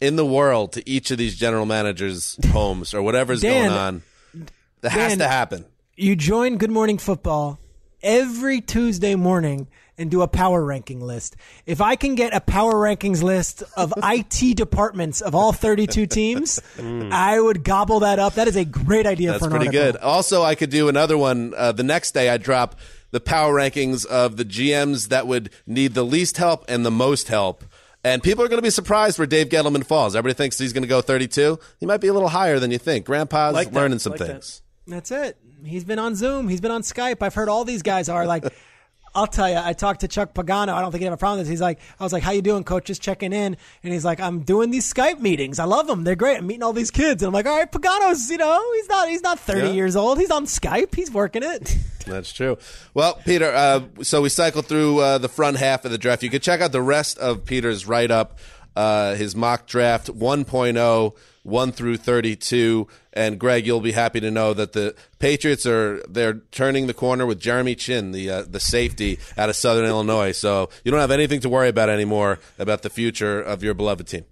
in 0.00 0.16
the 0.16 0.26
world 0.26 0.72
to 0.72 0.88
each 0.88 1.10
of 1.10 1.16
these 1.16 1.36
general 1.36 1.64
managers' 1.64 2.36
homes 2.50 2.92
or 2.92 3.00
whatever's 3.02 3.40
Dan, 3.40 3.68
going 3.68 3.78
on. 3.78 4.02
That 4.82 4.92
has 4.92 5.16
to 5.16 5.28
happen. 5.28 5.64
You 5.96 6.14
join 6.14 6.58
Good 6.58 6.70
Morning 6.70 6.98
Football 6.98 7.58
every 8.02 8.60
Tuesday 8.60 9.14
morning 9.14 9.68
and 9.98 10.10
do 10.10 10.22
a 10.22 10.28
power 10.28 10.64
ranking 10.64 11.00
list. 11.00 11.36
If 11.66 11.80
I 11.80 11.96
can 11.96 12.14
get 12.14 12.34
a 12.34 12.40
power 12.40 12.72
rankings 12.74 13.22
list 13.22 13.62
of 13.76 13.92
IT 14.02 14.56
departments 14.56 15.20
of 15.20 15.34
all 15.34 15.52
32 15.52 16.06
teams, 16.06 16.60
I 16.78 17.38
would 17.38 17.62
gobble 17.64 18.00
that 18.00 18.18
up. 18.18 18.34
That 18.34 18.48
is 18.48 18.56
a 18.56 18.64
great 18.64 19.06
idea 19.06 19.32
That's 19.32 19.40
for 19.40 19.46
an 19.46 19.50
pretty 19.50 19.66
article. 19.78 19.92
good. 19.92 19.96
Also, 20.00 20.42
I 20.42 20.54
could 20.54 20.70
do 20.70 20.88
another 20.88 21.16
one 21.18 21.52
uh, 21.56 21.72
the 21.72 21.82
next 21.82 22.12
day. 22.12 22.30
I 22.30 22.38
drop 22.38 22.76
the 23.10 23.20
power 23.20 23.54
rankings 23.54 24.06
of 24.06 24.36
the 24.38 24.44
GMs 24.44 25.08
that 25.08 25.26
would 25.26 25.50
need 25.66 25.92
the 25.94 26.04
least 26.04 26.38
help 26.38 26.64
and 26.68 26.84
the 26.86 26.90
most 26.90 27.28
help. 27.28 27.62
And 28.04 28.22
people 28.22 28.42
are 28.42 28.48
going 28.48 28.58
to 28.58 28.62
be 28.66 28.70
surprised 28.70 29.18
where 29.18 29.26
Dave 29.26 29.48
Gettleman 29.48 29.84
falls. 29.84 30.16
Everybody 30.16 30.34
thinks 30.36 30.58
he's 30.58 30.72
going 30.72 30.82
to 30.82 30.88
go 30.88 31.00
32. 31.02 31.58
He 31.78 31.86
might 31.86 32.00
be 32.00 32.08
a 32.08 32.12
little 32.12 32.30
higher 32.30 32.58
than 32.58 32.70
you 32.72 32.78
think. 32.78 33.06
Grandpa's 33.06 33.52
Like 33.54 33.68
that. 33.70 33.74
learning 33.74 33.98
some 34.00 34.12
Like 34.12 34.20
that. 34.20 34.26
things. 34.28 34.62
That's 34.88 35.10
it. 35.12 35.36
He's 35.64 35.84
been 35.84 36.00
on 36.00 36.16
Zoom. 36.16 36.48
He's 36.48 36.60
been 36.60 36.72
on 36.72 36.82
Skype. 36.82 37.18
I've 37.22 37.34
heard 37.34 37.48
all 37.48 37.64
these 37.64 37.82
guys 37.82 38.08
are 38.08 38.26
like. 38.26 38.44
I'll 39.14 39.26
tell 39.26 39.48
you. 39.48 39.56
I 39.62 39.74
talked 39.74 40.00
to 40.00 40.08
Chuck 40.08 40.32
Pagano. 40.32 40.72
I 40.72 40.80
don't 40.80 40.90
think 40.90 41.00
he'd 41.00 41.06
have 41.06 41.12
a 41.12 41.16
problem 41.18 41.38
with 41.38 41.46
this. 41.46 41.50
He's 41.52 41.60
like, 41.60 41.78
I 42.00 42.02
was 42.04 42.12
like, 42.12 42.22
"How 42.22 42.30
you 42.32 42.40
doing, 42.40 42.64
coach? 42.64 42.84
Just 42.86 43.02
checking 43.02 43.32
in." 43.32 43.56
And 43.82 43.92
he's 43.92 44.04
like, 44.04 44.20
"I'm 44.20 44.40
doing 44.40 44.70
these 44.70 44.90
Skype 44.92 45.20
meetings. 45.20 45.58
I 45.58 45.64
love 45.64 45.86
them. 45.86 46.04
They're 46.04 46.16
great. 46.16 46.38
I'm 46.38 46.46
meeting 46.46 46.62
all 46.62 46.72
these 46.72 46.90
kids." 46.90 47.22
And 47.22 47.26
I'm 47.28 47.34
like, 47.34 47.46
"All 47.46 47.56
right, 47.58 47.70
Pagano's. 47.70 48.30
You 48.30 48.38
know, 48.38 48.62
he's 48.74 48.88
not. 48.88 49.08
He's 49.08 49.22
not 49.22 49.38
30 49.38 49.60
Yeah. 49.68 49.72
years 49.74 49.96
old. 49.96 50.18
He's 50.18 50.30
on 50.30 50.46
Skype. 50.46 50.94
He's 50.94 51.10
working 51.10 51.42
it." 51.42 51.76
That's 52.06 52.32
true. 52.32 52.58
Well, 52.94 53.20
Peter, 53.24 53.52
uh, 53.54 53.82
so 54.02 54.22
we 54.22 54.28
cycled 54.28 54.66
through 54.66 54.98
uh, 55.00 55.18
the 55.18 55.28
front 55.28 55.56
half 55.58 55.84
of 55.84 55.90
the 55.92 55.98
draft. 55.98 56.22
You 56.24 56.30
can 56.30 56.40
check 56.40 56.60
out 56.60 56.72
the 56.72 56.82
rest 56.82 57.16
of 57.18 57.44
Peter's 57.44 57.86
write 57.86 58.10
up, 58.10 58.38
uh, 58.76 59.14
his 59.14 59.36
mock 59.36 59.66
draft 59.66 60.08
1.0, 60.08 61.16
1 61.42 61.72
through 61.72 61.96
32. 61.96 62.88
And 63.12 63.38
Greg, 63.38 63.66
you'll 63.66 63.80
be 63.80 63.92
happy 63.92 64.20
to 64.20 64.30
know 64.30 64.54
that 64.54 64.72
the 64.72 64.94
Patriots 65.18 65.66
are 65.66 66.02
they're 66.08 66.40
turning 66.50 66.86
the 66.86 66.94
corner 66.94 67.26
with 67.26 67.40
Jeremy 67.40 67.74
Chinn, 67.74 68.12
the 68.12 68.30
uh, 68.30 68.42
the 68.42 68.60
safety 68.60 69.18
out 69.36 69.48
of 69.50 69.56
Southern 69.56 69.84
Illinois. 69.84 70.32
So 70.32 70.70
you 70.84 70.90
don't 70.90 71.00
have 71.00 71.10
anything 71.10 71.40
to 71.40 71.48
worry 71.48 71.68
about 71.68 71.88
anymore 71.88 72.38
about 72.58 72.82
the 72.82 72.90
future 72.90 73.40
of 73.40 73.62
your 73.62 73.74
beloved 73.74 74.06
team. 74.06 74.24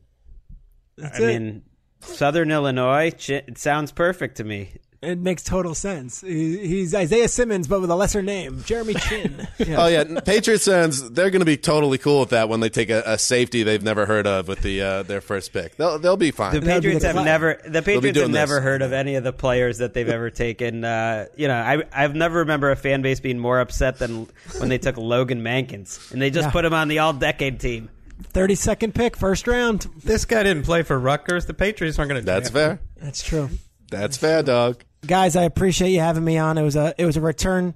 I 1.02 1.18
mean, 1.20 1.62
Southern 2.00 2.50
Illinois. 2.50 3.12
It 3.28 3.58
sounds 3.58 3.92
perfect 3.92 4.36
to 4.36 4.44
me. 4.44 4.72
It 5.02 5.18
makes 5.18 5.42
total 5.42 5.74
sense. 5.74 6.20
He's 6.20 6.94
Isaiah 6.94 7.28
Simmons, 7.28 7.66
but 7.66 7.80
with 7.80 7.88
a 7.90 7.94
lesser 7.96 8.20
name, 8.20 8.62
Jeremy 8.66 8.92
Chinn. 9.08 9.48
Oh 9.70 9.86
yeah, 9.86 10.20
Patriots 10.20 10.66
fans 10.66 11.10
they're 11.12 11.30
going 11.30 11.40
to 11.40 11.46
be 11.46 11.56
totally 11.56 11.96
cool 11.96 12.20
with 12.20 12.28
that 12.30 12.50
when 12.50 12.60
they 12.60 12.68
take 12.68 12.90
a, 12.90 13.02
a 13.06 13.16
safety 13.16 13.62
they've 13.62 13.82
never 13.82 14.04
heard 14.04 14.26
of 14.26 14.46
with 14.46 14.60
the 14.60 14.82
uh, 14.82 15.02
their 15.04 15.22
first 15.22 15.54
pick. 15.54 15.76
They'll 15.76 15.98
they'll 15.98 16.18
be 16.18 16.32
fine. 16.32 16.52
The 16.52 16.60
Patriots 16.60 17.02
have 17.04 17.14
never 17.14 17.62
the 17.64 17.80
Patriots 17.80 18.18
have 18.18 18.30
never 18.30 18.56
this. 18.56 18.62
heard 18.64 18.82
of 18.82 18.92
any 18.92 19.14
of 19.14 19.24
the 19.24 19.32
players 19.32 19.78
that 19.78 19.94
they've 19.94 20.06
ever 20.06 20.28
taken. 20.28 20.84
Uh, 20.84 21.24
you 21.34 21.48
know, 21.48 21.54
I 21.56 21.82
I've 21.94 22.14
never 22.14 22.40
remember 22.40 22.70
a 22.70 22.76
fan 22.76 23.00
base 23.00 23.20
being 23.20 23.38
more 23.38 23.58
upset 23.58 23.98
than 23.98 24.26
when 24.58 24.68
they 24.68 24.76
took 24.78 24.98
Logan 24.98 25.40
Mankins 25.42 26.12
and 26.12 26.20
they 26.20 26.28
just 26.28 26.48
Yeah. 26.48 26.52
put 26.52 26.66
him 26.66 26.74
on 26.74 26.88
the 26.88 26.98
All 26.98 27.14
Decade 27.14 27.58
team. 27.58 27.88
Thirty 28.22 28.54
second 28.54 28.94
pick, 28.94 29.16
first 29.16 29.46
round. 29.46 29.86
This 30.04 30.26
guy 30.26 30.42
didn't 30.42 30.64
play 30.66 30.82
for 30.82 30.98
Rutgers. 30.98 31.46
The 31.46 31.54
Patriots 31.54 31.98
aren't 31.98 32.10
going 32.10 32.20
to. 32.20 32.26
That's 32.26 32.50
fair. 32.50 32.80
That's 32.98 33.22
true. 33.22 33.48
That's 33.90 34.18
fair, 34.18 34.42
dog. 34.42 34.84
Guys, 35.06 35.36
I 35.36 35.44
appreciate 35.44 35.90
you 35.90 36.00
having 36.00 36.24
me 36.24 36.38
on. 36.38 36.58
It 36.58 36.62
was 36.62 36.76
a 36.76 36.94
it 36.98 37.06
was 37.06 37.16
a 37.16 37.20
return 37.20 37.74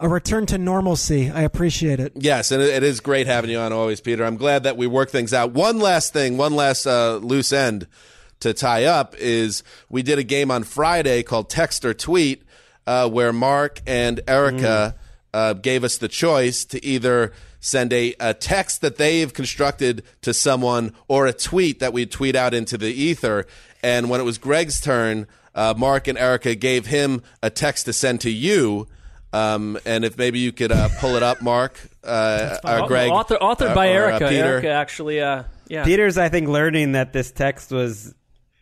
a 0.00 0.08
return 0.08 0.46
to 0.46 0.58
normalcy. 0.58 1.30
I 1.30 1.42
appreciate 1.42 2.00
it. 2.00 2.12
Yes, 2.16 2.50
and 2.50 2.62
it, 2.62 2.82
is 2.82 3.00
great 3.00 3.26
having 3.26 3.50
you 3.50 3.58
on 3.58 3.72
always, 3.72 4.00
Peter. 4.00 4.24
I'm 4.24 4.36
glad 4.36 4.64
that 4.64 4.76
we 4.76 4.86
work 4.86 5.10
things 5.10 5.32
out. 5.32 5.52
One 5.52 5.78
last 5.78 6.12
thing, 6.12 6.36
one 6.36 6.54
last 6.54 6.86
uh, 6.86 7.16
loose 7.16 7.52
end 7.52 7.86
to 8.40 8.52
tie 8.52 8.84
up 8.84 9.14
is 9.18 9.62
we 9.88 10.02
did 10.02 10.18
a 10.18 10.22
game 10.22 10.50
on 10.50 10.64
Friday 10.64 11.22
called 11.22 11.48
Text 11.48 11.84
or 11.84 11.94
Tweet, 11.94 12.42
uh, 12.86 13.08
where 13.08 13.32
Mark 13.32 13.80
and 13.86 14.20
Erica 14.26 14.96
uh, 15.32 15.54
gave 15.54 15.84
us 15.84 15.96
the 15.96 16.08
choice 16.08 16.64
to 16.66 16.84
either 16.84 17.32
send 17.60 17.92
a, 17.92 18.14
a 18.20 18.34
text 18.34 18.82
that 18.82 18.98
they've 18.98 19.32
constructed 19.32 20.02
to 20.20 20.34
someone 20.34 20.92
or 21.08 21.26
a 21.26 21.32
tweet 21.32 21.80
that 21.80 21.92
we 21.94 22.04
tweet 22.04 22.36
out 22.36 22.52
into 22.52 22.76
the 22.76 22.92
ether. 22.92 23.46
And 23.82 24.10
when 24.10 24.20
it 24.20 24.24
was 24.24 24.36
Greg's 24.36 24.80
turn, 24.80 25.26
uh, 25.54 25.74
Mark 25.76 26.08
and 26.08 26.18
Erica 26.18 26.54
gave 26.54 26.86
him 26.86 27.22
a 27.42 27.50
text 27.50 27.86
to 27.86 27.92
send 27.92 28.20
to 28.22 28.30
you. 28.30 28.86
Um, 29.32 29.78
and 29.84 30.04
if 30.04 30.16
maybe 30.16 30.38
you 30.38 30.52
could 30.52 30.70
uh, 30.70 30.88
pull 31.00 31.16
it 31.16 31.22
up, 31.22 31.42
Mark 31.42 31.78
uh, 32.04 32.58
or 32.64 32.86
Greg, 32.86 33.10
Author, 33.10 33.36
authored 33.36 33.70
uh, 33.70 33.74
by 33.74 33.92
or, 33.94 34.04
uh, 34.04 34.10
Erica. 34.10 34.28
Peter. 34.28 34.44
Erica 34.44 34.70
actually, 34.70 35.20
uh, 35.20 35.42
yeah. 35.68 35.84
Peter's, 35.84 36.18
I 36.18 36.28
think, 36.28 36.48
learning 36.48 36.92
that 36.92 37.12
this 37.12 37.32
text 37.32 37.72
was 37.72 38.14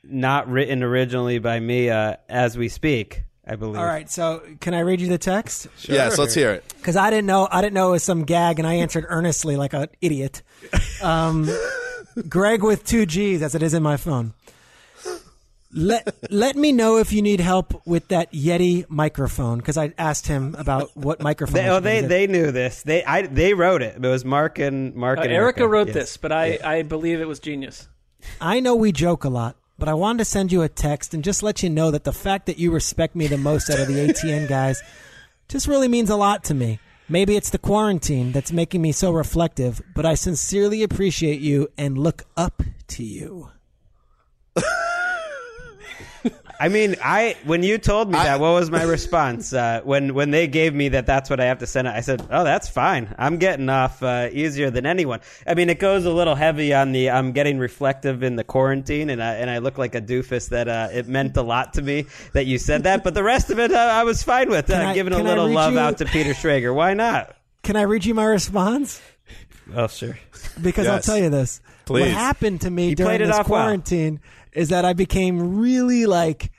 not 0.02 0.48
written 0.48 0.82
originally 0.82 1.38
by 1.38 1.60
me 1.60 1.90
uh, 1.90 2.16
as 2.28 2.56
we 2.56 2.68
speak. 2.68 3.24
I 3.44 3.56
believe. 3.56 3.76
All 3.76 3.84
right, 3.84 4.08
so 4.08 4.40
can 4.60 4.72
I 4.72 4.80
read 4.80 5.00
you 5.00 5.08
the 5.08 5.18
text? 5.18 5.66
Yes, 5.88 6.16
let's 6.16 6.32
hear 6.32 6.52
it. 6.52 6.64
Because 6.76 6.94
I 6.94 7.10
didn't 7.10 7.26
know 7.26 7.48
I 7.50 7.60
didn't 7.60 7.74
know 7.74 7.88
it 7.88 7.92
was 7.92 8.04
some 8.04 8.22
gag, 8.22 8.60
and 8.60 8.68
I 8.68 8.74
answered 8.74 9.04
earnestly 9.08 9.56
like 9.56 9.72
an 9.72 9.88
idiot. 10.00 10.42
Um, 11.02 11.50
Greg 12.28 12.62
with 12.62 12.84
two 12.84 13.04
G's, 13.04 13.42
as 13.42 13.56
it 13.56 13.62
is 13.62 13.74
in 13.74 13.82
my 13.82 13.96
phone. 13.96 14.34
Let 15.74 16.30
let 16.30 16.54
me 16.56 16.70
know 16.72 16.98
if 16.98 17.12
you 17.12 17.22
need 17.22 17.40
help 17.40 17.86
with 17.86 18.08
that 18.08 18.30
Yeti 18.32 18.84
microphone 18.90 19.58
because 19.58 19.78
I 19.78 19.94
asked 19.96 20.26
him 20.26 20.54
about 20.58 20.94
what 20.96 21.22
microphone. 21.30 21.54
They, 21.54 21.68
oh, 21.70 21.80
they 21.80 22.00
use. 22.00 22.08
they 22.08 22.26
knew 22.26 22.50
this. 22.52 22.82
They 22.82 23.02
I 23.04 23.22
they 23.22 23.54
wrote 23.54 23.80
it. 23.80 23.96
It 23.96 24.06
was 24.06 24.24
Mark 24.24 24.58
and 24.58 24.94
Mark 24.94 25.18
Uh, 25.18 25.22
and 25.22 25.32
Erica 25.32 25.66
wrote 25.66 25.86
Yes. 25.88 25.94
this, 25.94 26.16
but 26.18 26.30
I, 26.30 26.58
I 26.62 26.82
believe 26.82 27.20
it 27.20 27.28
was 27.28 27.40
genius. 27.40 27.88
I 28.40 28.60
know 28.60 28.74
we 28.76 28.92
joke 28.92 29.24
a 29.24 29.30
lot, 29.30 29.56
but 29.78 29.88
I 29.88 29.94
wanted 29.94 30.18
to 30.18 30.24
send 30.26 30.52
you 30.52 30.60
a 30.62 30.68
text 30.68 31.14
and 31.14 31.24
just 31.24 31.42
let 31.42 31.62
you 31.62 31.70
know 31.70 31.90
that 31.90 32.04
the 32.04 32.12
fact 32.12 32.46
that 32.46 32.58
you 32.58 32.70
respect 32.70 33.16
me 33.16 33.26
the 33.26 33.38
most 33.38 33.70
out 33.70 33.80
of 33.80 33.88
the 33.88 33.94
ATN 34.08 34.48
guys 34.48 34.82
just 35.48 35.66
really 35.66 35.88
means 35.88 36.10
a 36.10 36.16
lot 36.16 36.44
to 36.44 36.54
me. 36.54 36.80
Maybe 37.08 37.34
it's 37.34 37.50
the 37.50 37.58
quarantine 37.58 38.30
that's 38.32 38.52
making 38.52 38.80
me 38.82 38.92
so 38.92 39.10
reflective, 39.10 39.80
but 39.94 40.06
I 40.06 40.14
sincerely 40.14 40.82
appreciate 40.82 41.40
you 41.40 41.68
and 41.76 41.98
look 41.98 42.24
up 42.36 42.62
to 42.88 43.02
you. 43.04 43.50
I 46.64 46.68
mean, 46.68 46.94
I 47.02 47.36
when 47.44 47.64
you 47.64 47.76
told 47.76 48.08
me 48.08 48.14
that, 48.14 48.38
what 48.38 48.52
was 48.52 48.70
my 48.70 48.84
response? 48.84 49.52
Uh, 49.52 49.80
when 49.82 50.14
when 50.14 50.30
they 50.30 50.46
gave 50.46 50.72
me 50.74 50.90
that, 50.90 51.06
that's 51.06 51.28
what 51.28 51.40
I 51.40 51.46
have 51.46 51.58
to 51.58 51.66
send. 51.66 51.88
it, 51.88 51.90
I 51.90 52.00
said, 52.02 52.24
"Oh, 52.30 52.44
that's 52.44 52.68
fine. 52.68 53.12
I'm 53.18 53.38
getting 53.38 53.68
off 53.68 54.00
uh, 54.02 54.28
easier 54.30 54.70
than 54.70 54.86
anyone." 54.86 55.20
I 55.44 55.54
mean, 55.54 55.68
it 55.70 55.80
goes 55.80 56.04
a 56.04 56.10
little 56.12 56.36
heavy 56.36 56.72
on 56.72 56.92
the 56.92 57.10
I'm 57.10 57.32
getting 57.32 57.58
reflective 57.58 58.22
in 58.22 58.36
the 58.36 58.44
quarantine, 58.44 59.10
and 59.10 59.20
I 59.20 59.34
and 59.34 59.50
I 59.50 59.58
look 59.58 59.76
like 59.76 59.96
a 59.96 60.00
doofus. 60.00 60.50
That 60.50 60.68
uh, 60.68 60.88
it 60.92 61.08
meant 61.08 61.36
a 61.36 61.42
lot 61.42 61.74
to 61.74 61.82
me 61.82 62.06
that 62.32 62.46
you 62.46 62.58
said 62.58 62.84
that, 62.84 63.02
but 63.02 63.14
the 63.14 63.24
rest 63.24 63.50
of 63.50 63.58
it, 63.58 63.72
uh, 63.72 63.76
I 63.78 64.04
was 64.04 64.22
fine 64.22 64.48
with. 64.48 64.68
Can 64.68 64.80
Uh, 64.86 64.90
I- 64.90 64.94
giving 64.94 65.14
a 65.14 65.22
little 65.22 65.48
love 65.48 65.72
you- 65.72 65.80
out 65.80 65.98
to 65.98 66.04
Peter 66.04 66.30
Schrager. 66.32 66.72
Why 66.72 66.94
not? 66.94 67.34
Can 67.64 67.74
I 67.74 67.82
read 67.82 68.04
you 68.04 68.14
my 68.14 68.24
response? 68.24 69.00
Oh, 69.74 69.88
sure. 69.88 70.16
Because 70.60 70.86
I'll 70.86 71.00
tell 71.00 71.18
you 71.18 71.30
this. 71.30 71.60
What 71.88 72.02
happened 72.02 72.60
to 72.62 72.70
me 72.70 72.90
He 72.90 72.94
during 72.94 73.18
played 73.18 73.28
this 73.28 73.36
off 73.36 73.48
well. 73.48 73.66
Is 74.52 74.68
that 74.68 74.84
I 74.84 74.92
became 74.92 75.58
really 75.58 76.06
like, 76.06 76.50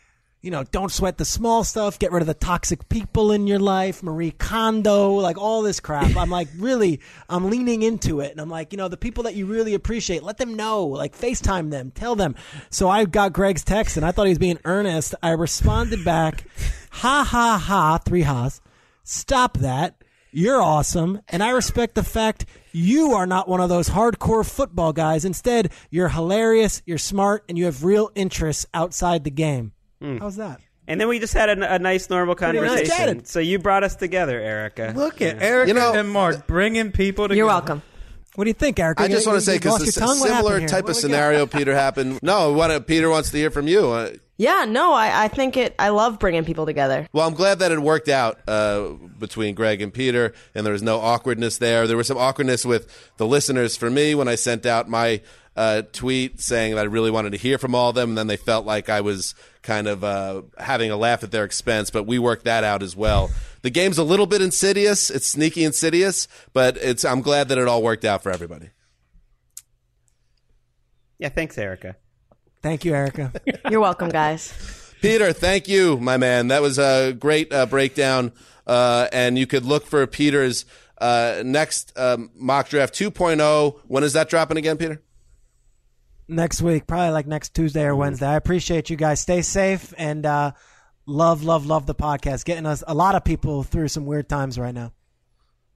you 0.41 0.52
know, 0.52 0.64
don't 0.64 0.91
sweat 0.91 1.18
the 1.18 1.26
small 1.26 1.64
stuff, 1.64 2.00
get 2.00 2.12
rid 2.12 2.22
of 2.22 2.28
the 2.28 2.34
toxic 2.34 2.89
people 2.89 3.32
in 3.32 3.48
your 3.48 3.60
life, 3.60 4.04
Marie 4.04 4.32
Kondo, 4.32 5.12
like 5.14 5.38
all 5.38 5.62
this 5.62 5.80
crap. 5.80 6.18
I'm 6.18 6.30
like, 6.30 6.50
really, 6.58 7.00
I'm 7.30 7.50
leaning 7.50 7.82
into 7.82 8.20
it. 8.20 8.32
And 8.32 8.41
I'm 8.41 8.50
like, 8.50 8.74
you 8.74 8.78
know, 8.78 8.89
the 8.89 8.98
people 8.98 9.24
that 9.24 9.36
you 9.36 9.46
really 9.46 9.74
appreciate, 9.74 10.22
let 10.22 10.38
them 10.38 10.56
know, 10.56 10.86
like 10.86 11.18
FaceTime 11.18 11.72
them, 11.72 11.91
tell 11.91 12.16
them. 12.16 12.36
So 12.70 12.89
I 12.89 13.06
got 13.06 13.32
Greg's 13.32 13.64
text 13.64 13.96
and 13.96 14.06
I 14.06 14.12
thought 14.12 14.26
he 14.26 14.32
was 14.32 14.39
being 14.39 14.60
earnest. 14.66 15.16
I 15.24 15.32
responded 15.32 16.04
back, 16.04 16.44
ha 16.91 17.26
ha 17.28 17.58
ha, 17.58 18.00
three 18.00 18.24
ha's. 18.24 18.60
Stop 19.04 19.58
that. 19.60 20.03
You're 20.36 20.61
awesome, 20.61 21.21
and 21.29 21.43
I 21.43 21.51
respect 21.51 21.93
the 21.95 22.03
fact 22.03 22.45
you 22.71 23.13
are 23.13 23.27
not 23.27 23.47
one 23.47 23.61
of 23.61 23.69
those 23.69 23.88
hardcore 23.88 24.43
football 24.43 24.91
guys. 24.91 25.25
Instead, 25.25 25.71
you're 25.91 26.09
hilarious, 26.09 26.81
you're 26.88 26.97
smart, 26.97 27.43
and 27.47 27.55
you 27.57 27.65
have 27.65 27.84
real 27.84 28.09
interests 28.15 28.65
outside 28.73 29.23
the 29.23 29.31
game. 29.31 29.73
How's 30.01 30.38
that? 30.38 30.59
And 30.88 30.99
then 30.99 31.07
we 31.07 31.19
just 31.19 31.34
had 31.34 31.49
a, 31.49 31.75
a 31.75 31.79
nice, 31.79 32.09
normal 32.09 32.36
Pretty 32.36 32.59
nice. 32.59 32.89
conversation. 32.89 33.25
So 33.25 33.39
you 33.39 33.59
brought 33.59 33.84
us 33.84 33.95
together, 33.95 34.38
Erica. 34.39 34.91
Look 34.95 35.21
at 35.21 35.38
Yeah. 35.38 35.43
Erica 35.43 35.67
You 35.69 35.73
know- 35.75 35.93
and 35.93 36.09
Mark 36.11 36.45
bringing 36.47 36.91
people 36.91 37.25
together. 37.25 37.38
You're 37.38 37.45
welcome. 37.45 37.81
What 38.36 38.45
do 38.45 38.49
you 38.49 38.53
think, 38.55 38.79
Erica? 38.79 39.03
I 39.03 39.07
just 39.07 39.25
You- 39.25 39.31
want 39.31 39.39
to 39.41 39.45
say 39.45 39.53
you 39.53 39.59
because 39.59 39.81
your 39.81 39.89
a 40.03 40.07
tongue? 40.07 40.19
What 40.19 40.27
similar 40.29 40.59
type 40.61 40.71
What 40.71 40.73
of 40.79 40.79
do 40.79 40.88
we 40.88 40.93
got? 40.93 40.95
scenario, 41.01 41.45
Peter 41.45 41.75
happened. 41.75 42.19
No, 42.23 42.51
what, 42.53 42.86
Peter 42.88 43.09
wants 43.09 43.29
to 43.31 43.38
hear 43.38 43.51
from 43.51 43.67
you. 43.67 43.91
Uh, 43.91 44.09
Yeah, 44.38 44.65
no, 44.67 44.93
I, 44.93 45.25
I 45.25 45.27
think 45.27 45.57
it. 45.57 45.75
I 45.77 45.89
love 45.89 46.17
bringing 46.17 46.43
people 46.43 46.65
together. 46.65 47.07
Well, 47.13 47.27
I'm 47.27 47.36
glad 47.36 47.59
that 47.59 47.71
it 47.71 47.79
worked 47.79 48.09
out 48.09 48.39
uh, 48.47 48.89
between 49.19 49.53
Greg 49.53 49.81
and 49.81 49.93
Peter, 49.93 50.34
and 50.55 50.65
there 50.65 50.73
was 50.73 50.81
no 50.81 50.99
awkwardness 50.99 51.59
there. 51.59 51.86
There 51.86 51.97
was 51.97 52.07
some 52.07 52.17
awkwardness 52.17 52.65
with 52.65 53.11
the 53.17 53.27
listeners 53.27 53.77
for 53.77 53.91
me 53.91 54.15
when 54.15 54.27
I 54.27 54.36
sent 54.36 54.65
out 54.65 54.89
my 54.89 55.21
uh, 55.55 55.84
tweet 55.91 56.41
saying 56.41 56.73
that 56.73 56.81
I 56.81 56.86
really 56.86 57.11
wanted 57.11 57.34
to 57.34 57.38
hear 57.38 57.59
from 57.59 57.75
all 57.75 57.89
of 57.89 57.95
them, 57.95 58.09
and 58.09 58.17
then 58.17 58.25
they 58.25 58.38
felt 58.38 58.65
like 58.65 58.89
I 58.89 59.01
was 59.01 59.36
kind 59.61 59.88
of 59.88 60.03
uh, 60.03 60.41
having 60.57 60.89
a 60.89 60.97
laugh 60.97 61.23
at 61.23 61.29
their 61.29 61.43
expense. 61.43 61.91
But 61.91 62.07
we 62.07 62.17
worked 62.17 62.45
that 62.45 62.63
out 62.63 62.81
as 62.81 62.95
well. 62.95 63.29
The 63.61 63.69
game's 63.69 63.99
a 63.99 64.03
little 64.03 64.25
bit 64.25 64.41
insidious; 64.41 65.11
it's 65.11 65.27
sneaky 65.27 65.63
insidious, 65.63 66.27
but 66.53 66.77
it's. 66.77 67.05
I'm 67.05 67.21
glad 67.21 67.49
that 67.49 67.59
it 67.59 67.67
all 67.67 67.84
worked 67.84 68.03
out 68.03 68.23
for 68.23 68.31
everybody. 68.31 68.71
Yeah, 71.19 71.29
thanks, 71.29 71.55
Erica. 71.55 71.97
Thank 72.64 72.86
you, 72.86 72.95
Erica. 72.95 73.32
You're 73.70 73.82
welcome, 73.82 74.09
guys. 74.09 74.51
Peter, 75.01 75.32
thank 75.34 75.68
you, 75.68 75.97
my 75.97 76.18
man. 76.18 76.47
That 76.47 76.64
was 76.64 76.80
a 76.80 77.14
great 77.14 77.53
uh, 77.53 77.68
breakdown. 77.68 78.32
Uh, 78.66 79.07
and 79.11 79.38
you 79.38 79.45
could 79.45 79.66
look 79.66 79.86
for 79.86 80.07
Peter's 80.07 80.66
uh, 80.97 81.43
next 81.45 81.91
um, 81.99 82.32
mock 82.36 82.70
draft 82.70 82.95
2.0. 82.95 83.80
When 83.88 84.03
is 84.03 84.14
that 84.14 84.30
dropping 84.30 84.57
again, 84.57 84.78
Peter? 84.78 85.01
next 86.28 86.61
week, 86.61 86.88
probably 86.88 87.11
like 87.11 87.28
next 87.28 87.53
Tuesday 87.53 87.84
or 87.84 87.95
Wednesday. 87.95 88.28
I 88.28 88.36
appreciate 88.36 88.89
you 88.89 88.95
guys. 88.95 89.20
Stay 89.20 89.41
safe 89.41 89.93
and 89.97 90.26
uh, 90.26 90.51
love, 91.05 91.43
love, 91.43 91.66
love 91.66 91.86
the 91.86 91.95
podcast. 91.95 92.45
Getting 92.45 92.66
us 92.66 92.84
a 92.88 92.93
lot 92.93 93.16
of 93.16 93.24
people 93.24 93.64
through 93.64 93.88
some 93.89 94.05
weird 94.05 94.30
times 94.30 94.57
right 94.57 94.74
now. 94.74 94.93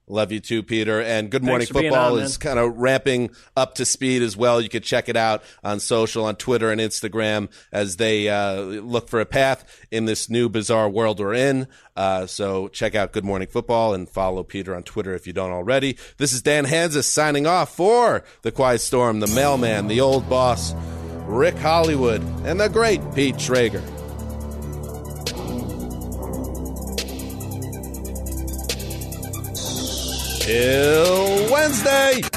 Love 0.10 0.32
you 0.32 0.40
too, 0.40 0.64
Peter. 0.64 1.02
And 1.02 1.30
Good 1.30 1.44
Morning 1.44 1.68
Football 1.68 2.18
on, 2.18 2.24
is 2.24 2.38
kind 2.38 2.58
of 2.58 2.78
ramping 2.78 3.30
up 3.58 3.76
to 3.76 3.84
speed 3.84 4.22
as 4.22 4.38
well. 4.38 4.62
You 4.62 4.70
could 4.70 4.84
check 4.84 5.10
it 5.10 5.18
out 5.18 5.44
on 5.66 5.82
social, 5.82 6.24
on 6.24 6.38
Twitter 6.38 6.72
and 6.72 6.80
Instagram 6.80 7.50
as 7.74 7.98
they 7.98 8.30
uh, 8.30 8.56
look 8.62 9.10
for 9.10 9.20
a 9.20 9.26
path 9.26 9.86
in 9.92 10.06
this 10.06 10.30
new 10.30 10.48
bizarre 10.48 10.90
world 10.90 11.20
we're 11.20 11.34
in. 11.34 11.68
Uh, 11.98 12.26
so 12.26 12.70
check 12.70 12.96
out 12.96 13.12
Good 13.12 13.26
Morning 13.26 13.50
Football 13.50 13.94
and 13.94 14.08
follow 14.08 14.44
Peter 14.44 14.74
on 14.74 14.84
Twitter 14.84 15.14
if 15.14 15.28
you 15.28 15.34
don't 15.34 15.52
already. 15.52 15.98
This 16.16 16.32
is 16.32 16.42
Dan 16.42 16.66
Hanzus 16.66 17.04
signing 17.04 17.46
off 17.46 17.76
for 17.76 18.24
The 18.44 18.52
Quiet 18.54 18.80
Storm, 18.80 19.20
The 19.20 19.28
Mailman, 19.28 19.88
The 19.88 20.00
Old 20.00 20.30
Boss, 20.30 20.74
Rick 21.26 21.58
Hollywood, 21.58 22.22
and 22.46 22.62
the 22.62 22.70
great 22.70 23.02
Pete 23.14 23.36
Schrager. 23.36 23.84
Till 30.48 31.50
Wednesday. 31.52 32.37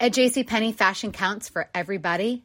At 0.00 0.12
JCPenney, 0.12 0.74
fashion 0.74 1.12
counts 1.12 1.48
for 1.48 1.70
everybody 1.74 2.44